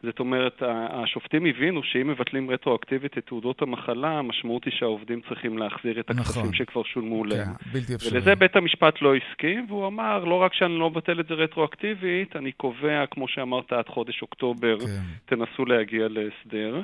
זאת 0.03 0.19
אומרת, 0.21 0.63
השופטים 0.91 1.47
הבינו 1.47 1.83
שאם 1.83 2.09
מבטלים 2.09 2.51
רטרואקטיבית 2.51 3.19
את 3.19 3.27
תעודות 3.27 3.63
המחלה, 3.63 4.19
המשמעות 4.19 4.65
היא 4.65 4.73
שהעובדים 4.77 5.21
צריכים 5.29 5.59
להחזיר 5.59 6.01
את 6.01 6.11
הכספים 6.11 6.43
נכון. 6.43 6.55
שכבר 6.55 6.83
שולמו 6.83 7.23
כן, 7.23 7.29
להם. 7.29 7.49
בלתי 7.73 7.95
אפשרי. 7.95 8.13
ולזה 8.13 8.35
בית 8.35 8.57
המשפט 8.57 9.03
לא 9.03 9.15
הסכים, 9.15 9.67
והוא 9.69 9.87
אמר, 9.87 10.25
לא 10.25 10.35
רק 10.35 10.55
שאני 10.55 10.79
לא 10.79 10.91
מבטל 10.91 11.21
את 11.21 11.27
זה 11.27 11.35
רטרואקטיבית, 11.35 12.37
אני 12.37 12.53
קובע, 12.53 13.07
כמו 13.11 13.29
שאמרת, 13.29 13.73
עד 13.73 13.89
חודש 13.89 14.23
אוקטובר, 14.23 14.79
כן. 14.79 14.87
תנסו 15.27 15.65
להגיע 15.65 16.09
להסדר. 16.09 16.83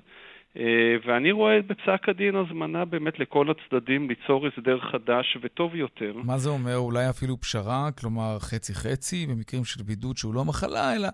אה, 0.57 0.63
ואני 1.07 1.33
רואה 1.33 1.63
בפסק 1.67 2.09
הדין 2.09 2.37
הזמנה 2.37 2.85
באמת 2.85 3.19
לכל 3.19 3.47
הצדדים 3.51 4.09
ליצור 4.09 4.47
הסדר 4.47 4.79
חדש 4.81 5.39
וטוב 5.43 5.75
יותר. 5.75 6.13
מה 6.25 6.39
זה 6.39 6.51
אומר? 6.51 6.77
אולי 6.77 7.11
אפילו 7.11 7.41
פשרה? 7.41 7.89
כלומר, 8.01 8.39
חצי-חצי, 8.39 9.27
במקרים 9.27 9.65
של 9.65 9.83
בידוד 9.83 10.17
שהוא 10.17 10.35
לא 10.35 10.45
מחלה, 10.45 10.97
אלא, 10.97 11.09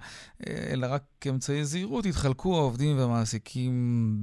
אה, 0.47 0.73
אלא 0.73 0.87
רק 0.91 1.03
כאמצעי 1.21 1.65
זהירות, 1.65 2.07
יתחלקו 2.07 2.57
העובדים 2.57 2.99
והמעסיקים 2.99 3.73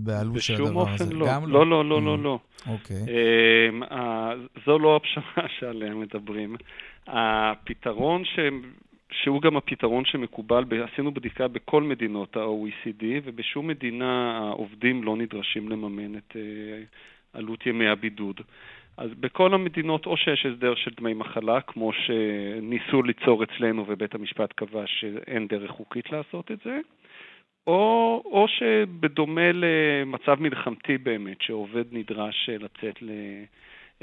בעלות 0.03 0.41
של 0.41 0.53
הדבר 0.53 0.89
הזה. 0.89 0.93
בשום 0.93 1.05
אופן 1.05 1.15
לא. 1.15 1.27
לא, 1.47 1.67
לא, 1.69 1.85
לא, 1.85 2.01
לא, 2.01 2.23
לא. 2.23 2.39
אוקיי. 2.67 3.05
אה, 3.91 4.33
זו 4.65 4.79
לא 4.79 4.95
הפשרה 4.95 5.47
שעליה 5.59 5.93
מדברים. 5.93 6.55
הפתרון 7.07 8.23
שהם... 8.25 8.61
שהוא 9.21 9.41
גם 9.41 9.57
הפתרון 9.57 10.05
שמקובל, 10.05 10.63
עשינו 10.93 11.11
בדיקה 11.11 11.47
בכל 11.47 11.83
מדינות 11.83 12.37
ה-OECD, 12.37 13.03
ובשום 13.23 13.67
מדינה 13.67 14.37
העובדים 14.37 15.03
לא 15.03 15.15
נדרשים 15.17 15.69
לממן 15.69 16.17
את 16.17 16.35
אה, 16.35 16.83
עלות 17.33 17.65
ימי 17.65 17.87
הבידוד. 17.87 18.41
אז 18.97 19.09
בכל 19.19 19.53
המדינות 19.53 20.05
או 20.05 20.17
שיש 20.17 20.45
הסדר 20.45 20.75
של 20.75 20.91
דמי 20.97 21.13
מחלה, 21.13 21.61
כמו 21.61 21.91
שניסו 21.93 23.03
ליצור 23.03 23.43
אצלנו 23.43 23.85
ובית 23.87 24.15
המשפט 24.15 24.53
קבע 24.53 24.83
שאין 24.85 25.47
דרך 25.47 25.71
חוקית 25.71 26.11
לעשות 26.11 26.51
את 26.51 26.59
זה, 26.65 26.79
או, 27.67 28.21
או 28.25 28.45
שבדומה 28.47 29.51
למצב 29.53 30.41
מלחמתי 30.41 30.97
באמת, 30.97 31.41
שעובד 31.41 31.85
נדרש 31.91 32.49
לצאת 32.49 33.01
ל... 33.01 33.09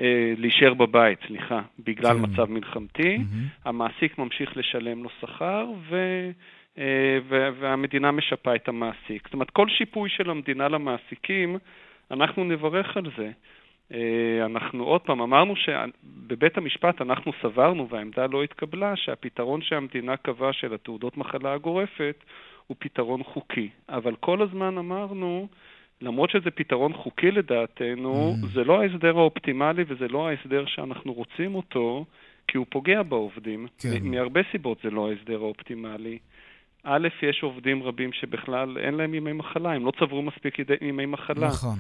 אה, 0.01 0.33
להישאר 0.37 0.75
בבית, 0.75 1.19
סליחה, 1.27 1.61
בגלל 1.79 2.17
כן. 2.17 2.23
מצב 2.23 2.51
מלחמתי, 2.51 3.17
mm-hmm. 3.17 3.69
המעסיק 3.69 4.19
ממשיך 4.19 4.57
לשלם 4.57 5.03
לו 5.03 5.09
שכר 5.21 5.67
ו... 5.89 5.97
אה, 6.79 7.19
והמדינה 7.29 8.11
משפה 8.11 8.55
את 8.55 8.69
המעסיק. 8.69 9.25
זאת 9.25 9.35
אומרת, 9.35 9.51
כל 9.51 9.69
שיפוי 9.69 10.09
של 10.09 10.31
המדינה 10.31 10.69
למעסיקים, 10.69 11.59
אנחנו 12.11 12.45
נברך 12.45 12.97
על 12.97 13.05
זה. 13.17 13.31
אה, 13.95 14.47
אנחנו 14.47 14.85
עוד 14.85 15.01
פעם 15.01 15.21
אמרנו 15.21 15.55
שבבית 15.57 16.59
המשפט 16.59 17.01
אנחנו 17.01 17.33
סברנו, 17.43 17.89
והעמדה 17.89 18.27
לא 18.27 18.43
התקבלה, 18.43 18.97
שהפתרון 18.97 19.63
שהמדינה 19.63 20.17
קבעה 20.17 20.53
של 20.53 20.75
התעודות 20.75 21.17
מחלה 21.17 21.53
הגורפת 21.53 22.25
הוא 22.67 22.77
פתרון 22.79 23.23
חוקי. 23.23 23.69
אבל 23.89 24.15
כל 24.21 24.43
הזמן 24.43 24.79
אמרנו 24.79 25.49
למרות 26.03 26.31
שזה 26.31 26.51
פתרון 26.51 26.93
חוקי 26.93 27.31
לדעתנו, 27.31 28.35
mm. 28.35 28.47
זה 28.55 28.65
לא 28.65 28.83
ההסדר 28.83 29.19
האופטימלי 29.19 29.85
וזה 29.89 30.09
לא 30.09 30.29
ההסדר 30.29 30.65
שאנחנו 30.67 31.13
רוצים 31.13 31.55
אותו, 31.55 32.05
כי 32.49 32.59
הוא 32.59 32.67
פוגע 32.69 33.03
בעובדים. 33.03 33.67
כן. 33.79 33.89
מהרבה 34.03 34.41
סיבות 34.53 34.79
זה 34.85 34.91
לא 34.91 35.11
ההסדר 35.11 35.39
האופטימלי. 35.39 36.19
א', 36.85 37.09
יש 37.23 37.43
עובדים 37.43 37.83
רבים 37.83 38.13
שבכלל 38.13 38.79
אין 38.79 38.95
להם 38.95 39.15
ימי 39.15 39.33
מחלה, 39.33 39.73
הם 39.73 39.87
לא 39.87 39.93
צברו 39.99 40.23
מספיק 40.23 40.57
ימי 40.81 41.07
מחלה. 41.07 41.49
נכון. 41.49 41.79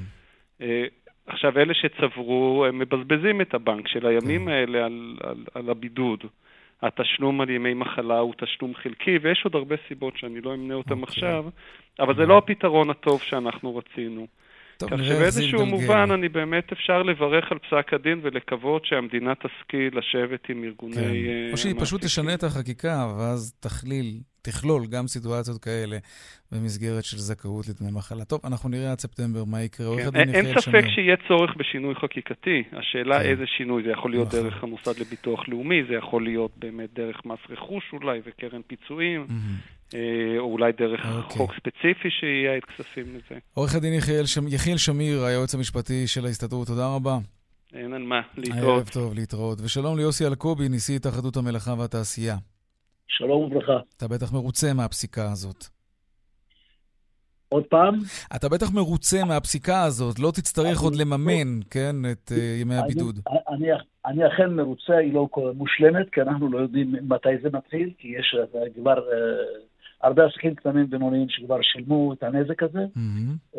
אה, 0.60 0.84
עכשיו, 1.26 1.58
אלה 1.58 1.74
שצברו, 1.74 2.64
הם 2.68 2.78
מבזבזים 2.78 3.40
את 3.40 3.54
הבנק 3.54 3.88
של 3.88 4.06
הימים 4.06 4.44
כן. 4.44 4.50
האלה 4.50 4.84
על, 4.84 5.16
על, 5.22 5.44
על 5.54 5.70
הבידוד. 5.70 6.24
התשלום 6.82 7.40
על 7.40 7.50
ימי 7.50 7.74
מחלה 7.74 8.18
הוא 8.18 8.34
תשלום 8.38 8.74
חלקי, 8.74 9.18
ויש 9.22 9.40
עוד 9.44 9.54
הרבה 9.54 9.76
סיבות 9.88 10.16
שאני 10.16 10.40
לא 10.40 10.54
אמנה 10.54 10.74
אותן 10.74 10.90
okay. 10.90 11.00
אוקיי. 11.00 11.08
עכשיו, 11.08 11.44
אבל 12.00 12.16
זה 12.16 12.26
לא 12.26 12.38
הפתרון 12.38 12.90
הטוב 12.90 13.22
שאנחנו 13.22 13.76
רצינו. 13.76 14.26
טוב, 14.76 14.90
כך 14.90 15.04
שבאיזשהו 15.04 15.66
מובן 15.66 16.10
אני 16.10 16.28
באמת 16.28 16.72
אפשר 16.72 17.02
לברך 17.02 17.52
על 17.52 17.58
פסק 17.58 17.92
הדין 17.92 18.20
ולקוות 18.22 18.84
שהמדינה 18.84 19.32
תשכיל 19.34 19.98
לשבת 19.98 20.48
עם 20.48 20.64
ארגוני... 20.64 20.94
כן. 20.94 21.48
Uh, 21.48 21.52
או 21.52 21.56
שהיא 21.56 21.74
פשוט 21.80 22.04
תשנה 22.04 22.34
את 22.34 22.42
החקיקה, 22.44 23.12
ואז 23.18 23.54
תכליל, 23.60 24.20
תכלול 24.42 24.86
גם 24.86 25.06
סיטואציות 25.06 25.64
כאלה 25.64 25.98
במסגרת 26.52 27.04
של 27.04 27.18
זכאות 27.18 27.68
לדמי 27.68 27.90
מחלה. 27.90 28.24
טוב, 28.24 28.40
אנחנו 28.44 28.68
נראה 28.68 28.92
עד 28.92 29.00
ספטמבר 29.00 29.44
מה 29.44 29.62
יקרה. 29.62 29.96
כן. 29.96 30.16
אין, 30.16 30.34
אין 30.34 30.60
ספק. 30.60 30.84
שיהיה 30.94 31.16
צורך 31.28 31.50
בשינוי 31.56 31.94
חקיקתי. 31.94 32.62
השאלה 32.72 33.18
כן. 33.18 33.28
איזה 33.28 33.44
שינוי, 33.56 33.82
זה 33.82 33.90
יכול 33.90 34.10
להיות 34.10 34.28
נכון. 34.28 34.40
דרך 34.40 34.62
המוסד 34.62 34.98
לביטוח 35.00 35.48
לאומי, 35.48 35.82
זה 35.88 35.94
יכול 35.94 36.24
להיות 36.24 36.50
באמת 36.56 36.94
דרך 36.94 37.16
מס 37.24 37.38
רכוש 37.50 37.84
אולי 37.92 38.20
וקרן 38.26 38.60
פיצויים. 38.66 39.26
Mm-hmm. 39.28 39.96
או 40.38 40.52
אולי 40.52 40.72
דרך 40.72 41.00
okay. 41.04 41.08
אוקיי. 41.08 41.36
חוק 41.36 41.54
ספציפי 41.54 42.08
שייעד 42.10 42.62
כספים 42.64 43.04
לזה. 43.04 43.40
עורך 43.54 43.74
הדין 43.74 43.92
יחיאל, 43.92 44.26
שמ... 44.26 44.48
יחיאל 44.48 44.76
שמיר, 44.76 45.24
היועץ 45.24 45.54
המשפטי 45.54 46.06
של 46.06 46.26
ההסתדרות, 46.26 46.66
תודה 46.66 46.94
רבה. 46.94 47.18
אין 47.74 47.92
על 47.92 48.02
מה, 48.02 48.20
להתראות. 48.36 48.62
ערב 48.62 48.88
טוב, 48.88 49.14
להתראות. 49.14 49.60
ושלום 49.60 49.96
ליוסי 49.96 50.26
אלקובי, 50.26 50.68
נשיא 50.68 50.96
התאחדות 50.96 51.36
המלאכה 51.36 51.74
והתעשייה. 51.78 52.36
שלום 53.18 53.42
וברכה. 53.42 53.78
אתה 53.96 54.08
בטח 54.08 54.32
מרוצה 54.32 54.72
מהפסיקה 54.72 55.32
הזאת. 55.32 55.64
עוד 57.48 57.64
פעם? 57.64 57.94
אתה 58.36 58.48
בטח 58.48 58.72
מרוצה 58.74 59.24
מהפסיקה 59.24 59.82
הזאת, 59.82 60.18
לא 60.18 60.30
תצטרך 60.30 60.80
עוד 60.80 60.96
לממן, 60.96 61.60
כן, 61.70 61.96
את 62.12 62.32
uh, 62.32 62.60
ימי 62.60 62.74
הבידוד. 62.74 63.20
אני, 64.06 64.26
אכן 64.26 64.50
מרוצה, 64.50 64.96
היא 64.96 65.14
לא 65.14 65.28
מושלמת, 65.54 66.10
כי 66.12 66.20
אנחנו 66.20 66.50
לא 66.50 66.58
יודעים 66.58 66.94
מתי 67.02 67.28
זה 67.42 67.48
מתחיל, 67.52 67.90
כי 67.98 68.08
יש 68.18 68.36
כבר 68.74 68.96
uh, 68.96 69.06
הרבה 70.02 70.26
עסקים 70.26 70.54
קטנים 70.54 70.84
ובינוניים 70.84 71.26
שכבר 71.28 71.58
שילמו 71.62 72.12
את 72.12 72.22
הנזק 72.22 72.62
הזה. 72.62 72.84
Mm-hmm. 72.96 73.58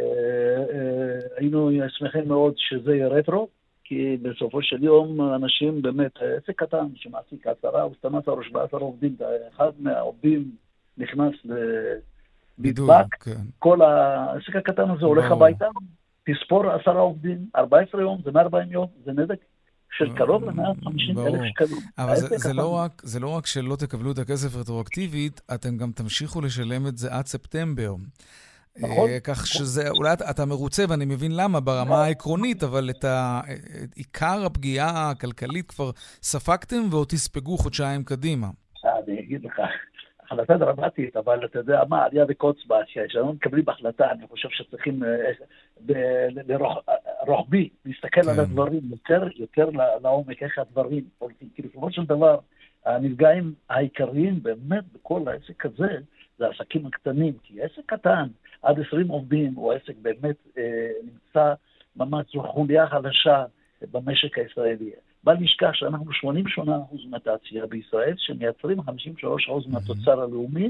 היינו 1.38 1.72
שמחים 1.90 2.28
מאוד 2.28 2.54
שזה 2.58 2.96
יהיה 2.96 3.08
רטרו, 3.08 3.48
כי 3.84 4.17
בסופו 4.22 4.62
של 4.62 4.84
יום 4.84 5.22
אנשים 5.36 5.82
באמת, 5.82 6.12
עסק 6.17 6.63
קטן 6.63 6.88
שמעסיק 6.96 7.48
עשרה 7.48 7.84
או 7.84 7.94
סתם 8.00 8.15
עשרה 8.15 8.34
או 8.34 8.44
שבעה 8.44 8.63
עשרה 8.63 8.80
עובדים, 8.80 9.15
אחד 9.56 9.72
מהעובדים 9.80 10.52
נכנס 10.98 11.34
לבידבק, 12.58 13.15
כן. 13.20 13.41
כל 13.60 13.82
העסק 13.82 14.56
הקטן 14.56 14.89
הזה 14.89 15.06
הולך 15.06 15.32
הביתה, 15.32 15.65
תספור 16.26 16.72
עשרה 16.72 17.00
עובדים, 17.00 17.46
14 17.56 18.02
יום, 18.02 18.22
זה 18.24 18.32
140 18.32 18.72
יום, 18.72 18.88
זה 19.06 19.12
נזק 19.12 19.38
של 19.91 20.15
קרוב 20.15 20.44
ל-150 20.44 21.20
אלף 21.20 21.41
שקלים. 21.50 21.82
אבל 21.98 22.15
זה, 22.15 22.38
זה, 22.38 22.54
לא 22.54 22.76
רק, 22.76 23.02
זה 23.06 23.20
לא 23.20 23.30
רק 23.30 23.46
שלא 23.46 23.76
תקבלו 23.76 24.12
את 24.12 24.17
הכסף 24.17 24.56
רטרואקטיבית, 24.56 25.41
אתם 25.54 25.78
גם 25.78 25.91
תמשיכו 25.91 26.41
לשלם 26.41 26.88
את 26.88 26.98
זה 26.98 27.13
עד 27.15 27.26
ספטמבר. 27.26 27.96
נכון. 28.79 29.10
Uh, 29.10 29.19
כך 29.23 29.47
שזה, 29.47 29.89
אולי 29.89 30.13
אתה, 30.13 30.45
מרוצה, 30.45 30.84
ואני 30.89 31.05
מבין 31.05 31.31
למה 31.36 31.60
ברמה 31.60 32.03
העקרונית, 32.03 32.63
אבל 32.63 32.89
את, 32.89 33.03
ה, 33.03 33.41
את 33.84 33.95
עיקר 33.95 34.45
הפגיעה 34.45 35.10
הכלכלית 35.10 35.71
כבר 35.71 35.91
ספגתם 36.21 36.81
ועוד 36.91 37.07
תספגו 37.07 37.57
חודשיים 37.57 38.03
קדימה. 38.03 38.47
אני 38.84 39.19
אגיד 39.19 39.45
לך, 39.45 39.62
החלטה 40.31 40.57
דרמטית, 40.57 41.17
אבל 41.17 41.45
אתה 41.45 41.60
יודע 41.60 41.81
מה, 41.89 42.05
עלייה 42.05 42.25
וקוץ 42.29 42.57
בה, 42.67 42.77
כשאנחנו 42.88 43.34
מקבלים 43.34 43.69
החלטה, 43.69 44.12
אני 44.12 44.27
חושב 44.27 44.49
שצריכים 44.51 45.03
ברוחבי 47.25 47.69
להסתכל 47.86 48.29
על 48.29 48.36
כן. 48.36 48.41
הדברים 48.41 48.81
יותר, 48.91 49.27
יותר 49.36 49.69
לעומק, 50.03 50.43
איך 50.43 50.60
הדברים. 50.60 51.03
כי 51.55 51.62
בסופו 51.62 51.91
של 51.91 52.05
דבר, 52.05 52.39
הנפגעים 52.86 53.53
העיקריים 53.69 54.43
באמת 54.43 54.84
בכל 54.93 55.21
העסק 55.27 55.65
הזה, 55.65 55.97
זה 56.38 56.45
העסקים 56.45 56.86
הקטנים. 56.86 57.34
כי 57.43 57.62
עסק 57.62 57.81
קטן, 57.86 58.27
עד 58.62 58.80
20 58.88 59.08
עובדים, 59.08 59.54
הוא 59.56 59.74
עסק 59.74 59.93
באמת 60.02 60.36
אה, 60.58 60.63
נמצא 61.04 61.54
ממש 61.95 62.26
זו 62.34 62.43
חוליה 62.43 62.88
חלשה 62.88 63.43
במשק 63.91 64.38
הישראלי. 64.38 64.91
בל 65.24 65.36
נשכח 65.39 65.74
שאנחנו 65.74 66.12
88% 66.58 66.62
מהתעשייה 67.10 67.65
בישראל, 67.65 68.13
שמייצרים 68.17 68.80
53% 68.80 68.84
מהתוצר 69.67 70.21
הלאומי, 70.21 70.69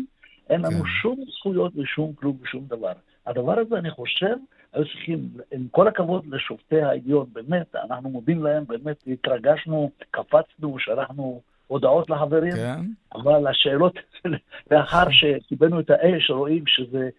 אין 0.50 0.62
לנו 0.62 0.84
כן. 0.84 0.90
שום 1.02 1.20
זכויות 1.38 1.74
ושום 1.76 2.14
כלום 2.14 2.38
ושום 2.42 2.66
דבר. 2.68 2.92
הדבר 3.28 3.60
הזה, 3.60 3.78
אני 3.78 3.92
חושב, 3.92 4.36
היו 4.74 4.86
צריכים, 4.86 5.30
עם 5.52 5.68
כל 5.72 5.88
הכבוד 5.88 6.26
לשופטי 6.26 6.82
העליון, 6.82 7.26
באמת, 7.34 7.76
אנחנו 7.76 8.10
מודים 8.10 8.44
להם, 8.44 8.64
באמת 8.68 9.04
התרגשנו, 9.08 9.92
קפצנו, 10.12 10.80
שלחנו 10.80 11.42
הודעות 11.68 12.10
לחברים, 12.10 12.52
כן. 12.52 12.80
אבל 13.16 13.48
השאלות, 13.48 13.94
לאחר 14.72 15.04
שקיבלנו 15.12 15.80
את 15.80 15.90
האש, 15.90 16.30
רואים 16.30 16.64
שזה 16.68 17.10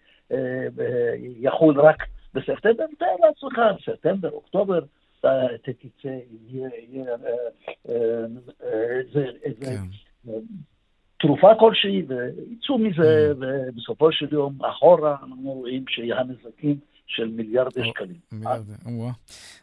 יחול 1.39 1.81
רק 1.81 2.03
בספטמבר, 2.33 2.83
תאר 2.99 3.27
לעצמך, 3.27 3.59
בספטמבר, 3.79 4.29
אוקטובר, 4.29 4.79
תצא, 5.63 6.09
יהיה 6.49 6.69
איזה 9.43 9.61
כן. 9.61 9.81
תרופה 11.19 11.47
כלשהי, 11.59 12.03
ויצאו 12.07 12.77
מזה, 12.77 13.33
ובסופו 13.39 14.11
של 14.11 14.27
יום 14.31 14.65
אחורה 14.65 15.15
אנחנו 15.23 15.51
רואים 15.51 15.83
שהנזקים 15.87 16.79
של 17.07 17.27
מיליארדי 17.27 17.81
שקלים. 17.89 18.17
מיליארדי, 18.31 18.73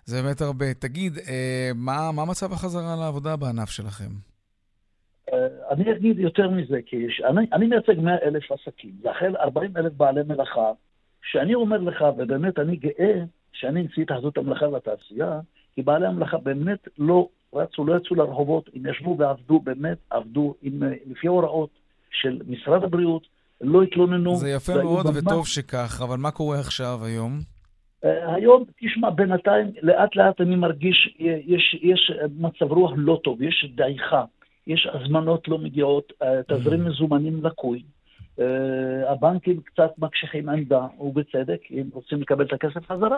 זה 0.04 0.22
באמת 0.22 0.40
הרבה. 0.40 0.74
תגיד, 0.74 1.18
אה, 1.28 1.70
מה, 1.74 2.12
מה 2.12 2.24
מצב 2.24 2.52
החזרה 2.52 2.96
לעבודה 3.00 3.36
בענף 3.36 3.70
שלכם? 3.70 4.29
אה, 5.70 5.74
אני 5.74 5.92
אגיד 5.92 6.18
יותר 6.18 6.50
מזה, 6.50 6.78
כי 6.86 7.06
אני, 7.24 7.46
אני 7.52 7.66
מייצג 7.66 7.98
100 7.98 8.14
אלף 8.22 8.52
עסקים, 8.52 8.92
החל 9.10 9.36
40 9.36 9.76
אלף 9.76 9.92
בעלי 9.92 10.20
מלאכה, 10.28 10.72
שאני 11.22 11.54
אומר 11.54 11.78
לך, 11.78 12.04
ובאמת 12.18 12.58
אני 12.58 12.76
גאה 12.76 13.24
שאני 13.52 13.82
נשיא 13.82 14.02
התאחדות 14.02 14.38
המלאכה 14.38 14.68
והתעשייה, 14.68 15.40
כי 15.74 15.82
בעלי 15.82 16.06
המלאכה 16.06 16.38
באמת 16.38 16.88
לא 16.98 17.28
רצו, 17.54 17.84
לא 17.84 17.96
יצאו 17.96 18.16
לרחובות, 18.16 18.70
הם 18.74 18.86
ישבו 18.86 19.16
ועבדו, 19.18 19.60
באמת 19.60 19.98
עבדו 20.10 20.54
עם, 20.62 20.82
לפי 21.06 21.26
הוראות 21.26 21.70
של 22.10 22.38
משרד 22.46 22.84
הבריאות, 22.84 23.26
לא 23.60 23.82
התלוננו. 23.82 24.36
זה 24.36 24.50
יפה 24.50 24.72
מאוד 24.82 25.06
במה... 25.06 25.18
וטוב 25.18 25.46
שכך, 25.46 26.00
אבל 26.04 26.16
מה 26.16 26.30
קורה 26.30 26.60
עכשיו, 26.60 26.98
היום? 27.04 27.38
Uh, 28.04 28.08
היום, 28.34 28.64
תשמע, 28.80 29.10
בינתיים, 29.10 29.66
לאט 29.82 30.16
לאט 30.16 30.40
אני 30.40 30.56
מרגיש, 30.56 31.16
יש, 31.46 31.78
יש 31.82 32.12
מצב 32.38 32.72
רוח 32.72 32.92
לא 32.96 33.20
טוב, 33.24 33.42
יש 33.42 33.72
דעיכה, 33.74 34.24
יש 34.70 34.88
הזמנות 34.92 35.48
לא 35.48 35.58
מגיעות, 35.58 36.12
uh, 36.22 36.26
תזרים 36.48 36.86
mm. 36.86 36.88
מזומנים 36.88 37.44
לקוי. 37.44 37.82
Uh, 38.38 38.42
הבנקים 39.08 39.60
קצת 39.60 39.90
מקשיחים 39.98 40.48
עמדה, 40.48 40.86
ובצדק, 41.00 41.60
הם 41.70 41.88
רוצים 41.92 42.20
לקבל 42.20 42.44
את 42.44 42.52
הכסף 42.52 42.86
חזרה. 42.86 43.16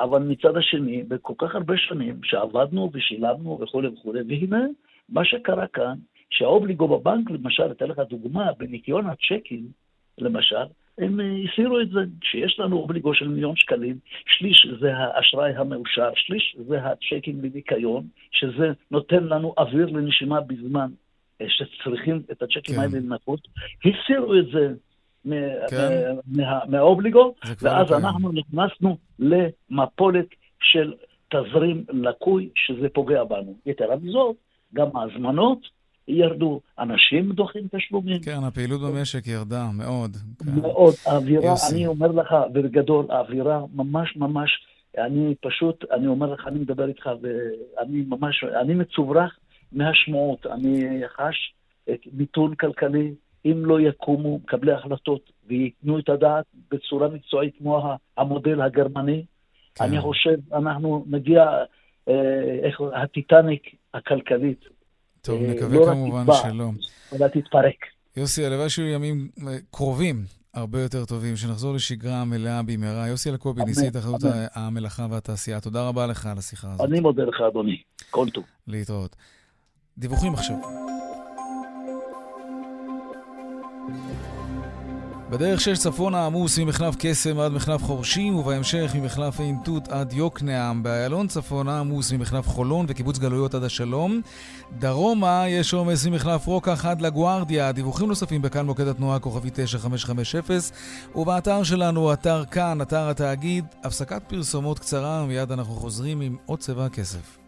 אבל 0.00 0.22
מצד 0.22 0.56
השני, 0.56 1.02
בכל 1.02 1.32
כך 1.38 1.54
הרבה 1.54 1.74
שנים 1.76 2.20
שעבדנו 2.24 2.90
ושילמנו 2.92 3.58
וכולי 3.60 3.88
וכולי, 3.88 4.20
והנה, 4.28 4.66
מה 5.08 5.24
שקרה 5.24 5.66
כאן, 5.66 5.94
שהאובליגו 6.30 6.88
בבנק, 6.88 7.30
למשל, 7.30 7.70
אתן 7.70 7.86
לך 7.86 7.98
דוגמה, 7.98 8.52
בניקיון 8.58 9.06
הצ'קים, 9.06 9.66
למשל, 10.18 10.66
הם 11.00 11.20
הסירו 11.44 11.80
את 11.80 11.90
זה, 11.90 12.00
שיש 12.22 12.58
לנו 12.58 12.76
אובליגו 12.76 13.14
של 13.14 13.28
מיליון 13.28 13.56
שקלים, 13.56 13.98
שליש 14.26 14.66
זה 14.80 14.96
האשראי 14.96 15.56
המאושר, 15.56 16.10
שליש 16.14 16.56
זה 16.68 16.78
הצ'קים 16.84 17.44
לניקיון, 17.44 18.04
שזה 18.32 18.72
נותן 18.90 19.24
לנו 19.24 19.54
אוויר 19.58 19.86
לנשימה 19.86 20.40
בזמן 20.40 20.90
אה, 21.40 21.46
שצריכים 21.48 22.22
את 22.32 22.42
הצ'קים 22.42 22.74
כן. 22.74 22.80
האלה 22.80 22.98
לנקות, 22.98 23.48
הסירו 23.78 24.34
את 24.34 24.46
זה 24.52 24.74
כן. 25.70 26.14
מהאובליגו, 26.68 27.34
ואז 27.62 27.90
לא 27.90 27.96
אנחנו 27.96 28.32
נכנסנו 28.32 28.96
למפולת 29.18 30.26
של 30.60 30.92
תזרים 31.28 31.84
לקוי, 31.88 32.48
שזה 32.54 32.88
פוגע 32.88 33.24
בנו. 33.24 33.54
יתרה 33.66 33.96
מזאת, 33.96 34.36
גם 34.74 34.96
ההזמנות 34.96 35.79
ירדו, 36.10 36.60
אנשים 36.78 37.32
דוחים 37.32 37.68
תשלומים. 37.76 38.20
כן, 38.20 38.44
הפעילות 38.44 38.80
במשק 38.80 39.26
ירדה 39.26 39.64
מאוד. 39.74 40.16
כן. 40.16 40.60
מאוד, 40.60 40.94
האווירה, 41.06 41.54
אני 41.72 41.86
אומר 41.86 42.08
לך, 42.12 42.34
בגדול, 42.52 43.06
האווירה 43.10 43.60
ממש 43.74 44.16
ממש, 44.16 44.50
אני 44.98 45.34
פשוט, 45.40 45.84
אני 45.92 46.06
אומר 46.06 46.32
לך, 46.32 46.46
אני 46.46 46.58
מדבר 46.58 46.88
איתך, 46.88 47.10
ואני 47.22 48.04
ממש, 48.08 48.44
אני 48.44 48.74
מצוברח 48.74 49.38
מהשמועות, 49.72 50.46
אני 50.46 51.00
חש 51.16 51.54
מיתון 52.12 52.54
כלכלי. 52.54 53.14
אם 53.44 53.66
לא 53.66 53.80
יקומו 53.80 54.38
מקבלי 54.44 54.72
החלטות 54.72 55.30
וייתנו 55.46 55.98
את 55.98 56.08
הדעת 56.08 56.44
בצורה 56.70 57.08
מקצועית 57.08 57.56
כמו 57.58 57.96
המודל 58.16 58.60
הגרמני, 58.60 59.24
כן. 59.74 59.84
אני 59.84 60.00
חושב, 60.00 60.36
אנחנו 60.52 61.04
נגיע, 61.06 61.44
אה, 62.08 62.58
איך, 62.62 62.80
הטיטניק 62.94 63.62
הכלכלית. 63.94 64.64
טוב, 65.22 65.42
אה, 65.42 65.54
נקווה 65.54 65.78
לא 65.78 65.86
כמובן 65.86 66.22
תתבע, 66.22 66.34
שלא. 66.42 66.70
אלא 67.12 67.26
תתפרק. 67.28 67.74
יוסי, 68.16 68.44
הלוואי 68.46 68.70
שיהיו 68.70 68.88
ימים 68.88 69.28
אה, 69.48 69.56
קרובים, 69.70 70.24
הרבה 70.54 70.82
יותר 70.82 71.04
טובים, 71.04 71.36
שנחזור 71.36 71.74
לשגרה 71.74 72.24
מלאה 72.24 72.62
במהרה. 72.62 73.08
יוסי 73.08 73.30
אלקובי, 73.30 73.62
נשיא 73.66 73.88
התאחדות 73.88 74.20
המלאכה 74.54 75.06
והתעשייה, 75.10 75.60
תודה 75.60 75.88
רבה 75.88 76.06
לך 76.06 76.26
על 76.26 76.38
השיחה 76.38 76.72
הזאת. 76.72 76.86
אני 76.88 77.00
מודה 77.00 77.22
לך, 77.24 77.40
אדוני. 77.50 77.82
כל 78.10 78.26
טוב. 78.30 78.44
להתראות. 78.66 79.16
דיווחים 79.98 80.34
עכשיו. 80.34 80.56
בדרך 85.30 85.60
שש 85.60 85.78
צפונה 85.78 86.26
עמוס 86.26 86.58
ממחלף 86.58 86.94
קסם 86.98 87.38
עד 87.38 87.52
מחלף 87.52 87.82
חורשים, 87.82 88.36
ובהמשך 88.36 88.90
ממחלף 88.94 89.40
עין 89.40 89.58
תות 89.64 89.88
עד 89.88 90.12
יוקנעם. 90.12 90.82
באיילון 90.82 91.28
צפונה 91.28 91.80
עמוס 91.80 92.12
ממחלף 92.12 92.48
חולון 92.48 92.86
וקיבוץ 92.88 93.18
גלויות 93.18 93.54
עד 93.54 93.64
השלום. 93.64 94.20
דרומה 94.78 95.44
יש 95.48 95.74
עומס 95.74 96.06
ממחלף 96.06 96.46
רוקח 96.46 96.84
עד 96.84 97.00
לגוארדיה. 97.00 97.72
דיווחים 97.72 98.08
נוספים 98.08 98.42
בכאן 98.42 98.66
מוקד 98.66 98.86
התנועה 98.86 99.18
כוכבי 99.18 99.50
9550, 99.52 100.42
ובאתר 101.14 101.62
שלנו, 101.62 102.12
אתר 102.12 102.44
כאן, 102.50 102.82
אתר 102.82 103.08
התאגיד. 103.08 103.64
הפסקת 103.84 104.22
פרסומות 104.28 104.78
קצרה, 104.78 105.22
ומיד 105.24 105.52
אנחנו 105.52 105.74
חוזרים 105.74 106.20
עם 106.20 106.36
עוד 106.46 106.58
צבע 106.58 106.84
הכסף. 106.84 107.38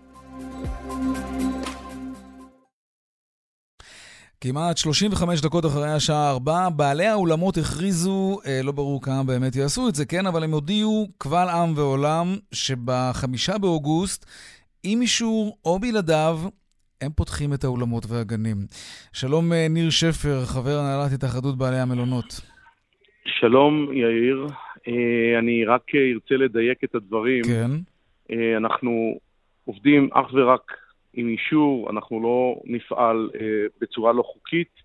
כמעט 4.45 4.77
35 4.77 5.41
דקות 5.41 5.65
אחרי 5.67 5.91
השעה 5.97 6.31
4, 6.31 6.69
בעלי 6.77 7.07
האולמות 7.07 7.57
הכריזו, 7.57 8.39
אה, 8.47 8.61
לא 8.65 8.73
ברור 8.73 9.03
כמה 9.03 9.23
באמת 9.27 9.57
יעשו 9.57 9.89
את 9.89 9.95
זה, 9.95 10.05
כן, 10.07 10.27
אבל 10.27 10.45
הם 10.45 10.51
הודיעו 10.51 11.09
קבל 11.19 11.49
עם 11.49 11.73
ועולם 11.77 12.27
שבחמישה 12.55 13.59
באוגוסט, 13.59 14.27
עם 14.85 15.01
אישור 15.01 15.57
או 15.65 15.79
בלעדיו, 15.79 16.37
הם 17.03 17.11
פותחים 17.17 17.55
את 17.55 17.65
האולמות 17.65 18.05
והגנים. 18.09 18.57
שלום 19.13 19.53
אה, 19.53 19.67
ניר 19.71 19.91
שפר, 19.91 20.39
חבר 20.45 20.77
הנהלת 20.79 21.13
התאחדות 21.13 21.59
בעלי 21.59 21.79
המלונות. 21.79 22.41
שלום 23.27 23.93
יאיר, 23.93 24.47
אה, 24.89 25.39
אני 25.39 25.65
רק 25.65 25.83
ארצה 26.15 26.35
לדייק 26.35 26.85
את 26.85 26.95
הדברים. 26.95 27.43
כן. 27.45 27.71
אה, 28.33 28.57
אנחנו 28.57 29.19
עובדים 29.65 30.09
אך 30.13 30.35
ורק 30.35 30.82
עם 31.15 31.29
אישור, 31.29 31.91
אנחנו 31.91 32.23
לא 32.23 32.61
נפעל 32.65 33.31
אה, 33.35 33.41
בצורה 33.81 34.13
לא 34.13 34.23
חוקית, 34.23 34.83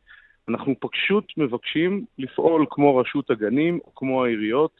אנחנו 0.50 0.76
פשוט 0.80 1.26
מבקשים 1.38 2.06
לפעול 2.18 2.66
כמו 2.70 2.98
רשות 2.98 3.32
הגנים 3.32 3.80
או 3.86 3.96
כמו 3.96 4.26
העיריות, 4.26 4.72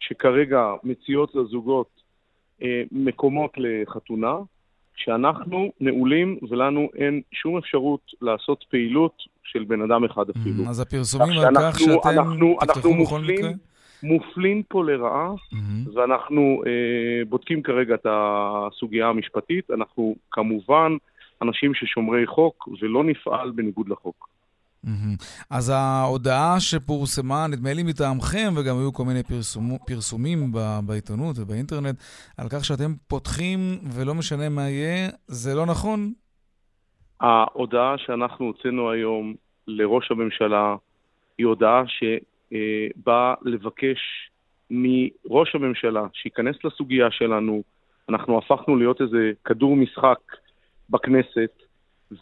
שכרגע 0.00 0.72
מציעות 0.84 1.34
לזוגות 1.34 1.88
אה, 2.62 2.82
מקומות 2.92 3.50
לחתונה, 3.56 4.34
שאנחנו 4.96 5.72
נעולים 5.80 6.38
ולנו 6.50 6.88
אין 6.96 7.22
שום 7.32 7.58
אפשרות 7.58 8.00
לעשות 8.22 8.64
פעילות 8.70 9.22
של 9.44 9.64
בן 9.64 9.82
אדם 9.82 10.04
אחד 10.04 10.30
אפילו. 10.30 10.64
אז 10.68 10.80
הפרסומים 10.80 11.38
על 11.38 11.54
כך 11.60 11.78
שאתם 11.78 12.34
תפתחו 12.66 12.94
בכל 13.02 13.20
מקרה? 13.20 13.50
מופלים 14.02 14.62
פה 14.62 14.84
לרעה, 14.84 15.30
mm-hmm. 15.34 15.90
ואנחנו 15.94 16.62
אה, 16.66 17.24
בודקים 17.28 17.62
כרגע 17.62 17.94
את 17.94 18.06
הסוגיה 18.10 19.08
המשפטית. 19.08 19.70
אנחנו 19.70 20.16
כמובן 20.30 20.92
אנשים 21.42 21.74
ששומרי 21.74 22.26
חוק, 22.26 22.68
ולא 22.80 23.04
נפעל 23.04 23.50
בניגוד 23.50 23.88
לחוק. 23.88 24.28
Mm-hmm. 24.84 25.24
אז 25.50 25.72
ההודעה 25.74 26.60
שפורסמה, 26.60 27.46
נדמה 27.46 27.72
לי 27.72 27.82
מטעמכם, 27.82 28.54
וגם 28.56 28.78
היו 28.78 28.92
כל 28.92 29.04
מיני 29.04 29.22
פרסום, 29.22 29.78
פרסומים 29.86 30.52
ב, 30.52 30.58
בעיתונות 30.86 31.36
ובאינטרנט, 31.38 31.96
על 32.38 32.48
כך 32.48 32.64
שאתם 32.64 32.92
פותחים 33.08 33.58
ולא 33.94 34.14
משנה 34.14 34.48
מה 34.48 34.62
יהיה, 34.68 35.08
זה 35.26 35.54
לא 35.54 35.66
נכון? 35.66 36.12
ההודעה 37.20 37.94
שאנחנו 37.98 38.46
הוצאנו 38.46 38.90
היום 38.90 39.34
לראש 39.66 40.10
הממשלה 40.10 40.76
היא 41.38 41.46
הודעה 41.46 41.82
ש... 41.86 42.04
אה, 42.52 42.86
בא 42.96 43.34
לבקש 43.42 43.98
מראש 44.70 45.54
הממשלה 45.54 46.06
שייכנס 46.12 46.56
לסוגיה 46.64 47.10
שלנו. 47.10 47.62
אנחנו 48.08 48.38
הפכנו 48.38 48.76
להיות 48.76 49.00
איזה 49.00 49.32
כדור 49.44 49.76
משחק 49.76 50.18
בכנסת, 50.90 51.50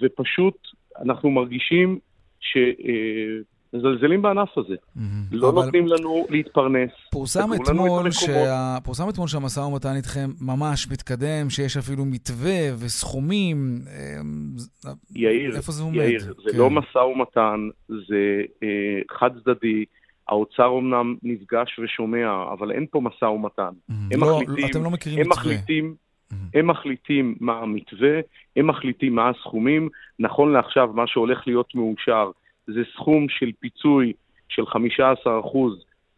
ופשוט 0.01 0.57
אנחנו 1.03 1.31
מרגישים 1.31 1.99
שמזלזלים 2.41 4.23
בענף 4.23 4.59
הזה. 4.59 4.75
Mm-hmm. 4.75 5.01
לא 5.33 5.49
אבל... 5.49 5.65
נותנים 5.65 5.87
לנו 5.87 6.27
להתפרנס. 6.31 6.91
פורסם 7.11 7.49
אתמול, 7.55 8.11
שה... 8.11 8.79
פורסם 8.85 9.09
אתמול 9.09 9.29
שהמשא 9.29 9.61
ומתן 9.61 9.97
איתכם 9.97 10.31
ממש 10.41 10.89
מתקדם, 10.91 11.51
שיש 11.51 11.77
אפילו 11.77 12.05
מתווה 12.05 12.75
וסכומים. 12.79 13.79
אה, 13.89 14.93
יאיר, 15.15 15.57
איפה 15.57 15.73
זה 15.73 15.83
עומד? 15.83 15.97
יאיר, 15.97 16.21
זה 16.21 16.53
כן. 16.53 16.59
לא 16.59 16.71
משא 16.71 16.99
ומתן, 16.99 17.69
זה 17.89 18.43
אה, 18.63 19.01
חד 19.19 19.31
צדדי. 19.45 19.85
האוצר 20.29 20.67
אומנם 20.67 21.17
נפגש 21.23 21.79
ושומע, 21.79 22.45
אבל 22.53 22.73
אין 22.73 22.87
פה 22.91 23.01
משא 23.01 23.25
ומתן. 23.25 23.69
Mm-hmm. 23.69 23.95
הם 24.13 24.21
לא, 24.21 24.41
מחליטים, 24.43 24.71
אתם 24.71 24.85
לא 24.85 24.91
מכירים 24.91 25.19
הם 25.19 25.29
מתווה. 25.29 25.43
מחליטים, 25.43 25.95
mm-hmm. 25.95 26.35
הם 26.55 26.67
מחליטים 26.67 27.35
מה 27.41 27.59
המתווה, 27.59 28.21
הם 28.57 28.67
מחליטים 28.67 29.15
מה 29.15 29.29
הסכומים. 29.29 29.89
נכון 30.19 30.53
לעכשיו, 30.53 30.91
מה 30.95 31.07
שהולך 31.07 31.47
להיות 31.47 31.75
מאושר 31.75 32.31
זה 32.67 32.81
סכום 32.95 33.29
של 33.29 33.51
פיצוי 33.61 34.13
של 34.49 34.63
15% 34.63 34.67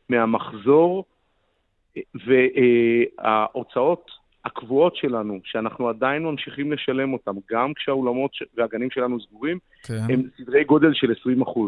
מהמחזור, 0.09 1.05
וההוצאות 2.27 4.11
הקבועות 4.44 4.97
שלנו, 4.97 5.40
שאנחנו 5.44 5.88
עדיין 5.88 6.23
ממשיכים 6.23 6.73
לשלם 6.73 7.12
אותם, 7.12 7.35
גם 7.51 7.75
כשהאולמות 7.75 8.31
והגנים 8.57 8.90
שלנו 8.90 9.21
סגורים, 9.21 9.59
כן. 9.83 9.94
הם 10.09 10.23
סדרי 10.37 10.64
גודל 10.64 10.94
של 10.94 11.12
20%. 11.42 11.59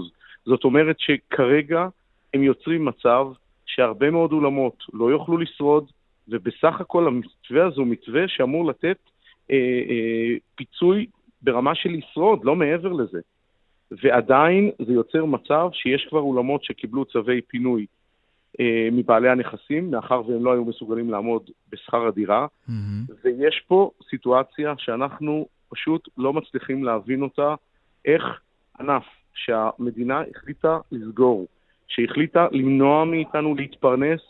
זאת 0.47 0.65
אומרת 0.65 0.97
שכרגע 0.99 1.87
הם 2.35 2.43
יוצרים 2.43 2.85
מצב 2.85 3.27
שהרבה 3.67 4.11
מאוד 4.11 4.33
אולמות 4.33 4.77
לא 4.93 5.11
יוכלו 5.11 5.39
לשרוד, 5.39 5.91
ובסך 6.29 6.81
הכל 6.81 7.07
המתווה 7.07 7.67
הזה 7.67 7.77
הוא 7.77 7.87
מתווה 7.87 8.29
שאמור 8.29 8.67
לתת 8.67 8.99
אה, 9.51 9.57
אה, 9.91 10.37
פיצוי 10.55 11.07
ברמה 11.43 11.75
של 11.75 11.91
לשרוד, 11.91 12.45
לא 12.45 12.57
מעבר 12.57 12.93
לזה. 12.93 13.21
ועדיין 13.91 14.71
זה 14.87 14.93
יוצר 14.93 15.25
מצב 15.25 15.69
שיש 15.73 16.07
כבר 16.09 16.21
אולמות 16.21 16.65
שקיבלו 16.65 17.05
צווי 17.05 17.41
פינוי 17.41 17.87
אה, 18.61 18.89
מבעלי 18.93 19.29
הנכסים, 19.29 19.91
מאחר 19.91 20.23
והם 20.29 20.45
לא 20.45 20.53
היו 20.53 20.65
מסוגלים 20.65 21.11
לעמוד 21.11 21.51
בשכר 21.73 22.07
הדירה, 22.07 22.47
mm-hmm. 22.47 23.13
ויש 23.25 23.65
פה 23.69 23.91
סיטואציה 24.11 24.75
שאנחנו 24.79 25.47
פשוט 25.69 26.09
לא 26.19 26.33
מצליחים 26.33 26.85
להבין 26.85 27.23
אותה, 27.23 27.55
איך 28.05 28.23
ענף 28.81 29.05
שהמדינה 29.35 30.23
החליטה 30.31 30.79
לסגור, 30.93 31.47
שהחליטה 31.91 32.47
למנוע 32.53 33.05
מאיתנו 33.05 33.55
להתפרנס, 33.55 34.21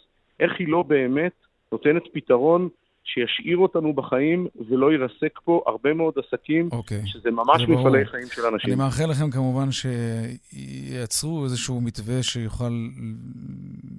איך 0.41 0.53
היא 0.59 0.69
לא 0.69 0.83
באמת 0.83 1.33
נותנת 1.73 2.03
פתרון 2.13 2.69
שישאיר 3.05 3.59
אותנו 3.59 3.93
בחיים 3.93 4.47
ולא 4.69 4.93
ירסק 4.93 5.39
פה 5.45 5.63
הרבה 5.67 5.95
מאוד 5.95 6.15
עסקים, 6.17 6.69
okay. 6.73 6.77
אוקיי. 6.77 7.03
שזה 7.07 7.31
ממש 7.31 7.63
מפעלי 7.69 8.07
חיים 8.07 8.27
של 8.33 8.43
אנשים. 8.43 8.71
אני 8.73 8.75
מאחל 8.75 9.11
לכם 9.11 9.31
כמובן 9.31 9.69
שייצרו 9.71 11.45
איזשהו 11.45 11.81
מתווה 11.81 12.23
שיוכל 12.23 12.73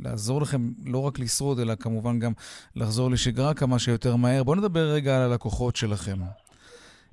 לעזור 0.02 0.42
לכם 0.42 0.62
לא 0.86 1.02
רק 1.02 1.20
לשרוד, 1.20 1.60
אלא 1.60 1.76
כמובן 1.76 2.20
גם 2.20 2.32
לחזור 2.76 3.12
לשגרה 3.12 3.54
כמה 3.54 3.80
שיותר 3.80 4.16
מהר. 4.16 4.44
בואו 4.44 4.56
נדבר 4.56 4.94
רגע 4.94 5.18
על 5.18 5.32
הלקוחות 5.32 5.76
שלכם. 5.76 6.18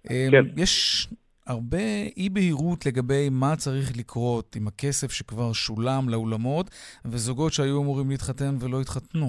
כן. 0.08 0.14
אמ, 0.14 0.44
יש 0.56 1.08
הרבה 1.48 1.86
אי-בהירות 2.16 2.86
לגבי 2.86 3.28
מה 3.30 3.56
צריך 3.56 3.92
לקרות 3.98 4.56
עם 4.56 4.68
הכסף 4.68 5.10
שכבר 5.12 5.52
שולם 5.52 6.08
לאולמות, 6.08 6.66
וזוגות 7.04 7.52
שהיו 7.52 7.82
אמורים 7.82 8.10
להתחתן 8.10 8.54
ולא 8.60 8.80
התחתנו. 8.80 9.26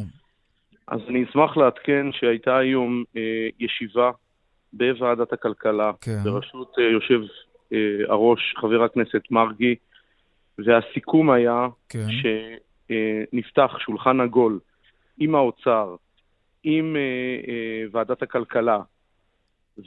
אז 0.87 0.99
אני 1.09 1.23
אשמח 1.23 1.57
לעדכן 1.57 2.05
שהייתה 2.11 2.57
היום 2.57 3.03
אה, 3.17 3.47
ישיבה 3.59 4.11
בוועדת 4.73 5.33
הכלכלה, 5.33 5.91
כן. 6.01 6.23
בראשות 6.23 6.73
אה, 6.79 6.83
יושב 6.83 7.21
אה, 7.73 7.77
הראש, 8.09 8.55
חבר 8.61 8.83
הכנסת 8.83 9.21
מרגי, 9.31 9.75
והסיכום 10.65 11.31
היה 11.31 11.67
כן. 11.89 12.07
שנפתח 12.89 13.71
שולחן 13.79 14.21
עגול 14.21 14.59
עם 15.19 15.35
האוצר, 15.35 15.95
עם 16.63 16.95
אה, 16.95 17.01
אה, 17.51 17.83
ועדת 17.91 18.21
הכלכלה, 18.21 18.79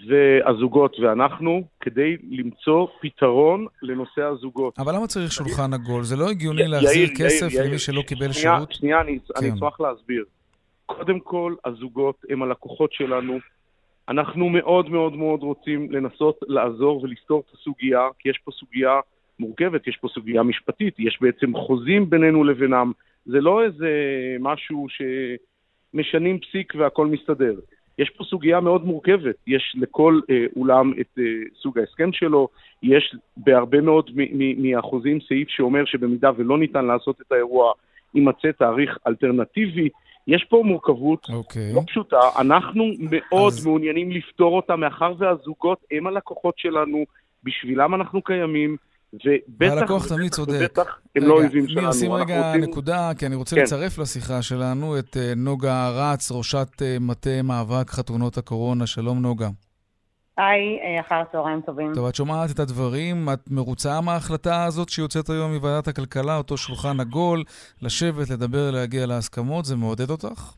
והזוגות 0.09 0.97
ואנחנו, 1.01 1.63
כדי 1.81 2.17
למצוא 2.31 2.87
פתרון 3.01 3.67
לנושא 3.83 4.23
הזוגות. 4.23 4.79
אבל 4.79 4.95
למה 4.95 5.07
צריך 5.07 5.33
שולחן 5.33 5.73
עגול? 5.75 6.03
זה 6.03 6.17
לא 6.17 6.31
הגיוני 6.31 6.69
להחזיר 6.69 7.09
כסף 7.19 7.49
למי 7.65 7.79
שלא 7.79 8.03
קיבל 8.03 8.33
שירות? 8.33 8.73
שנייה, 8.73 9.01
אני, 9.01 9.19
כן. 9.19 9.45
אני 9.45 9.55
אשמח 9.55 9.81
להסביר. 9.81 10.25
קודם 10.87 11.21
כל, 11.21 11.55
הזוגות 11.65 12.25
הם 12.31 12.43
הלקוחות 12.43 12.93
שלנו. 12.93 13.39
אנחנו 14.09 14.49
מאוד 14.49 14.91
מאוד 14.91 15.17
מאוד 15.17 15.41
רוצים 15.43 15.93
לנסות 15.93 16.41
לעזור 16.49 17.03
ולסתור 17.03 17.43
את 17.49 17.55
הסוגיה, 17.55 18.09
כי 18.19 18.29
יש 18.29 18.39
פה 18.45 18.51
סוגיה 18.51 19.01
מורכבת, 19.39 19.87
יש 19.87 19.97
פה 20.01 20.09
סוגיה 20.09 20.43
משפטית, 20.43 20.95
יש 20.99 21.19
בעצם 21.21 21.57
חוזים 21.57 22.11
בינינו 22.11 22.45
לבינם. 22.45 22.93
זה 23.27 23.41
לא 23.41 23.65
איזה 23.65 23.91
משהו 24.41 24.87
שמשנים 25.95 26.39
פסיק 26.39 26.73
והכל 26.79 27.07
מסתדר. 27.07 27.55
יש 27.99 28.11
פה 28.11 28.25
סוגיה 28.25 28.61
מאוד 28.61 28.85
מורכבת. 28.85 29.35
יש 29.47 29.77
לכל 29.81 30.21
אה, 30.31 30.45
אולם 30.57 30.93
את 31.01 31.19
אה, 31.19 31.25
סוג 31.63 31.79
ההסכם 31.79 32.13
שלו, 32.13 32.49
יש 32.83 33.17
בהרבה 33.37 33.81
מאוד 33.81 34.11
מהחוזים 34.59 35.19
סעיף 35.29 35.49
שאומר 35.49 35.85
שבמידה 35.85 36.31
ולא 36.37 36.59
ניתן 36.59 36.85
לעשות 36.85 37.21
את 37.21 37.33
האירוע, 37.33 37.73
יימצא 38.15 38.53
תאריך 38.59 38.99
אלטרנטיבי. 39.07 39.89
יש 40.27 40.45
פה 40.49 40.63
מורכבות 40.65 41.25
okay. 41.25 41.33
אוקיי. 41.33 41.73
לא 41.75 41.81
פשוטה, 41.87 42.21
אנחנו 42.39 42.85
מאוד 42.99 43.53
אז... 43.53 43.67
מעוניינים 43.67 44.11
לפתור 44.11 44.57
אותה, 44.57 44.77
מאחר 44.77 45.15
והזוגות 45.19 45.79
הם 45.91 46.07
הלקוחות 46.07 46.59
שלנו, 46.59 47.05
בשבילם 47.45 47.95
אנחנו 47.95 48.23
קיימים. 48.23 48.77
ובטח, 49.13 49.73
הלקוח 49.73 50.09
תמיד 50.09 50.33
צודק. 50.33 50.55
ובטח 50.61 50.99
הם 51.17 51.23
לא 51.23 51.35
אויבים 51.35 51.69
שלנו. 51.69 51.81
ניר, 51.81 51.93
שים 51.93 52.13
רגע 52.13 52.49
רוצים... 52.49 52.71
נקודה, 52.71 53.11
כי 53.19 53.27
אני 53.27 53.35
רוצה 53.35 53.57
כן. 53.57 53.63
לצרף 53.63 53.99
לשיחה 53.99 54.43
שלנו 54.43 54.99
את 54.99 55.17
אה, 55.17 55.33
נוגה 55.37 55.91
רץ, 55.95 56.33
ראשת 56.33 56.83
אה, 56.83 56.97
מטה 57.01 57.43
מאבק 57.45 57.91
חתונות 57.91 58.39
הקורונה. 58.39 58.87
שלום, 58.87 59.23
נוגה. 59.23 59.49
היי, 60.39 60.79
אה, 60.83 61.01
אחר 61.01 61.23
צהריים 61.33 61.61
טובים. 61.61 61.93
טוב, 61.95 62.07
את 62.07 62.15
שומעת 62.15 62.51
את 62.51 62.59
הדברים, 62.59 63.29
את 63.33 63.41
מרוצה 63.51 64.01
מההחלטה 64.01 64.65
הזאת 64.65 64.89
שיוצאת 64.89 65.31
היום 65.31 65.55
מוועדת 65.55 65.89
הכלכלה, 65.89 66.37
אותו 66.37 66.57
שולחן 66.57 67.01
עגול, 67.01 67.43
לשבת, 67.83 68.31
לדבר, 68.31 68.71
להגיע 68.71 69.07
להסכמות, 69.07 69.65
זה 69.65 69.77
מעודד 69.77 70.11
אותך? 70.11 70.55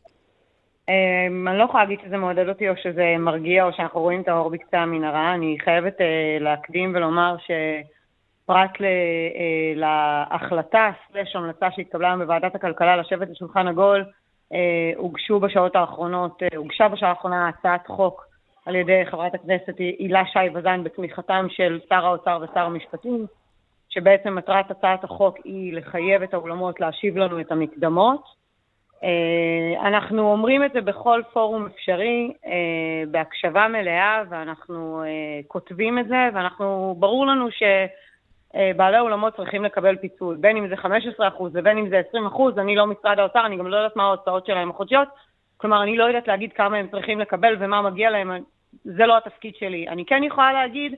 אמ, 0.89 1.47
אני 1.47 1.57
לא 1.57 1.63
יכולה 1.63 1.83
להגיד 1.83 1.99
שזה 2.05 2.17
מעודד 2.17 2.49
אותי 2.49 2.69
או 2.69 2.73
שזה 2.83 3.15
מרגיע 3.19 3.63
או 3.65 3.69
שאנחנו 3.77 4.01
רואים 4.01 4.21
את 4.21 4.27
האור 4.27 4.49
בקצה 4.49 4.77
המנהרה. 4.77 5.33
אני 5.33 5.57
חייבת 5.63 5.97
להקדים 6.39 6.91
ולומר 6.95 7.35
ש... 7.47 7.51
פרט 8.45 8.81
אה, 8.81 9.73
להחלטה, 9.75 10.91
סלש 11.11 11.35
המלצה 11.35 11.71
שהתקבלה 11.71 12.07
היום 12.07 12.21
בוועדת 12.21 12.55
הכלכלה 12.55 12.97
לשבת 12.97 13.29
לשולחן 13.29 13.67
עגול, 13.67 14.05
אה, 14.53 14.91
הוגשו 14.95 15.39
בשעות 15.39 15.75
האחרונות, 15.75 16.43
אה, 16.43 16.57
הוגשה 16.57 16.87
בשעה 16.87 17.09
האחרונה 17.09 17.47
הצעת 17.47 17.87
חוק 17.87 18.25
על 18.65 18.75
ידי 18.75 19.05
חברת 19.05 19.33
הכנסת 19.33 19.77
הילה 19.77 20.23
שי 20.25 20.49
וזן 20.53 20.83
בתמיכתם 20.83 21.45
של 21.49 21.79
שר 21.89 22.05
האוצר 22.05 22.39
ושר 22.41 22.59
המשפטים, 22.59 23.25
שבעצם 23.89 24.35
מטרת 24.35 24.71
הצעת 24.71 25.03
החוק 25.03 25.37
היא 25.43 25.73
לחייב 25.73 26.21
את 26.21 26.33
האולמות 26.33 26.79
להשיב 26.79 27.17
לנו 27.17 27.39
את 27.39 27.51
המקדמות. 27.51 28.45
אנחנו 29.81 30.31
אומרים 30.31 30.63
את 30.63 30.73
זה 30.73 30.81
בכל 30.81 31.21
פורום 31.33 31.65
אפשרי, 31.65 32.33
בהקשבה 33.11 33.67
מלאה, 33.67 34.23
ואנחנו 34.29 35.03
כותבים 35.47 35.99
את 35.99 36.07
זה, 36.07 36.29
ואנחנו, 36.33 36.95
ברור 36.99 37.25
לנו 37.25 37.51
ש... 37.51 37.63
אה, 38.55 38.71
בעלי 38.75 38.99
אולמות 38.99 39.35
צריכים 39.35 39.63
לקבל 39.63 39.95
פיצוי, 39.95 40.35
בין 40.39 40.57
אם 40.57 40.67
זה 40.67 40.75
15% 40.75 40.87
ובין 41.53 41.77
אם 41.77 41.89
זה 41.89 42.01
20%, 42.11 42.59
אני 42.59 42.75
לא 42.75 42.87
משרד 42.87 43.19
האוצר, 43.19 43.45
אני 43.45 43.57
גם 43.57 43.67
לא 43.67 43.77
יודעת 43.77 43.95
מה 43.95 44.03
ההוצאות 44.03 44.45
שלהם 44.45 44.69
החודשיות, 44.69 45.07
כלומר, 45.57 45.83
אני 45.83 45.97
לא 45.97 46.03
יודעת 46.03 46.27
להגיד 46.27 46.53
כמה 46.53 46.77
הם 46.77 46.87
צריכים 46.91 47.19
לקבל 47.19 47.55
ומה 47.59 47.81
מגיע 47.81 48.09
להם, 48.09 48.31
זה 48.83 49.05
לא 49.05 49.17
התפקיד 49.17 49.55
שלי. 49.55 49.87
אני 49.87 50.05
כן 50.05 50.23
יכולה 50.23 50.53
להגיד 50.53 50.95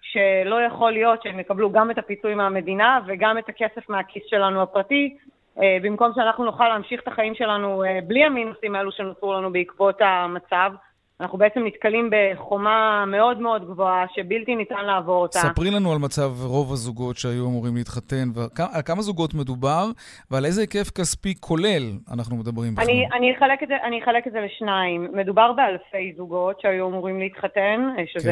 שלא 0.00 0.62
יכול 0.62 0.92
להיות 0.92 1.22
שהם 1.22 1.40
יקבלו 1.40 1.72
גם 1.72 1.90
את 1.90 1.98
הפיצוי 1.98 2.34
מהמדינה 2.34 3.00
וגם 3.06 3.38
את 3.38 3.48
הכסף 3.48 3.88
מהכיס 3.88 4.22
שלנו 4.26 4.62
הפרטי, 4.62 5.16
אה, 5.62 5.76
במקום 5.82 6.12
שאנחנו 6.14 6.44
נוכל 6.44 6.68
להמשיך 6.68 7.00
את 7.02 7.08
החיים 7.08 7.34
שלנו 7.34 7.84
אה, 7.84 7.98
בלי 8.06 8.24
המינוסים 8.24 8.74
האלו 8.74 8.92
שנוצרו 8.92 9.34
לנו 9.34 9.52
בעקבות 9.52 9.96
המצב. 10.00 10.72
אנחנו 11.20 11.38
בעצם 11.38 11.60
נתקלים 11.66 12.10
בחומה 12.12 13.04
מאוד 13.06 13.40
מאוד 13.40 13.64
גבוהה 13.64 14.06
שבלתי 14.14 14.56
ניתן 14.56 14.84
לעבור 14.84 15.22
אותה. 15.22 15.38
ספרי 15.38 15.70
לנו 15.70 15.92
על 15.92 15.98
מצב 15.98 16.30
רוב 16.42 16.72
הזוגות 16.72 17.16
שהיו 17.16 17.46
אמורים 17.46 17.76
להתחתן, 17.76 18.28
ועל 18.34 18.82
כמה 18.84 19.02
זוגות 19.02 19.34
מדובר, 19.34 19.84
ועל 20.30 20.44
איזה 20.44 20.60
היקף 20.60 20.90
כספי 20.90 21.34
כולל 21.40 21.82
אנחנו 22.14 22.36
מדברים 22.36 22.74
בכלל. 22.74 22.84
אני, 22.84 23.06
אני, 23.12 23.36
אחלק 23.36 23.62
את 23.62 23.68
זה, 23.68 23.76
אני 23.84 24.02
אחלק 24.02 24.26
את 24.26 24.32
זה 24.32 24.40
לשניים. 24.40 25.08
מדובר 25.12 25.52
באלפי 25.52 26.12
זוגות 26.16 26.60
שהיו 26.60 26.88
אמורים 26.88 27.18
להתחתן, 27.18 27.88
שזה, 28.06 28.30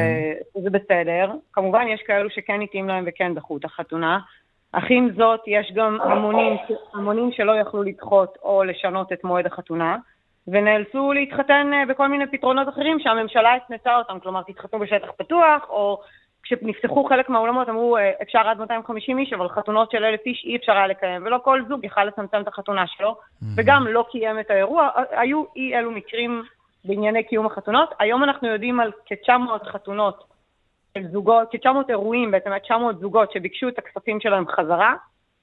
כן. 0.55 0.61
שזה 0.61 0.71
בסדר. 0.71 1.33
כמובן, 1.53 1.85
יש 1.95 2.01
כאלו 2.07 2.31
שכן 2.31 2.61
התאים 2.63 2.89
להם 2.89 3.05
וכן 3.07 3.35
דחו 3.35 3.57
את 3.57 3.65
החתונה. 3.65 4.19
אך 4.73 4.85
עם 4.91 5.09
זאת, 5.17 5.41
יש 5.47 5.73
גם 5.75 5.99
המונים, 6.01 6.57
המונים 6.95 7.31
שלא 7.33 7.53
יכלו 7.53 7.83
לדחות 7.83 8.39
או 8.43 8.65
לשנות 8.65 9.13
את 9.13 9.25
מועד 9.25 9.47
החתונה. 9.47 9.97
ונאלצו 10.49 11.13
להתחתן 11.13 11.71
אה, 11.75 11.87
בכל 11.87 12.09
מיני 12.09 12.27
פתרונות 12.27 12.69
אחרים 12.69 12.99
שהממשלה 13.01 13.55
התנתה 13.55 13.97
אותם, 13.97 14.21
כלומר 14.21 14.43
תתחתנו 14.43 14.79
בשטח 14.79 15.11
פתוח, 15.17 15.67
או 15.69 16.01
כשנפתחו 16.43 17.05
חלק 17.05 17.29
מהאולמות 17.29 17.69
אמרו 17.69 17.97
אה, 17.97 18.11
אפשר 18.23 18.39
עד 18.39 18.59
250 18.59 19.19
איש, 19.19 19.33
אבל 19.33 19.49
חתונות 19.49 19.91
של 19.91 20.05
אלף 20.05 20.21
איש 20.27 20.45
אי 20.45 20.57
אפשר 20.57 20.73
היה 20.73 20.87
לקיים, 20.87 21.23
ולא 21.25 21.39
כל 21.45 21.63
זוג 21.69 21.85
יכל 21.85 22.05
לצמצם 22.05 22.41
את 22.41 22.49
החתונה 22.49 22.87
שלו, 22.87 23.11
mm-hmm. 23.11 23.47
וגם 23.57 23.87
לא 23.87 24.05
קיים 24.11 24.41
את 24.41 24.51
האירוע. 24.51 24.89
היו 25.11 25.45
אי 25.57 25.79
אלו 25.79 25.91
מקרים 25.91 26.43
בענייני 26.85 27.25
קיום 27.25 27.47
החתונות. 27.47 27.95
היום 27.99 28.25
אנחנו 28.25 28.49
יודעים 28.49 28.81
על 28.81 28.93
כ-900 29.07 29.69
חתונות 29.73 30.25
של 30.99 31.07
זוגות, 31.09 31.49
כ-900 31.51 31.69
אירועים, 31.89 32.31
בעצם 32.31 32.59
900 32.59 32.99
זוגות 32.99 33.33
שביקשו 33.33 33.69
את 33.69 33.79
הכספים 33.79 34.21
שלהם 34.21 34.45
חזרה. 34.49 34.95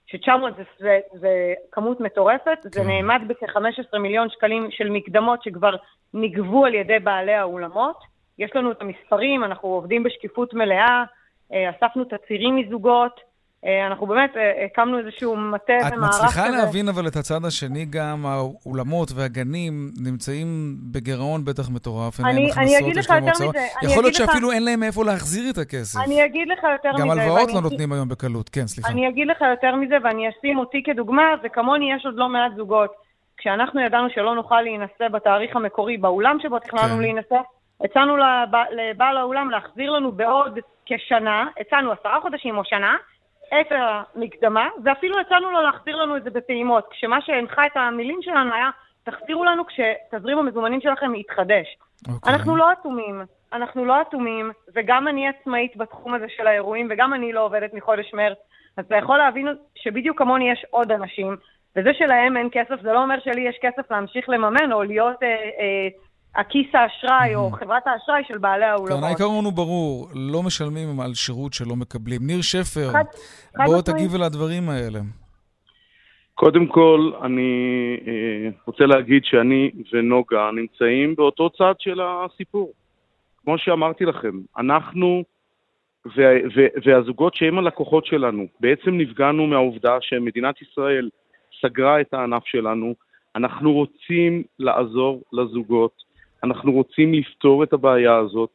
ש-900 0.05 0.29
זה, 0.57 0.63
זה, 0.79 0.99
זה 1.13 1.53
כמות 1.71 1.99
מטורפת, 1.99 2.57
כן. 2.63 2.69
זה 2.69 2.83
נאמד 2.83 3.21
בכ-15 3.27 3.97
מיליון 3.97 4.29
שקלים 4.29 4.71
של 4.71 4.89
מקדמות 4.89 5.43
שכבר 5.43 5.75
נגבו 6.13 6.65
על 6.65 6.73
ידי 6.73 6.99
בעלי 6.99 7.33
האולמות. 7.33 7.97
יש 8.39 8.51
לנו 8.55 8.71
את 8.71 8.81
המספרים, 8.81 9.43
אנחנו 9.43 9.69
עובדים 9.69 10.03
בשקיפות 10.03 10.53
מלאה, 10.53 11.03
אה, 11.53 11.69
אספנו 11.69 12.03
תצהירים 12.03 12.55
מזוגות, 12.55 13.19
אנחנו 13.87 14.07
באמת 14.07 14.37
אה, 14.37 14.65
הקמנו 14.65 14.99
איזשהו 14.99 15.35
מטה 15.35 15.73
ומערך 15.73 15.93
כזה. 15.93 16.05
את 16.05 16.09
מצליחה 16.09 16.49
להבין 16.49 16.89
אבל 16.89 17.07
את 17.07 17.15
הצד 17.15 17.45
השני 17.45 17.85
גם, 17.85 18.25
האולמות 18.25 19.09
והגנים 19.15 19.91
נמצאים 20.05 20.75
בגירעון 20.91 21.45
בטח 21.45 21.69
מטורף, 21.69 22.19
אין 22.19 22.35
להם 22.35 22.45
הכנסות, 22.45 22.97
יש 22.97 23.09
להם 23.09 23.23
הוצאות. 23.23 23.55
יכול 23.83 24.03
להיות 24.03 24.15
שאפילו 24.15 24.51
אין 24.51 24.65
להם 24.65 24.79
מאיפה 24.79 25.05
להחזיר 25.05 25.49
את 25.49 25.57
הכסף. 25.57 25.99
אני 26.05 26.25
אגיד 26.25 26.47
לך 26.47 26.63
יותר 26.71 26.93
מזה. 26.93 27.03
גם 27.03 27.09
הלוואות 27.09 27.49
לא 27.53 27.61
נותנים 27.61 27.93
היום 27.93 28.09
בקלות, 28.09 28.49
כן, 28.49 28.67
סליחה. 28.67 28.91
אני 28.91 29.09
אגיד 29.09 29.27
לך 29.27 29.41
יותר 29.41 29.75
מזה, 29.75 29.95
ואני 30.03 30.29
אשים 30.29 30.57
אותי 30.57 30.83
כדוגמה, 30.83 31.23
וכמוני 31.43 31.93
יש 31.93 32.05
עוד 32.05 32.15
לא 32.15 32.29
מעט 32.29 32.51
זוגות 32.55 32.91
כשאנחנו 33.37 33.81
ידענו 33.81 34.07
שלא 34.09 34.35
נוכל 34.35 34.61
להינשא 34.61 35.07
בתאריך 35.11 35.55
המקורי 35.55 35.97
באולם 35.97 36.37
שבו 36.41 36.59
תכננו 36.59 36.95
כן. 36.95 37.01
להינשא, 37.01 37.35
הצענו 37.83 38.17
לבעל 38.71 39.17
האולם 39.17 39.49
להחזיר 39.49 39.91
לנו 39.91 40.11
בעוד 40.11 40.59
כשנה, 40.85 41.45
הצענו 41.61 41.91
עשרה 41.91 42.21
חודשים 42.21 42.57
או 42.57 42.65
שנה, 42.65 42.95
את 43.61 43.67
המקדמה, 43.71 44.67
ואפילו 44.83 45.19
הצענו 45.19 45.51
לו 45.51 45.61
להחזיר 45.61 45.95
לנו 45.95 46.17
את 46.17 46.23
זה 46.23 46.29
בפעימות, 46.29 46.87
כשמה 46.91 47.21
שהנחה 47.21 47.65
את 47.65 47.77
המילים 47.77 48.19
שלנו 48.21 48.53
היה, 48.53 48.69
תחזירו 49.03 49.43
לנו 49.43 49.63
כשתזרים 49.65 50.37
המזומנים 50.37 50.81
שלכם 50.81 51.15
יתחדש. 51.15 51.67
Okay. 52.07 52.11
אוקיי. 52.13 52.33
אנחנו 52.33 52.55
לא 52.55 52.71
אטומים, 52.71 53.21
אנחנו 53.53 53.85
לא 53.85 54.01
אטומים, 54.01 54.51
וגם 54.75 55.07
אני 55.07 55.27
עצמאית 55.27 55.77
בתחום 55.77 56.13
הזה 56.13 56.25
של 56.37 56.47
האירועים, 56.47 56.87
וגם 56.91 57.13
אני 57.13 57.33
לא 57.33 57.45
עובדת 57.45 57.73
מחודש 57.73 58.13
מרץ, 58.13 58.37
אז 58.77 58.85
אתה 58.85 58.95
יכול 58.95 59.17
להבין 59.17 59.47
שבדיוק 59.75 60.17
כמוני 60.17 60.51
יש 60.51 60.65
עוד 60.69 60.91
אנשים, 60.91 61.37
וזה 61.75 61.89
שלהם 61.93 62.37
אין 62.37 62.49
כסף, 62.51 62.81
זה 62.81 62.93
לא 62.93 63.03
אומר 63.03 63.19
שלי 63.19 63.41
יש 63.41 63.57
כסף 63.61 63.91
להמשיך 63.91 64.29
לממן, 64.29 64.71
או 64.71 64.83
להיות 64.83 65.23
אה, 65.23 65.27
אה, 65.29 65.87
הכיס 66.35 66.67
האשראי 66.73 67.35
או 67.35 67.51
חברת 67.51 67.87
האשראי 67.87 68.23
של 68.27 68.37
בעלי 68.37 68.65
האולמות. 68.65 68.99
כן, 68.99 69.03
העיקרון 69.03 69.45
הוא 69.45 69.53
ברור, 69.53 70.07
לא 70.15 70.43
משלמים 70.43 70.99
על 70.99 71.13
שירות 71.13 71.53
שלא 71.53 71.75
מקבלים. 71.75 72.21
ניר 72.27 72.41
שפר, 72.41 72.91
בוא 73.65 73.81
תגיב 73.81 74.15
על 74.15 74.23
הדברים 74.23 74.69
האלה. 74.69 74.99
קודם 76.35 76.67
כל, 76.67 77.11
אני 77.21 77.51
אה, 78.07 78.49
רוצה 78.67 78.85
להגיד 78.85 79.25
שאני 79.25 79.71
ונוגה 79.93 80.49
נמצאים 80.51 81.15
באותו 81.15 81.49
צד 81.49 81.73
של 81.79 81.99
הסיפור. 82.01 82.73
כמו 83.43 83.57
שאמרתי 83.57 84.05
לכם, 84.05 84.39
אנחנו 84.57 85.23
והזוגות 86.85 87.35
שהם 87.35 87.57
הלקוחות 87.57 88.05
שלנו, 88.05 88.47
בעצם 88.59 88.97
נפגענו 88.97 89.47
מהעובדה 89.47 89.97
שמדינת 90.01 90.61
ישראל 90.61 91.09
סגרה 91.61 92.01
את 92.01 92.13
הענף 92.13 92.43
שלנו. 92.45 92.95
אנחנו 93.35 93.73
רוצים 93.73 94.43
לעזור 94.59 95.21
לזוגות 95.33 96.02
אנחנו 96.43 96.71
רוצים 96.71 97.13
לפתור 97.13 97.63
את 97.63 97.73
הבעיה 97.73 98.15
הזאת. 98.15 98.49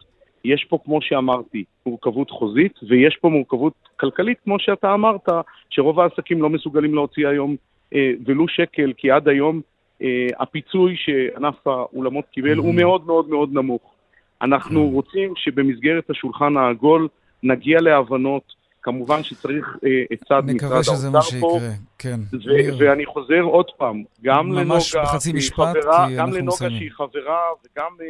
יש 0.45 0.64
פה, 0.64 0.78
כמו 0.84 1.03
שאמרתי, 1.03 1.64
מורכבות 1.86 2.30
חוזית, 2.30 2.72
ויש 2.89 3.16
פה 3.20 3.28
מורכבות 3.28 3.72
כלכלית, 3.97 4.39
כמו 4.45 4.59
שאתה 4.59 4.95
אמרת, 4.95 5.28
שרוב 5.70 6.01
העסקים 6.01 6.43
לא 6.43 6.49
מסוגלים 6.49 6.95
להוציא 6.95 7.28
היום 7.28 7.57
אה, 7.95 8.11
ולו 8.26 8.49
שקל, 8.49 8.93
כי 8.97 9.11
עד 9.11 9.28
היום 9.28 9.61
אה, 10.03 10.26
הפיצוי 10.39 10.97
שענף 10.97 11.66
האולמות 11.66 12.24
קיבל 12.32 12.59
mm-hmm. 12.59 12.62
הוא 12.62 12.74
מאוד 12.74 13.07
מאוד 13.07 13.28
מאוד 13.28 13.53
נמוך. 13.53 13.95
אנחנו 14.43 14.84
mm-hmm. 14.84 14.93
רוצים 14.93 15.32
שבמסגרת 15.36 16.11
השולחן 16.11 16.57
העגול 16.57 17.09
נגיע 17.43 17.80
להבנות, 17.80 18.58
כמובן 18.89 19.22
שצריך 19.22 19.76
אה, 19.84 20.03
את 20.12 20.24
צד 20.28 20.43
משרד 20.45 20.72
האוצר 21.14 21.41
פה. 21.41 21.59
כן. 21.99 22.20
ו- 22.32 22.78
ואני 22.78 23.07
חוזר 23.07 23.41
עוד 23.41 23.66
פעם, 23.76 24.03
גם 24.22 24.53
לנוגה, 24.53 24.80
שהיא 24.80 25.51
חברה, 25.55 26.09
גם 26.16 26.32
לנוגה 26.32 26.70
שהיא 26.70 26.91
חברה, 26.91 27.41
וגם 27.64 27.91
אה, 28.01 28.07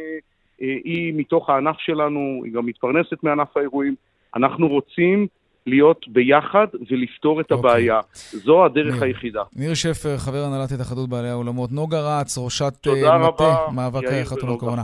אה, 0.61 0.75
היא 0.83 1.13
מתוך 1.15 1.49
הענף 1.49 1.75
שלנו, 1.79 2.41
היא 2.45 2.53
גם 2.53 2.65
מתפרנסת 2.65 3.23
מענף 3.23 3.57
האירועים. 3.57 3.95
אנחנו 4.35 4.67
רוצים 4.67 5.27
להיות 5.65 6.05
ביחד 6.07 6.67
ולפתור 6.89 7.41
את 7.41 7.51
אוקיי. 7.51 7.69
הבעיה. 7.69 7.99
זו 8.31 8.65
הדרך 8.65 8.93
ניר. 8.93 9.03
היחידה. 9.03 9.43
ניר 9.55 9.73
שפר, 9.73 10.17
חבר 10.17 10.43
הנהלת 10.43 10.71
התאחדות 10.71 11.09
בעלי 11.09 11.29
האולמות. 11.29 11.71
נוגה 11.71 11.99
רץ, 12.01 12.37
ראשת 12.37 12.87
אה, 12.87 13.17
מטה 13.17 13.55
מאבק 13.75 14.03
חתונות 14.23 14.59
קורונה. 14.59 14.83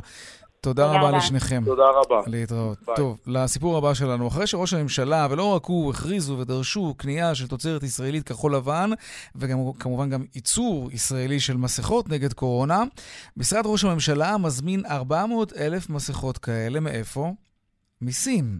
תודה 0.66 0.86
רבה 0.86 1.18
לשניכם. 1.18 1.64
תודה 1.66 1.84
רבה. 1.96 2.22
להתראות. 2.28 2.78
ביי. 2.86 2.96
טוב, 2.96 3.18
לסיפור 3.28 3.78
הבא 3.78 3.94
שלנו. 3.94 4.28
אחרי 4.28 4.48
שראש 4.48 4.74
הממשלה, 4.74 5.28
ולא 5.30 5.56
רק 5.56 5.66
הוא, 5.66 5.92
הכריזו 5.92 6.38
ודרשו 6.38 6.94
קנייה 6.98 7.36
של 7.36 7.48
תוצרת 7.48 7.84
ישראלית 7.84 8.24
כחול 8.24 8.56
לבן, 8.56 8.90
וכמובן 9.36 10.10
גם 10.10 10.26
ייצור 10.36 10.90
ישראלי 10.92 11.40
של 11.40 11.58
מסכות 11.58 12.10
נגד 12.10 12.34
קורונה, 12.34 12.84
משרד 13.38 13.66
ראש 13.66 13.84
הממשלה 13.84 14.38
מזמין 14.38 14.86
400 14.86 15.54
אלף 15.58 15.90
מסכות 15.90 16.38
כאלה. 16.38 16.80
מאיפה? 16.80 17.34
מסין. 18.02 18.60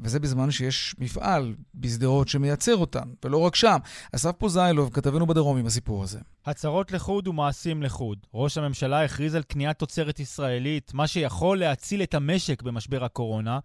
וזה 0.00 0.20
בזמן 0.20 0.50
שיש 0.50 0.94
מפעל 0.98 1.54
בשדרות 1.74 2.28
שמייצר 2.28 2.76
אותן, 2.76 3.08
ולא 3.24 3.38
רק 3.38 3.54
שם. 3.54 3.78
אסף 4.12 4.32
פוזיילוב, 4.38 4.90
כתבנו 4.92 5.26
בדרום 5.26 5.58
עם 5.58 5.66
הסיפור 5.66 6.02
הזה. 6.02 6.18
הצהרות 6.46 6.92
לחוד 6.92 7.28
ומעשים 7.28 7.82
לחוד. 7.82 8.18
ראש 8.34 8.58
הממשלה 8.58 9.04
הכריז 9.04 9.34
על 9.34 9.42
קניית 9.42 9.78
תוצרת 9.78 10.20
ישראלית, 10.20 10.94
מה 10.94 11.06
שיכול 11.06 11.58
להציל 11.58 12.02
את 12.02 12.14
המשק 12.14 12.62
במשבר 12.62 13.04
הקורונה, 13.04 13.58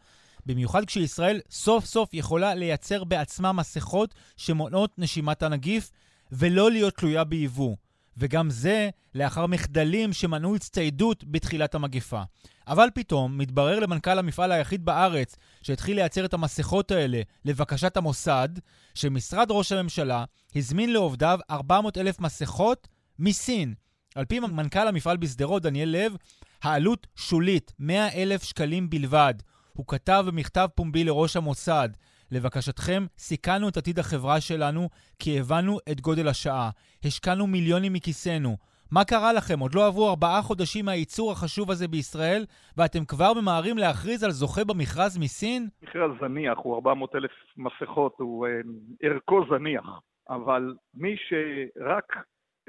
במיוחד 0.45 0.85
כשישראל 0.85 1.39
סוף 1.49 1.85
סוף 1.85 2.13
יכולה 2.13 2.55
לייצר 2.55 3.03
בעצמה 3.03 3.51
מסכות 3.51 4.15
שמונעות 4.37 4.91
נשימת 4.97 5.43
הנגיף, 5.43 5.91
ולא 6.31 6.71
להיות 6.71 6.93
תלויה 6.93 7.23
ביבוא. 7.23 7.75
וגם 8.17 8.49
זה 8.49 8.89
לאחר 9.15 9.45
מחדלים 9.45 10.13
שמנעו 10.13 10.55
הצטיידות 10.55 11.23
בתחילת 11.27 11.75
המגפה. 11.75 12.21
אבל 12.67 12.89
פתאום 12.93 13.37
מתברר 13.37 13.79
למנכ"ל 13.79 14.19
המפעל 14.19 14.51
היחיד 14.51 14.85
בארץ 14.85 15.35
שהתחיל 15.61 15.95
לייצר 15.95 16.25
את 16.25 16.33
המסכות 16.33 16.91
האלה 16.91 17.21
לבקשת 17.45 17.97
המוסד, 17.97 18.49
שמשרד 18.93 19.47
ראש 19.49 19.71
הממשלה 19.71 20.25
הזמין 20.55 20.93
לעובדיו 20.93 21.39
400 21.49 21.97
אלף 21.97 22.19
מסכות 22.19 22.87
מסין. 23.19 23.73
על 24.15 24.25
פי 24.25 24.39
מנכ"ל 24.39 24.87
המפעל 24.87 25.17
בשדרות, 25.17 25.63
דניאל 25.63 25.89
לב, 25.89 26.15
העלות 26.63 27.07
שולית, 27.15 27.73
100 27.79 28.13
אלף 28.13 28.43
שקלים 28.43 28.89
בלבד. 28.89 29.33
הוא 29.73 29.85
כתב 29.87 30.23
במכתב 30.27 30.67
פומבי 30.75 31.03
לראש 31.03 31.35
המוסד, 31.35 31.89
לבקשתכם, 32.31 33.05
סיכנו 33.17 33.69
את 33.69 33.77
עתיד 33.77 33.99
החברה 33.99 34.41
שלנו 34.41 34.89
כי 35.19 35.39
הבנו 35.39 35.77
את 35.91 36.01
גודל 36.01 36.27
השעה. 36.27 36.69
השקענו 37.05 37.47
מיליונים 37.47 37.93
מכיסנו. 37.93 38.57
מה 38.91 39.03
קרה 39.05 39.33
לכם? 39.33 39.59
עוד 39.59 39.75
לא 39.75 39.87
עברו 39.87 40.09
ארבעה 40.09 40.41
חודשים 40.41 40.85
מהייצור 40.85 41.31
החשוב 41.31 41.71
הזה 41.71 41.87
בישראל, 41.87 42.45
ואתם 42.77 43.05
כבר 43.05 43.31
ממהרים 43.41 43.77
להכריז 43.77 44.23
על 44.23 44.31
זוכה 44.31 44.63
במכרז 44.63 45.17
מסין? 45.17 45.67
מכרז 45.83 46.11
זניח, 46.21 46.57
הוא 46.57 46.75
400 46.75 47.15
אלף 47.15 47.31
מסכות, 47.57 48.15
הוא 48.19 48.47
אה, 48.47 48.51
ערכו 49.01 49.45
זניח. 49.49 49.85
אבל 50.29 50.73
מי 50.93 51.15
שרק 51.17 52.15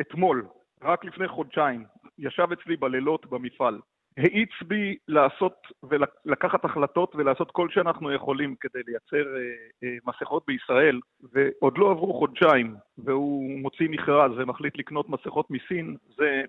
אתמול, 0.01 0.47
רק 0.83 1.05
לפני 1.05 1.29
חודשיים, 1.29 1.85
ישב 2.19 2.47
אצלי 2.53 2.77
בלילות 2.77 3.27
במפעל, 3.27 3.81
האיץ 4.17 4.51
בי 4.67 4.97
לעשות 5.09 5.55
ולקחת 5.83 6.65
החלטות 6.65 7.15
ולעשות 7.15 7.51
כל 7.51 7.69
שאנחנו 7.71 8.13
יכולים 8.13 8.55
כדי 8.61 8.83
לייצר 8.87 9.31
אה, 9.37 9.43
אה, 9.85 9.97
מסכות 10.07 10.45
בישראל, 10.47 11.01
ועוד 11.33 11.79
לא 11.79 11.91
עברו 11.91 12.19
חודשיים, 12.19 12.75
והוא 12.99 13.59
מוציא 13.59 13.89
מכרז 13.91 14.33
ומחליט 14.37 14.79
לקנות 14.79 15.09
מסכות 15.09 15.51
מסין, 15.51 15.97
זה 16.17 16.43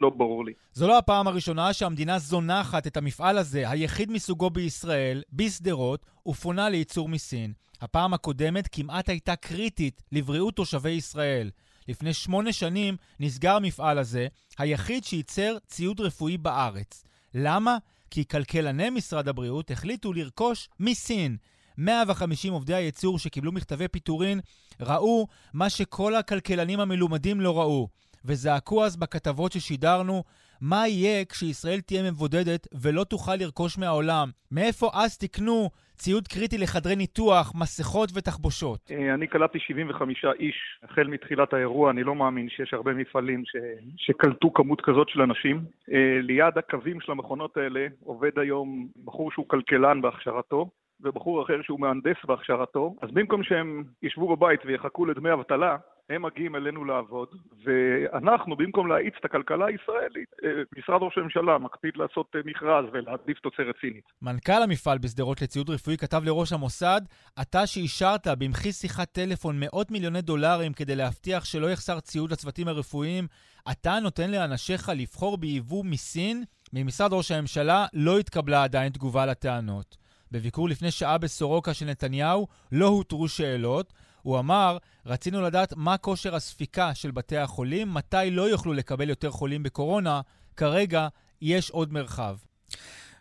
לא 0.00 0.10
ברור 0.10 0.44
לי. 0.44 0.52
זו 0.72 0.88
לא 0.88 0.98
הפעם 0.98 1.26
הראשונה 1.26 1.72
שהמדינה 1.72 2.18
זונחת 2.18 2.86
את 2.86 2.96
המפעל 2.96 3.38
הזה, 3.38 3.70
היחיד 3.70 4.10
מסוגו 4.10 4.50
בישראל, 4.50 5.22
בשדרות, 5.32 6.06
ופונה 6.26 6.68
לייצור 6.68 7.08
מסין. 7.08 7.52
הפעם 7.80 8.14
הקודמת 8.14 8.68
כמעט 8.72 9.08
הייתה 9.08 9.36
קריטית 9.36 10.02
לבריאות 10.12 10.54
תושבי 10.54 10.90
ישראל. 10.90 11.50
לפני 11.88 12.12
שמונה 12.12 12.52
שנים 12.52 12.96
נסגר 13.20 13.56
המפעל 13.56 13.98
הזה, 13.98 14.26
היחיד 14.58 15.04
שייצר 15.04 15.56
ציוד 15.66 16.00
רפואי 16.00 16.38
בארץ. 16.38 17.04
למה? 17.34 17.78
כי 18.10 18.24
כלכלני 18.24 18.90
משרד 18.90 19.28
הבריאות 19.28 19.70
החליטו 19.70 20.12
לרכוש 20.12 20.68
מסין. 20.80 21.36
150 21.78 22.52
עובדי 22.52 22.74
הייצור 22.74 23.18
שקיבלו 23.18 23.52
מכתבי 23.52 23.88
פיטורין 23.88 24.40
ראו 24.80 25.26
מה 25.52 25.70
שכל 25.70 26.14
הכלכלנים 26.14 26.80
המלומדים 26.80 27.40
לא 27.40 27.60
ראו, 27.60 27.88
וזעקו 28.24 28.84
אז 28.84 28.96
בכתבות 28.96 29.52
ששידרנו 29.52 30.22
מה 30.60 30.88
יהיה 30.88 31.24
כשישראל 31.24 31.80
תהיה 31.80 32.02
מבודדת 32.10 32.68
ולא 32.82 33.04
תוכל 33.04 33.36
לרכוש 33.36 33.78
מהעולם? 33.78 34.28
מאיפה 34.52 34.90
אז 34.94 35.18
תקנו 35.18 35.70
ציוד 35.96 36.28
קריטי 36.28 36.58
לחדרי 36.58 36.96
ניתוח, 36.96 37.52
מסכות 37.60 38.10
ותחבושות? 38.14 38.90
אה, 38.90 39.14
אני 39.14 39.26
קלטתי 39.26 39.58
75 39.58 40.24
איש 40.38 40.56
החל 40.82 41.06
מתחילת 41.06 41.52
האירוע, 41.52 41.90
אני 41.90 42.02
לא 42.04 42.14
מאמין 42.14 42.48
שיש 42.48 42.74
הרבה 42.74 42.92
מפעלים 42.92 43.42
ש... 43.44 43.56
שקלטו 43.96 44.52
כמות 44.52 44.80
כזאת 44.80 45.08
של 45.08 45.22
אנשים. 45.22 45.64
אה, 45.92 46.18
ליד 46.20 46.58
הקווים 46.58 47.00
של 47.00 47.12
המכונות 47.12 47.56
האלה 47.56 47.86
עובד 48.04 48.38
היום 48.38 48.88
בחור 49.04 49.30
שהוא 49.30 49.48
כלכלן 49.48 50.00
בהכשרתו. 50.00 50.70
ובחור 51.02 51.42
אחר 51.42 51.62
שהוא 51.62 51.80
מהנדס 51.80 52.16
בהכשרתו, 52.24 52.94
אז 53.02 53.10
במקום 53.10 53.42
שהם 53.42 53.84
ישבו 54.02 54.36
בבית 54.36 54.60
ויחכו 54.64 55.06
לדמי 55.06 55.32
אבטלה, 55.32 55.76
הם 56.12 56.22
מגיעים 56.22 56.56
אלינו 56.56 56.84
לעבוד, 56.84 57.28
ואנחנו, 57.64 58.56
במקום 58.56 58.86
להאיץ 58.86 59.14
את 59.20 59.24
הכלכלה 59.24 59.66
הישראלית, 59.66 60.28
אה, 60.44 60.48
משרד 60.78 61.02
ראש 61.02 61.18
הממשלה 61.18 61.58
מקפיד 61.58 61.96
לעשות 61.96 62.26
אה, 62.36 62.40
מכרז 62.44 62.84
ולהעדיף 62.92 63.38
תוצרת 63.38 63.74
סינית. 63.80 64.04
מנכ"ל 64.22 64.62
המפעל 64.62 64.98
בשדרות 64.98 65.42
לציוד 65.42 65.70
רפואי 65.70 65.96
כתב 65.96 66.22
לראש 66.24 66.52
המוסד, 66.52 67.00
אתה 67.42 67.66
שאישרת 67.66 68.26
במחי 68.38 68.72
שיחת 68.72 69.12
טלפון 69.12 69.60
מאות 69.60 69.90
מיליוני 69.90 70.22
דולרים 70.22 70.72
כדי 70.72 70.96
להבטיח 70.96 71.44
שלא 71.44 71.66
יחסר 71.70 72.00
ציוד 72.00 72.32
לצוותים 72.32 72.68
הרפואיים, 72.68 73.26
אתה 73.70 73.98
נותן 74.02 74.30
לאנשיך 74.30 74.88
לבחור 74.96 75.36
ביבוא 75.36 75.84
מסין? 75.84 76.44
ממשרד 76.72 77.12
ראש 77.12 77.30
הממשלה 77.30 77.86
לא 77.94 78.18
התקבלה 78.18 78.64
עדיין 78.64 78.92
תגובה 78.92 79.26
לטענות. 79.26 79.96
בביקור 80.32 80.68
לפני 80.68 80.90
שעה 80.90 81.18
בסורוקה 81.18 81.74
של 81.74 81.86
נתניהו 81.86 82.46
לא 82.72 82.86
הותרו 82.86 83.28
שאלות, 83.28 83.92
הוא 84.22 84.38
אמר, 84.38 84.76
רצינו 85.06 85.42
לדעת 85.42 85.72
מה 85.76 85.96
כושר 85.96 86.34
הספיקה 86.34 86.94
של 86.94 87.10
בתי 87.10 87.36
החולים, 87.36 87.94
מתי 87.94 88.30
לא 88.30 88.42
יוכלו 88.42 88.72
לקבל 88.72 89.08
יותר 89.08 89.30
חולים 89.30 89.62
בקורונה, 89.62 90.20
כרגע 90.56 91.08
יש 91.42 91.70
עוד 91.70 91.92
מרחב. 91.92 92.34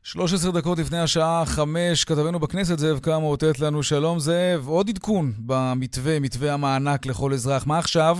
13 0.03 0.51
דקות 0.61 0.79
לפני 0.79 0.99
השעה 0.99 1.43
5, 1.45 2.05
כתבנו 2.05 2.39
בכנסת 2.39 2.77
זאב 2.77 2.99
קם 2.99 3.19
מאותת 3.21 3.59
לנו 3.59 3.83
שלום 3.83 4.19
זאב, 4.19 4.67
עוד 4.67 4.89
עדכון 4.89 5.25
במתווה, 5.45 6.19
מתווה 6.19 6.53
המענק 6.53 7.05
לכל 7.05 7.33
אזרח. 7.33 7.67
מה 7.67 7.79
עכשיו? 7.79 8.15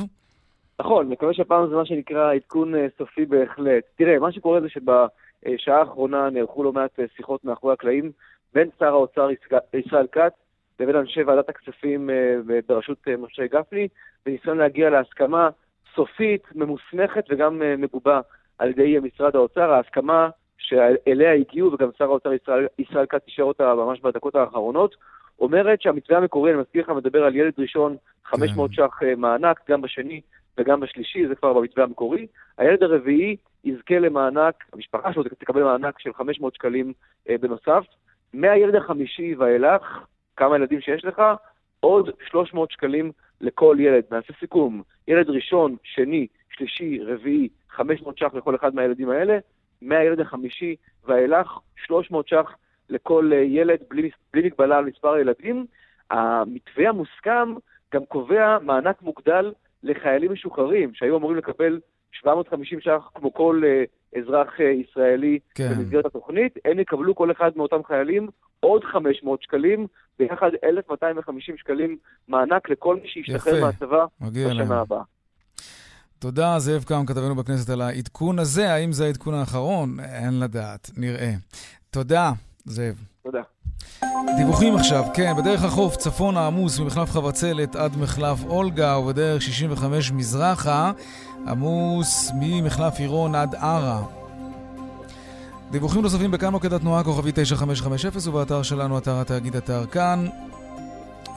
נכון, 0.79 1.09
מקווה 1.09 1.33
שהפעם 1.33 1.69
זה 1.69 1.75
מה 1.75 1.85
שנקרא 1.85 2.33
עדכון 2.33 2.75
אה, 2.75 2.87
סופי 2.97 3.25
בהחלט. 3.25 3.83
תראה, 3.95 4.19
מה 4.19 4.31
שקורה 4.31 4.61
זה 4.61 4.67
שבשעה 4.69 5.79
האחרונה 5.79 6.29
נערכו 6.29 6.63
לא 6.63 6.73
מעט 6.73 6.99
אה, 6.99 7.05
שיחות 7.17 7.45
מאחורי 7.45 7.73
הקלעים 7.73 8.11
בין 8.53 8.69
שר 8.79 8.85
האוצר 8.85 9.27
ישראל 9.73 10.07
כץ 10.11 10.33
לבין 10.79 10.95
אנשי 10.95 11.23
ועדת 11.23 11.49
הכספים 11.49 12.09
אה, 12.09 12.35
בראשות 12.67 13.07
משה 13.17 13.47
גפני, 13.47 13.87
בניסיון 14.25 14.57
להגיע 14.57 14.89
להסכמה 14.89 15.49
סופית, 15.95 16.43
ממוסמכת 16.55 17.23
וגם 17.29 17.61
מגובה 17.77 18.21
על 18.57 18.69
ידי 18.69 18.99
משרד 18.99 19.35
האוצר. 19.35 19.71
ההסכמה 19.71 20.29
שאליה 20.57 21.33
הגיעו, 21.33 21.73
וגם 21.73 21.89
שר 21.97 22.05
האוצר 22.05 22.33
ישראל, 22.33 22.67
ישראל 22.79 23.05
כץ 23.05 23.21
אישר 23.27 23.43
אותה 23.43 23.75
ממש 23.75 24.01
בדקות 24.01 24.35
האחרונות, 24.35 24.95
אומרת 25.39 25.81
שהמתווה 25.81 26.17
המקורי, 26.17 26.51
אני 26.51 26.59
מזכיר 26.59 26.83
לך, 26.83 26.89
מדבר 26.89 27.23
על 27.23 27.35
ילד 27.35 27.53
ראשון 27.57 27.95
500 28.25 28.71
כן. 28.71 28.75
ש"ח 28.75 28.99
מענק, 29.17 29.59
גם 29.69 29.81
בשני 29.81 30.21
וגם 30.57 30.79
בשלישי, 30.79 31.27
זה 31.27 31.35
כבר 31.35 31.53
במתווה 31.53 31.83
המקורי. 31.83 32.27
הילד 32.57 32.83
הרביעי 32.83 33.35
יזכה 33.63 33.99
למענק, 33.99 34.63
המשפחה 34.73 35.13
שלו 35.13 35.23
תקבל 35.23 35.63
מענק 35.63 35.99
של 35.99 36.13
500 36.13 36.55
שקלים 36.55 36.93
אה, 37.29 37.35
בנוסף. 37.37 37.83
מהילד 38.33 38.75
החמישי 38.75 39.35
ואילך, 39.35 39.99
כמה 40.37 40.55
ילדים 40.55 40.81
שיש 40.81 41.05
לך, 41.05 41.21
עוד 41.79 42.09
300 42.29 42.71
שקלים 42.71 43.11
לכל 43.41 43.77
ילד. 43.79 44.03
נעשה 44.11 44.33
סיכום, 44.39 44.81
ילד 45.07 45.29
ראשון, 45.29 45.75
שני, 45.83 46.27
שלישי, 46.49 46.99
רביעי, 47.03 47.49
500 47.69 48.17
ש"ח 48.17 48.33
לכל 48.33 48.55
אחד 48.55 48.75
מהילדים 48.75 49.09
האלה, 49.09 49.37
מהילד 49.81 50.19
החמישי 50.19 50.75
ואילך, 51.05 51.59
300 51.85 52.27
ש"ח 52.27 52.55
לכל 52.89 53.31
אה, 53.33 53.37
ילד 53.37 53.79
בלי, 53.89 54.09
בלי 54.33 54.41
מגבלה 54.41 54.77
על 54.77 54.85
מספר 54.85 55.13
הילדים. 55.13 55.65
המתווה 56.11 56.89
המוסכם 56.89 57.53
גם 57.93 58.05
קובע 58.05 58.57
מענק 58.61 59.01
מוגדל 59.01 59.53
לחיילים 59.83 60.31
משוחררים, 60.31 60.93
שהיו 60.93 61.17
אמורים 61.17 61.37
לקבל 61.37 61.79
750 62.11 62.79
ש"ח 62.81 63.09
כמו 63.15 63.33
כל 63.33 63.61
uh, 63.63 64.19
אזרח 64.19 64.47
uh, 64.57 64.63
ישראלי 64.63 65.39
כן. 65.55 65.69
במסגרת 65.69 66.05
התוכנית, 66.05 66.57
הם 66.65 66.79
יקבלו 66.79 67.15
כל 67.15 67.31
אחד 67.31 67.51
מאותם 67.55 67.83
חיילים 67.87 68.27
עוד 68.59 68.83
500 68.83 69.41
שקלים, 69.43 69.87
ביחד 70.19 70.49
1,250 70.63 71.57
שקלים 71.57 71.97
מענק 72.27 72.69
לכל 72.69 72.95
מי 72.95 73.07
שישתחרר 73.07 73.65
מהצבא 73.65 74.05
בשנה 74.21 74.79
הבאה. 74.79 75.03
תודה, 76.19 76.59
זאב 76.59 76.83
קם, 76.83 77.05
כתבנו 77.05 77.35
בכנסת 77.35 77.69
על 77.69 77.81
העדכון 77.81 78.39
הזה. 78.39 78.73
האם 78.73 78.91
זה 78.91 79.05
העדכון 79.05 79.33
האחרון? 79.33 79.99
אין 79.99 80.39
לדעת, 80.39 80.89
נראה. 80.97 81.31
תודה, 81.89 82.31
זאב. 82.65 82.95
תודה. 83.23 83.41
דיווחים 84.37 84.75
עכשיו, 84.75 85.03
כן, 85.13 85.33
בדרך 85.37 85.63
החוף 85.63 85.95
צפון 85.95 86.37
העמוס 86.37 86.79
ממחלף 86.79 87.11
חבצלת 87.11 87.75
עד 87.75 87.97
מחלף 87.97 88.43
אולגה 88.45 88.97
ובדרך 88.97 89.41
65 89.41 90.11
מזרחה 90.11 90.91
עמוס 91.47 92.31
ממחלף 92.39 92.99
עירון 92.99 93.35
עד 93.35 93.55
ערה. 93.55 94.03
דיווחים 95.71 96.01
נוספים 96.01 96.31
בכאן 96.31 96.49
מוקד 96.49 96.73
התנועה 96.73 97.03
כוכבי 97.03 97.31
9550 97.33 98.33
ובאתר 98.33 98.63
שלנו, 98.63 98.97
אתר 98.97 99.21
התאגיד 99.21 99.55
אתר 99.55 99.85
כאן. 99.85 100.27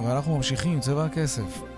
ואנחנו 0.05 0.36
ממשיכים, 0.36 0.80
צבע 0.80 1.05
הכסף. 1.05 1.73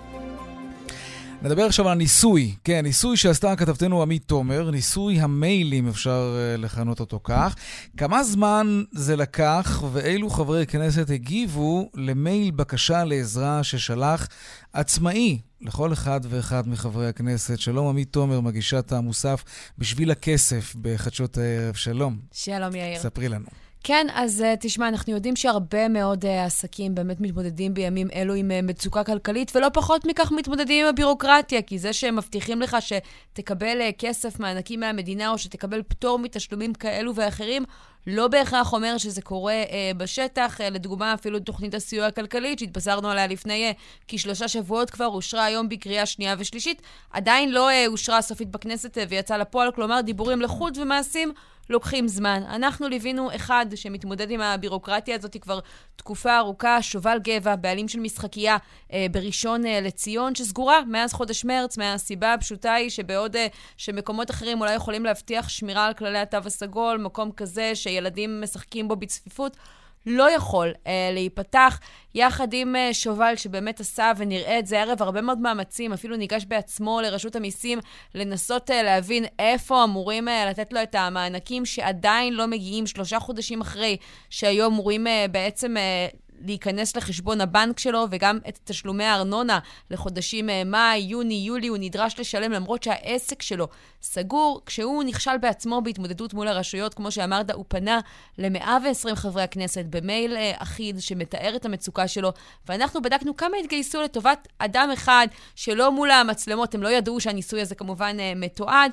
נדבר 1.41 1.65
עכשיו 1.65 1.85
על 1.85 1.91
הניסוי, 1.91 2.55
כן, 2.63 2.83
ניסוי 2.83 3.17
שעשתה 3.17 3.55
כתבתנו 3.55 4.01
עמית 4.01 4.23
תומר, 4.25 4.71
ניסוי 4.71 5.19
המיילים, 5.19 5.87
אפשר 5.87 6.35
uh, 6.55 6.61
לכנות 6.61 6.99
אותו 6.99 7.19
כך. 7.23 7.55
כמה 7.97 8.23
זמן 8.23 8.83
זה 8.91 9.15
לקח 9.15 9.83
ואילו 9.91 10.29
חברי 10.29 10.65
כנסת 10.65 11.09
הגיבו 11.09 11.89
למייל 11.95 12.51
בקשה 12.51 13.03
לעזרה 13.03 13.63
ששלח 13.63 14.27
עצמאי 14.73 15.39
לכל 15.61 15.93
אחד 15.93 16.21
ואחד 16.29 16.67
מחברי 16.67 17.07
הכנסת. 17.07 17.59
שלום 17.59 17.87
עמית 17.87 18.13
תומר, 18.13 18.39
מגישת 18.39 18.91
המוסף 18.91 19.43
בשביל 19.77 20.11
הכסף 20.11 20.75
בחדשות 20.81 21.37
הערב. 21.37 21.75
שלום. 21.75 22.17
שלום 22.31 22.75
יאיר. 22.75 22.99
ספרי 22.99 23.29
לנו. 23.29 23.66
כן, 23.83 24.07
אז 24.13 24.43
uh, 24.43 24.57
תשמע, 24.59 24.87
אנחנו 24.87 25.13
יודעים 25.13 25.35
שהרבה 25.35 25.87
מאוד 25.87 26.25
uh, 26.25 26.27
עסקים 26.27 26.95
באמת 26.95 27.21
מתמודדים 27.21 27.73
בימים 27.73 28.07
אלו 28.13 28.33
עם 28.33 28.51
uh, 28.51 28.65
מצוקה 28.65 29.03
כלכלית, 29.03 29.55
ולא 29.55 29.67
פחות 29.73 30.05
מכך 30.05 30.31
מתמודדים 30.31 30.85
עם 30.85 30.89
הבירוקרטיה, 30.89 31.61
כי 31.61 31.79
זה 31.79 31.93
שהם 31.93 32.15
מבטיחים 32.15 32.61
לך 32.61 32.77
שתקבל 32.79 33.77
כסף, 33.97 34.39
מענקים 34.39 34.79
מהמדינה, 34.79 35.29
או 35.29 35.37
שתקבל 35.37 35.83
פטור 35.87 36.19
מתשלומים 36.19 36.73
כאלו 36.73 37.15
ואחרים, 37.15 37.63
לא 38.07 38.27
בהכרח 38.27 38.73
אומר 38.73 38.97
שזה 38.97 39.21
קורה 39.21 39.53
אה, 39.53 39.91
בשטח. 39.97 40.61
אה, 40.61 40.69
לדוגמה, 40.69 41.13
אפילו 41.13 41.39
תוכנית 41.39 41.73
הסיוע 41.73 42.05
הכלכלית, 42.05 42.59
שהתבשרנו 42.59 43.09
עליה 43.09 43.27
לפני 43.27 43.65
אה, 43.65 43.71
כשלושה 44.07 44.47
שבועות 44.47 44.89
כבר, 44.89 45.05
אושרה 45.05 45.45
היום 45.45 45.69
בקריאה 45.69 46.05
שנייה 46.05 46.35
ושלישית. 46.37 46.81
עדיין 47.11 47.51
לא 47.51 47.69
אה, 47.69 47.87
אושרה 47.87 48.21
סופית 48.21 48.51
בכנסת 48.51 48.97
אה, 48.97 49.03
ויצאה 49.09 49.37
לפועל, 49.37 49.71
כלומר, 49.71 50.01
דיבורים 50.01 50.41
לחוד 50.41 50.77
ומעשים 50.77 51.33
לוקחים 51.69 52.07
זמן. 52.07 52.43
אנחנו 52.49 52.87
ליווינו 52.87 53.35
אחד 53.35 53.65
שמתמודד 53.75 54.31
עם 54.31 54.41
הבירוקרטיה 54.41 55.15
הזאת 55.15 55.37
כבר 55.41 55.59
תקופה 55.95 56.37
ארוכה, 56.37 56.81
שובל 56.81 57.19
גבע, 57.23 57.55
בעלים 57.55 57.87
של 57.87 57.99
משחקייה 57.99 58.57
אה, 58.93 59.05
בראשון 59.11 59.65
אה, 59.65 59.81
לציון, 59.81 60.35
שסגורה 60.35 60.79
מאז 60.87 61.13
חודש 61.13 61.45
מרץ, 61.45 61.77
מהסיבה 61.77 62.33
הפשוטה 62.33 62.73
היא 62.73 62.89
שבעוד 62.89 63.35
אה, 63.35 63.47
שמקומות 63.77 64.31
אחרים 64.31 64.61
אולי 64.61 64.73
יכולים 64.73 65.05
להבטיח 65.05 65.49
שמירה 65.49 65.85
על 65.85 65.93
כללי 65.93 66.19
התו 66.19 66.37
הסגול, 66.45 66.97
מקום 66.97 67.31
כזה 67.31 67.75
שילדים 67.97 68.41
משחקים 68.41 68.87
בו 68.87 68.95
בצפיפות, 68.95 69.57
לא 70.05 70.31
יכול 70.31 70.73
אה, 70.87 71.09
להיפתח, 71.13 71.79
יחד 72.15 72.53
עם 72.53 72.75
אה, 72.75 72.93
שובל 72.93 73.35
שבאמת 73.35 73.79
עשה, 73.79 74.11
ונראה 74.17 74.59
את 74.59 74.67
זה 74.67 74.81
ערב 74.81 75.01
הרבה 75.01 75.21
מאוד 75.21 75.37
מאמצים, 75.37 75.93
אפילו 75.93 76.17
ניגש 76.17 76.45
בעצמו 76.45 77.01
לרשות 77.01 77.35
המיסים 77.35 77.79
לנסות 78.15 78.71
אה, 78.71 78.83
להבין 78.83 79.25
איפה 79.39 79.83
אמורים 79.83 80.27
אה, 80.27 80.49
לתת 80.49 80.73
לו 80.73 80.83
את 80.83 80.95
המענקים 80.95 81.65
שעדיין 81.65 82.33
לא 82.33 82.47
מגיעים 82.47 82.87
שלושה 82.87 83.19
חודשים 83.19 83.61
אחרי, 83.61 83.97
שהיו 84.29 84.67
אמורים 84.67 85.07
אה, 85.07 85.25
בעצם... 85.31 85.77
אה, 85.77 86.07
להיכנס 86.45 86.95
לחשבון 86.95 87.41
הבנק 87.41 87.79
שלו, 87.79 88.05
וגם 88.11 88.39
את 88.49 88.59
תשלומי 88.63 89.03
הארנונה 89.03 89.59
לחודשים 89.91 90.49
אה, 90.49 90.63
מאי, 90.63 90.97
יוני, 90.97 91.33
יולי, 91.33 91.67
הוא 91.67 91.77
נדרש 91.79 92.19
לשלם 92.19 92.51
למרות 92.51 92.83
שהעסק 92.83 93.41
שלו 93.41 93.67
סגור. 94.01 94.61
כשהוא 94.65 95.03
נכשל 95.03 95.37
בעצמו 95.37 95.81
בהתמודדות 95.81 96.33
מול 96.33 96.47
הרשויות, 96.47 96.93
כמו 96.93 97.11
שאמרת, 97.11 97.51
הוא 97.51 97.65
פנה 97.67 97.99
ל-120 98.37 99.15
חברי 99.15 99.43
הכנסת 99.43 99.85
במייל 99.89 100.35
אה, 100.35 100.51
אחיד 100.57 100.99
שמתאר 100.99 101.55
את 101.55 101.65
המצוקה 101.65 102.07
שלו, 102.07 102.31
ואנחנו 102.67 103.01
בדקנו 103.01 103.37
כמה 103.37 103.57
התגייסו 103.57 104.01
לטובת 104.01 104.47
אדם 104.57 104.89
אחד 104.93 105.27
שלא 105.55 105.91
מול 105.91 106.11
המצלמות, 106.11 106.75
הם 106.75 106.83
לא 106.83 106.89
ידעו 106.89 107.19
שהניסוי 107.19 107.61
הזה 107.61 107.75
כמובן 107.75 108.17
אה, 108.19 108.33
מתועד. 108.35 108.91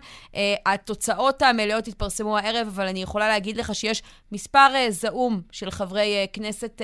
התוצאות 0.67 1.43
המלאות 1.43 1.89
התפרסמו 1.89 2.39
הערב, 2.39 2.67
אבל 2.67 2.87
אני 2.87 3.03
יכולה 3.03 3.29
להגיד 3.29 3.57
לך 3.57 3.75
שיש 3.75 4.03
מספר 4.33 4.69
זעום 4.91 5.41
של 5.51 5.71
חברי 5.71 6.27
כנסת 6.33 6.83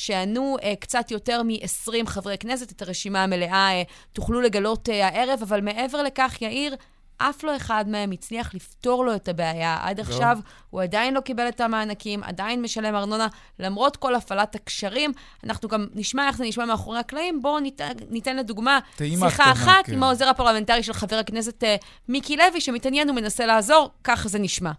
שענו 0.00 0.56
uh, 0.60 0.64
קצת 0.80 1.10
יותר 1.10 1.42
מ-20 1.42 2.06
חברי 2.06 2.38
כנסת. 2.38 2.72
את 2.72 2.82
הרשימה 2.82 3.22
המלאה 3.22 3.82
uh, 3.82 3.84
תוכלו 4.12 4.40
לגלות 4.40 4.88
uh, 4.88 4.92
הערב, 4.92 5.38
אבל 5.42 5.60
מעבר 5.60 6.02
לכך, 6.02 6.36
יאיר, 6.40 6.76
אף 7.16 7.44
לא 7.44 7.56
אחד 7.56 7.84
מהם 7.88 8.10
הצליח 8.10 8.54
לפתור 8.54 9.04
לו 9.04 9.14
את 9.14 9.28
הבעיה. 9.28 9.78
עד 9.82 9.98
לא. 9.98 10.04
עכשיו 10.04 10.38
הוא 10.70 10.82
עדיין 10.82 11.14
לא 11.14 11.20
קיבל 11.20 11.48
את 11.48 11.60
המענקים, 11.60 12.22
עדיין 12.22 12.62
משלם 12.62 12.94
ארנונה, 12.94 13.28
למרות 13.58 13.96
כל 13.96 14.14
הפעלת 14.14 14.54
הקשרים. 14.54 15.12
אנחנו 15.44 15.68
גם 15.68 15.86
נשמע 15.94 16.28
איך 16.28 16.36
זה 16.36 16.44
נשמע 16.44 16.64
מאחורי 16.64 16.98
הקלעים. 16.98 17.42
בואו 17.42 17.58
ניתן, 17.58 17.92
ניתן 18.10 18.36
לדוגמה 18.36 18.78
שיחה 18.98 19.52
אחת 19.52 19.86
כן. 19.86 19.92
עם 19.92 20.02
העוזר 20.02 20.28
הפרלמנטרי 20.28 20.82
של 20.82 20.92
חבר 20.92 21.16
הכנסת 21.16 21.62
uh, 21.62 21.66
מיקי 22.08 22.36
לוי, 22.36 22.60
שמתעניין 22.60 23.10
ומנסה 23.10 23.46
לעזור, 23.46 23.90
ככה 24.04 24.28
זה 24.28 24.38
נשמע. 24.38 24.72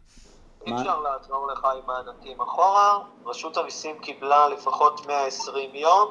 אי 0.66 0.74
אפשר 0.74 1.00
לעזור 1.00 1.48
לך 1.48 1.66
עם 1.66 1.82
מענקים 1.88 2.42
אחורה. 2.42 3.00
רשות 3.26 3.58
המיסים 3.58 4.00
קיבלה 4.00 4.48
לפחות 4.48 5.08
120 5.08 5.70
יום 5.74 6.08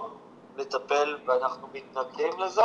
לטפל, 0.57 1.17
ואנחנו 1.27 1.69
מתנגדים 1.75 2.41
לזה. 2.41 2.63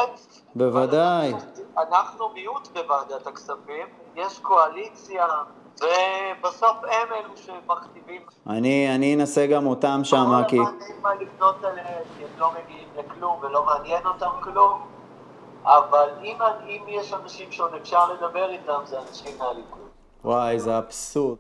בוודאי. 0.56 1.34
אנחנו 1.78 2.30
מיעוט 2.30 2.68
בוועדת 2.68 3.28
הכספים, 3.28 3.88
יש 4.16 4.40
קואליציה, 4.40 5.28
ובסוף 5.76 6.78
הם 6.84 7.14
אלו 7.14 7.38
שמכתיבים. 7.38 8.22
אני, 8.48 8.96
אני 8.96 9.16
אנסה 9.16 9.48
גם 9.48 9.68
אותם 9.68 10.00
שם, 10.04 10.42
כי... 10.48 10.58
לא 10.58 10.64
מעניין 10.64 11.02
מה 11.02 11.16
לפנות 11.16 11.64
עליהם, 11.64 12.04
כי 12.18 12.24
הם 12.24 12.40
לא 12.40 12.52
מגיעים 12.52 12.88
לכלום 12.98 13.40
ולא 13.42 13.66
מעניין 13.66 14.06
אותם 14.06 14.32
כלום, 14.44 14.82
אבל 15.64 16.10
אם, 16.24 16.38
אם 16.68 16.84
יש 16.88 17.14
אנשים 17.14 17.52
שעוד 17.52 17.74
אפשר 17.74 18.14
לדבר 18.14 18.50
איתם, 18.50 18.82
זה 18.84 19.00
אנשים 19.00 19.38
מהליכוד. 19.40 19.90
וואי, 20.24 20.60
זה 20.60 20.78
אבסורד. 20.78 21.38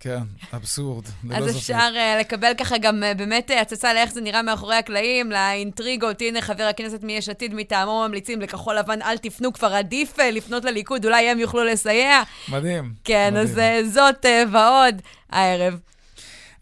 כן, 0.00 0.22
אבסורד. 0.54 1.04
אז 1.34 1.56
אפשר 1.56 1.88
uh, 1.94 2.20
לקבל 2.20 2.52
ככה 2.58 2.78
גם 2.78 3.02
uh, 3.02 3.18
באמת 3.18 3.50
הצצה 3.60 3.94
לאיך 3.94 4.12
זה 4.12 4.20
נראה 4.20 4.42
מאחורי 4.42 4.76
הקלעים, 4.76 5.32
לאינטריגות. 5.32 6.20
הנה, 6.20 6.42
חבר 6.42 6.64
הכנסת 6.64 7.02
מיש 7.02 7.28
עתיד 7.28 7.54
מטעמו 7.54 8.04
ממליצים 8.08 8.40
לכחול 8.40 8.78
לבן, 8.78 9.02
אל 9.02 9.18
תפנו, 9.18 9.52
כבר 9.52 9.74
עדיף 9.74 10.18
uh, 10.18 10.22
לפנות 10.22 10.64
לליכוד, 10.64 11.04
אולי 11.04 11.28
הם 11.28 11.38
יוכלו 11.38 11.64
לסייע. 11.64 12.22
מדהים. 12.48 12.92
כן, 13.04 13.34
מדהים. 13.34 13.84
אז 13.84 13.94
זאת 13.94 14.26
ועוד 14.52 15.02
הערב. 15.30 15.80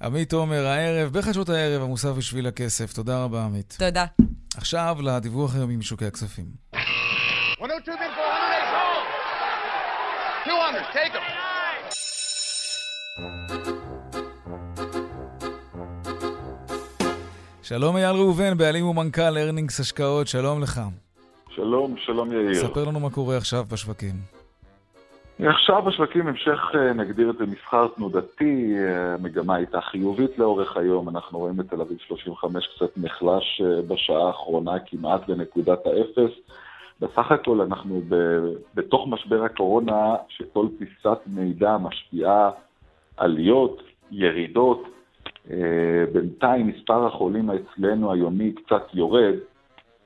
עמית 0.03 0.33
עומר, 0.33 0.67
הערב, 0.67 1.13
בחדשות 1.13 1.49
הערב, 1.49 1.83
המוסף 1.83 2.09
בשביל 2.09 2.47
הכסף. 2.47 2.93
תודה 2.93 3.25
רבה, 3.25 3.45
עמית. 3.45 3.77
תודה. 3.79 4.05
עכשיו 4.57 4.97
לדיווח 5.03 5.55
היומי 5.55 5.77
משוקי 5.77 6.07
הכספים. 6.07 6.47
102, 7.61 7.99
200, 10.47 10.85
take 10.93 11.13
them. 11.13 11.46
שלום 17.63 17.97
אייל 17.97 18.17
ראובן, 18.17 18.59
בעלים 18.59 18.87
ומנכ"ל 18.87 19.39
ארנינגס 19.39 19.81
השקעות, 19.81 20.27
שלום 20.27 20.63
לך. 20.63 20.81
שלום, 21.51 21.95
שלום 21.99 22.33
יאיר. 22.33 22.55
ספר 22.55 22.85
לנו 22.85 23.01
מה 23.01 23.11
קורה 23.11 23.37
עכשיו 23.37 23.65
בשווקים. 23.73 24.15
עכשיו 25.39 25.83
בשווקים 25.83 26.27
המשך, 26.27 26.61
נגדיר 26.95 27.31
את 27.31 27.39
זה 27.39 27.47
מסחר 27.47 27.87
תנודתי, 27.89 28.75
המגמה 28.89 29.55
הייתה 29.55 29.81
חיובית 29.81 30.39
לאורך 30.39 30.77
היום, 30.77 31.09
אנחנו 31.09 31.39
רואים 31.39 31.61
את 31.61 31.71
תל 31.71 31.81
אביב 31.81 31.99
35 31.99 32.69
קצת 32.77 32.91
נחלש 32.97 33.63
בשעה 33.89 34.27
האחרונה 34.27 34.73
כמעט 34.87 35.29
לנקודת 35.29 35.87
האפס. 35.87 36.33
בסך 37.01 37.33
הכל 37.33 37.61
אנחנו 37.61 38.03
ב, 38.09 38.15
בתוך 38.75 39.09
משבר 39.09 39.45
הקורונה, 39.45 40.15
שכל 40.29 40.67
פיסת 40.79 41.19
מידע 41.27 41.77
משפיעה 41.77 42.51
עליות, 43.17 43.83
ירידות. 44.11 44.89
בינתיים 46.13 46.67
מספר 46.67 47.07
החולים 47.07 47.51
אצלנו 47.51 48.13
היומי 48.13 48.53
קצת 48.53 48.95
יורד, 48.95 49.35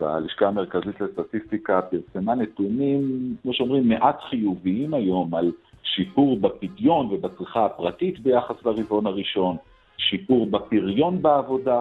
והלשכה 0.01 0.49
המרכזית 0.49 1.01
לסטטיסטיקה 1.01 1.81
פרסמה 1.83 2.35
נתונים, 2.35 3.01
כמו 3.43 3.53
שאומרים, 3.53 3.89
מעט 3.89 4.21
חיוביים 4.21 4.95
היום 4.95 5.35
על 5.35 5.53
שיפור 5.83 6.41
בפדיון 6.41 7.07
ובצריכה 7.07 7.67
הפרטית 7.67 8.21
ביחס 8.21 8.65
לרבעון 8.65 9.07
הראשון, 9.07 9.57
שיפור 9.97 10.47
בפריון 10.47 11.23
בעבודה. 11.23 11.81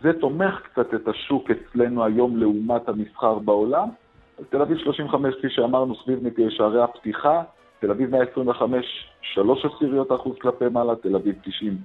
זה 0.00 0.12
תומך 0.12 0.60
קצת 0.62 0.94
את 0.94 1.08
השוק 1.08 1.50
אצלנו 1.50 2.04
היום 2.04 2.36
לעומת 2.36 2.88
המסחר 2.88 3.38
בעולם. 3.38 3.88
תל 4.50 4.62
אביב 4.62 4.78
35, 4.78 5.34
כפי 5.34 5.50
שאמרנו, 5.50 5.94
סביב 5.94 6.18
שערי 6.48 6.82
הפתיחה, 6.82 7.42
תל 7.80 7.90
אביב 7.90 8.10
125, 8.10 9.11
3 9.22 9.64
עשיריות 9.64 10.12
אחוז 10.12 10.36
כלפי 10.38 10.64
מעלה, 10.72 10.96
תל 10.96 11.16
אביב 11.16 11.34
90, 11.44 11.76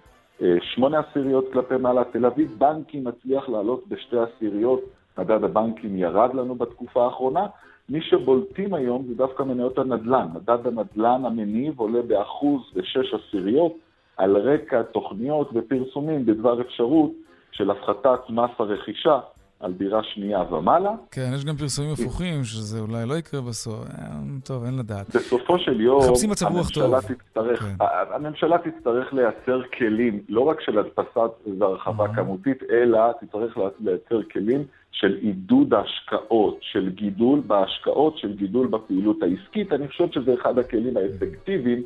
8 0.61 0.99
עשיריות 0.99 1.45
כלפי 1.53 1.77
מעלה, 1.77 2.03
תל 2.03 2.25
אביב 2.25 2.55
בנקים 2.57 3.03
מצליח 3.03 3.49
לעלות 3.49 3.87
בשתי 3.87 4.17
עשיריות, 4.17 4.81
מדד 5.17 5.43
הבנקים 5.43 5.97
ירד 5.97 6.33
לנו 6.33 6.55
בתקופה 6.55 7.05
האחרונה. 7.05 7.45
מי 7.89 8.01
שבולטים 8.01 8.73
היום 8.73 9.05
זה 9.07 9.15
דווקא 9.15 9.43
מניות 9.43 9.77
הנדל"ן. 9.77 10.27
מדד 10.33 10.67
הנדל"ן 10.67 11.25
המניב 11.25 11.79
עולה 11.79 12.01
באחוז 12.01 12.61
ושש 12.75 13.13
עשיריות 13.13 13.73
על 14.17 14.37
רקע 14.37 14.83
תוכניות 14.83 15.49
ופרסומים 15.53 16.25
בדבר 16.25 16.61
אפשרות 16.61 17.11
של 17.51 17.71
הפחתת 17.71 18.19
מס 18.29 18.49
הרכישה 18.59 19.19
על 19.59 19.73
דירה 19.73 20.03
שנייה 20.03 20.53
ומעלה. 20.53 20.91
כן, 21.11 21.31
יש 21.35 21.45
גם 21.45 21.55
פרסומים 21.55 21.91
הפוכים, 21.93 22.43
שזה 22.43 22.79
אולי 22.79 23.05
לא 23.05 23.13
יקרה 23.13 23.41
בסוף. 23.41 23.85
טוב, 24.43 24.63
אין 24.63 24.77
לדעת. 24.77 25.15
בסופו 25.15 25.59
של 25.59 25.81
יום, 25.81 26.01
טוב. 26.01 26.15
תצטרך, 27.01 27.59
כן. 27.59 27.75
הממשלה 28.13 28.57
תצטרך 28.57 29.13
לייצר 29.13 29.61
כלים, 29.77 30.23
לא 30.29 30.41
רק 30.41 30.61
של 30.61 30.79
הדפסת 30.79 31.31
והרחבה 31.59 32.05
mm-hmm. 32.05 32.15
כמותית, 32.15 32.63
אלא 32.71 32.99
תצטרך 33.21 33.57
לייצר 33.79 34.23
כלים 34.31 34.63
של 34.91 35.17
עידוד 35.21 35.73
ההשקעות, 35.73 36.57
של 36.61 36.89
גידול 36.89 37.41
בהשקעות, 37.47 38.17
של 38.17 38.35
גידול 38.35 38.67
בפעילות 38.67 39.23
העסקית. 39.23 39.73
אני 39.73 39.87
חושב 39.87 40.11
שזה 40.11 40.33
אחד 40.33 40.59
הכלים 40.59 40.97
האפקטיביים 40.97 41.83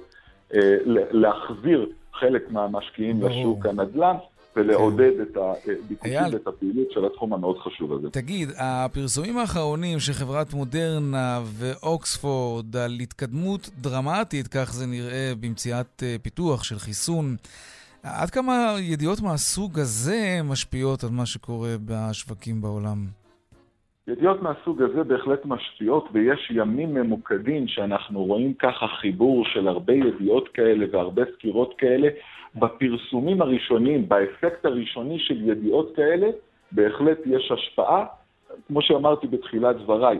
אה, 0.54 0.78
להחזיר 1.12 1.90
חלק 2.14 2.52
מהמשקיעים 2.52 3.20
ברור. 3.20 3.30
לשוק 3.32 3.66
הנדל"ן. 3.66 4.16
ולעודד 4.56 5.12
כן. 5.16 5.22
את 5.22 5.38
הביקושים 5.38 6.34
ואת 6.34 6.48
הפעילות 6.48 6.92
של 6.92 7.06
התחום 7.06 7.34
המאוד 7.34 7.58
חשוב 7.58 7.94
הזה. 7.94 8.10
תגיד, 8.10 8.50
הפרסומים 8.58 9.38
האחרונים 9.38 10.00
של 10.00 10.14
חברת 10.14 10.54
מודרנה 10.54 11.40
ואוקספורד 11.44 12.76
על 12.76 12.92
התקדמות 13.02 13.70
דרמטית, 13.82 14.48
כך 14.48 14.72
זה 14.74 14.86
נראה, 14.88 15.32
במציאת 15.42 16.04
פיתוח 16.22 16.64
של 16.64 16.76
חיסון, 16.76 17.36
עד 18.04 18.30
כמה 18.30 18.76
ידיעות 18.80 19.22
מהסוג 19.22 19.80
הזה 19.80 20.40
משפיעות 20.44 21.04
על 21.04 21.10
מה 21.10 21.26
שקורה 21.26 21.76
בשווקים 21.86 22.62
בעולם? 22.62 22.98
ידיעות 24.08 24.42
מהסוג 24.42 24.82
הזה 24.82 25.04
בהחלט 25.04 25.46
משפיעות, 25.46 26.10
ויש 26.14 26.52
ימים 26.56 26.94
ממוקדים 26.94 27.68
שאנחנו 27.68 28.24
רואים 28.24 28.54
ככה 28.54 28.88
חיבור 28.88 29.46
של 29.46 29.68
הרבה 29.68 29.94
ידיעות 29.94 30.50
כאלה 30.54 30.86
והרבה 30.92 31.22
סקירות 31.36 31.74
כאלה. 31.78 32.08
בפרסומים 32.56 33.42
הראשונים, 33.42 34.10
באפקט 34.10 34.66
הראשוני 34.66 35.20
של 35.20 35.50
ידיעות 35.50 35.96
כאלה, 35.96 36.28
בהחלט 36.72 37.18
יש 37.26 37.52
השפעה. 37.52 38.06
כמו 38.68 38.82
שאמרתי 38.82 39.28
בתחילת 39.28 39.76
דבריי, 39.76 40.20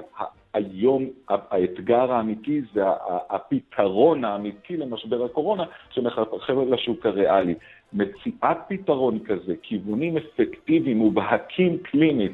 היום 0.54 1.06
האתגר 1.30 2.12
האמיתי 2.12 2.62
זה 2.74 2.82
הפתרון 3.30 4.26
האמיתי 4.26 4.78
למשבר 4.78 5.26
הקורונה 5.26 5.64
שמחלחל 5.90 6.54
לשוק 6.70 7.06
הריאלי. 7.06 7.56
מציאת 7.94 8.58
פתרון 8.68 9.20
כזה, 9.20 9.54
כיוונים 9.62 10.18
אפקטיביים 10.18 10.98
מובהקים 10.98 11.78
קלינית 11.78 12.32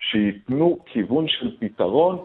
שייתנו 0.00 0.78
כיוון 0.86 1.28
של 1.28 1.56
פתרון, 1.58 2.18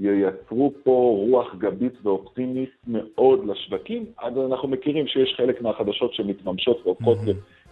ייצרו 0.00 0.72
פה 0.82 1.16
רוח 1.28 1.54
גבית 1.58 1.92
ואופטימית 2.02 2.70
מאוד 2.86 3.44
לשווקים. 3.46 4.04
אז 4.18 4.32
אנחנו 4.50 4.68
מכירים 4.68 5.06
שיש 5.06 5.34
חלק 5.36 5.62
מהחדשות 5.62 6.14
שמתממשות 6.14 6.82
והופכות. 6.84 7.18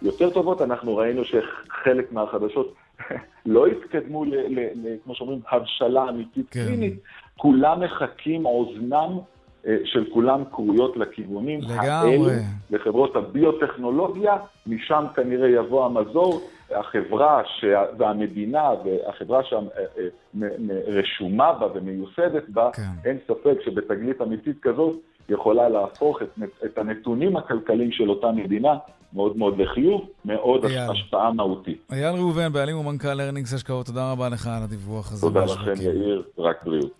יותר 0.01 0.29
טובות, 0.29 0.61
אנחנו 0.61 0.97
ראינו 0.97 1.21
שחלק 1.25 2.11
מהחדשות 2.11 2.73
לא 3.45 3.67
התקדמו, 3.67 4.25
ל, 4.25 4.35
ל, 4.35 4.59
ל, 4.59 4.95
כמו 5.03 5.15
שאומרים, 5.15 5.39
הבשלה 5.51 6.09
אמיתית 6.09 6.49
כן. 6.51 6.65
קלינית. 6.65 6.93
כולם 7.37 7.79
מחכים, 7.79 8.45
אוזנם 8.45 9.19
אה, 9.67 9.77
של 9.85 10.05
כולם 10.13 10.43
קרויות 10.51 10.97
לכיוונים 10.97 11.61
לגמרי. 11.61 11.89
האלו, 11.89 12.25
לחברות 12.69 13.15
הביוטכנולוגיה, 13.15 14.37
משם 14.67 15.05
כנראה 15.15 15.49
יבוא 15.49 15.85
המזור. 15.85 16.41
החברה 16.75 17.41
שה, 17.59 17.83
והמדינה 17.97 18.69
והחברה 18.85 19.41
שרשומה 20.33 21.53
בה 21.53 21.67
ומיוסדת 21.73 22.49
בה, 22.49 22.69
כן. 22.73 23.09
אין 23.09 23.17
ספק 23.27 23.61
שבתגלית 23.65 24.21
אמיתית 24.21 24.55
כזאת 24.61 24.95
יכולה 25.29 25.69
להפוך 25.69 26.21
את, 26.21 26.39
את 26.65 26.77
הנתונים 26.77 27.37
הכלכליים 27.37 27.91
של 27.91 28.09
אותה 28.09 28.31
מדינה 28.31 28.77
מאוד 29.13 29.37
מאוד 29.37 29.57
לחיוב, 29.57 30.09
מאוד 30.25 30.65
אייל. 30.65 30.91
השפעה 30.91 31.33
מהותית. 31.33 31.81
אייל 31.91 32.15
ראובן, 32.15 32.53
בעלים 32.53 32.77
ומנכ"ל 32.77 33.21
ארנינגס 33.21 33.53
השקעות, 33.53 33.85
תודה 33.85 34.11
רבה 34.11 34.29
לך 34.29 34.47
על 34.47 34.63
הדיווח 34.63 35.11
הזה. 35.11 35.21
תודה 35.21 35.45
לכם, 35.45 35.73
יאיר, 35.81 36.23
רק 36.37 36.63
בריאות. 36.63 36.91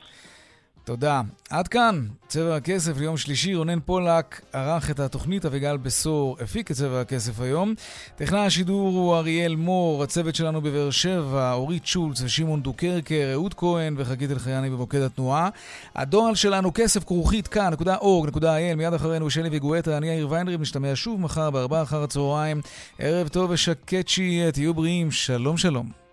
תודה. 0.83 1.21
עד 1.49 1.67
כאן, 1.67 2.05
צבע 2.27 2.55
הכסף 2.55 2.97
ליום 2.97 3.17
שלישי. 3.17 3.55
רונן 3.55 3.79
פולק 3.79 4.41
ערך 4.53 4.91
את 4.91 4.99
התוכנית, 4.99 5.45
אביגל 5.45 5.77
בשור 5.77 6.37
הפיק 6.41 6.71
את 6.71 6.75
צבע 6.75 7.01
הכסף 7.01 7.39
היום. 7.41 7.73
טכנאי 8.15 8.39
השידור 8.39 8.89
הוא 8.89 9.15
אריאל 9.15 9.55
מור, 9.55 10.03
הצוות 10.03 10.35
שלנו 10.35 10.61
בבאר 10.61 10.91
שבע, 10.91 11.53
אורית 11.53 11.85
שולץ 11.85 12.21
ושמעון 12.21 12.61
דוקרקר, 12.61 13.29
אהוד 13.33 13.53
כהן 13.53 13.95
וחגית 13.97 14.31
אלחייני 14.31 14.69
במוקד 14.69 15.01
התנועה. 15.01 15.49
הדואל 15.95 16.35
שלנו 16.35 16.71
כסף 16.73 17.03
כרוכית 17.03 17.47
כאן.org.il, 17.47 18.75
מיד 18.75 18.93
אחרינו 18.93 19.29
שלי 19.29 19.49
וגואטה, 19.51 19.97
אני 19.97 20.07
יאיר 20.07 20.29
ויינריב, 20.29 20.61
נשתמע 20.61 20.91
שוב 20.95 21.21
מחר 21.21 21.51
בארבעה 21.51 21.83
אחר 21.83 22.03
הצהריים. 22.03 22.61
ערב 22.99 23.27
טוב 23.27 23.51
ושקט 23.51 24.07
שיהיה, 24.07 24.51
תהיו 24.51 24.73
בריאים, 24.73 25.11
שלום 25.11 25.57
שלום. 25.57 26.08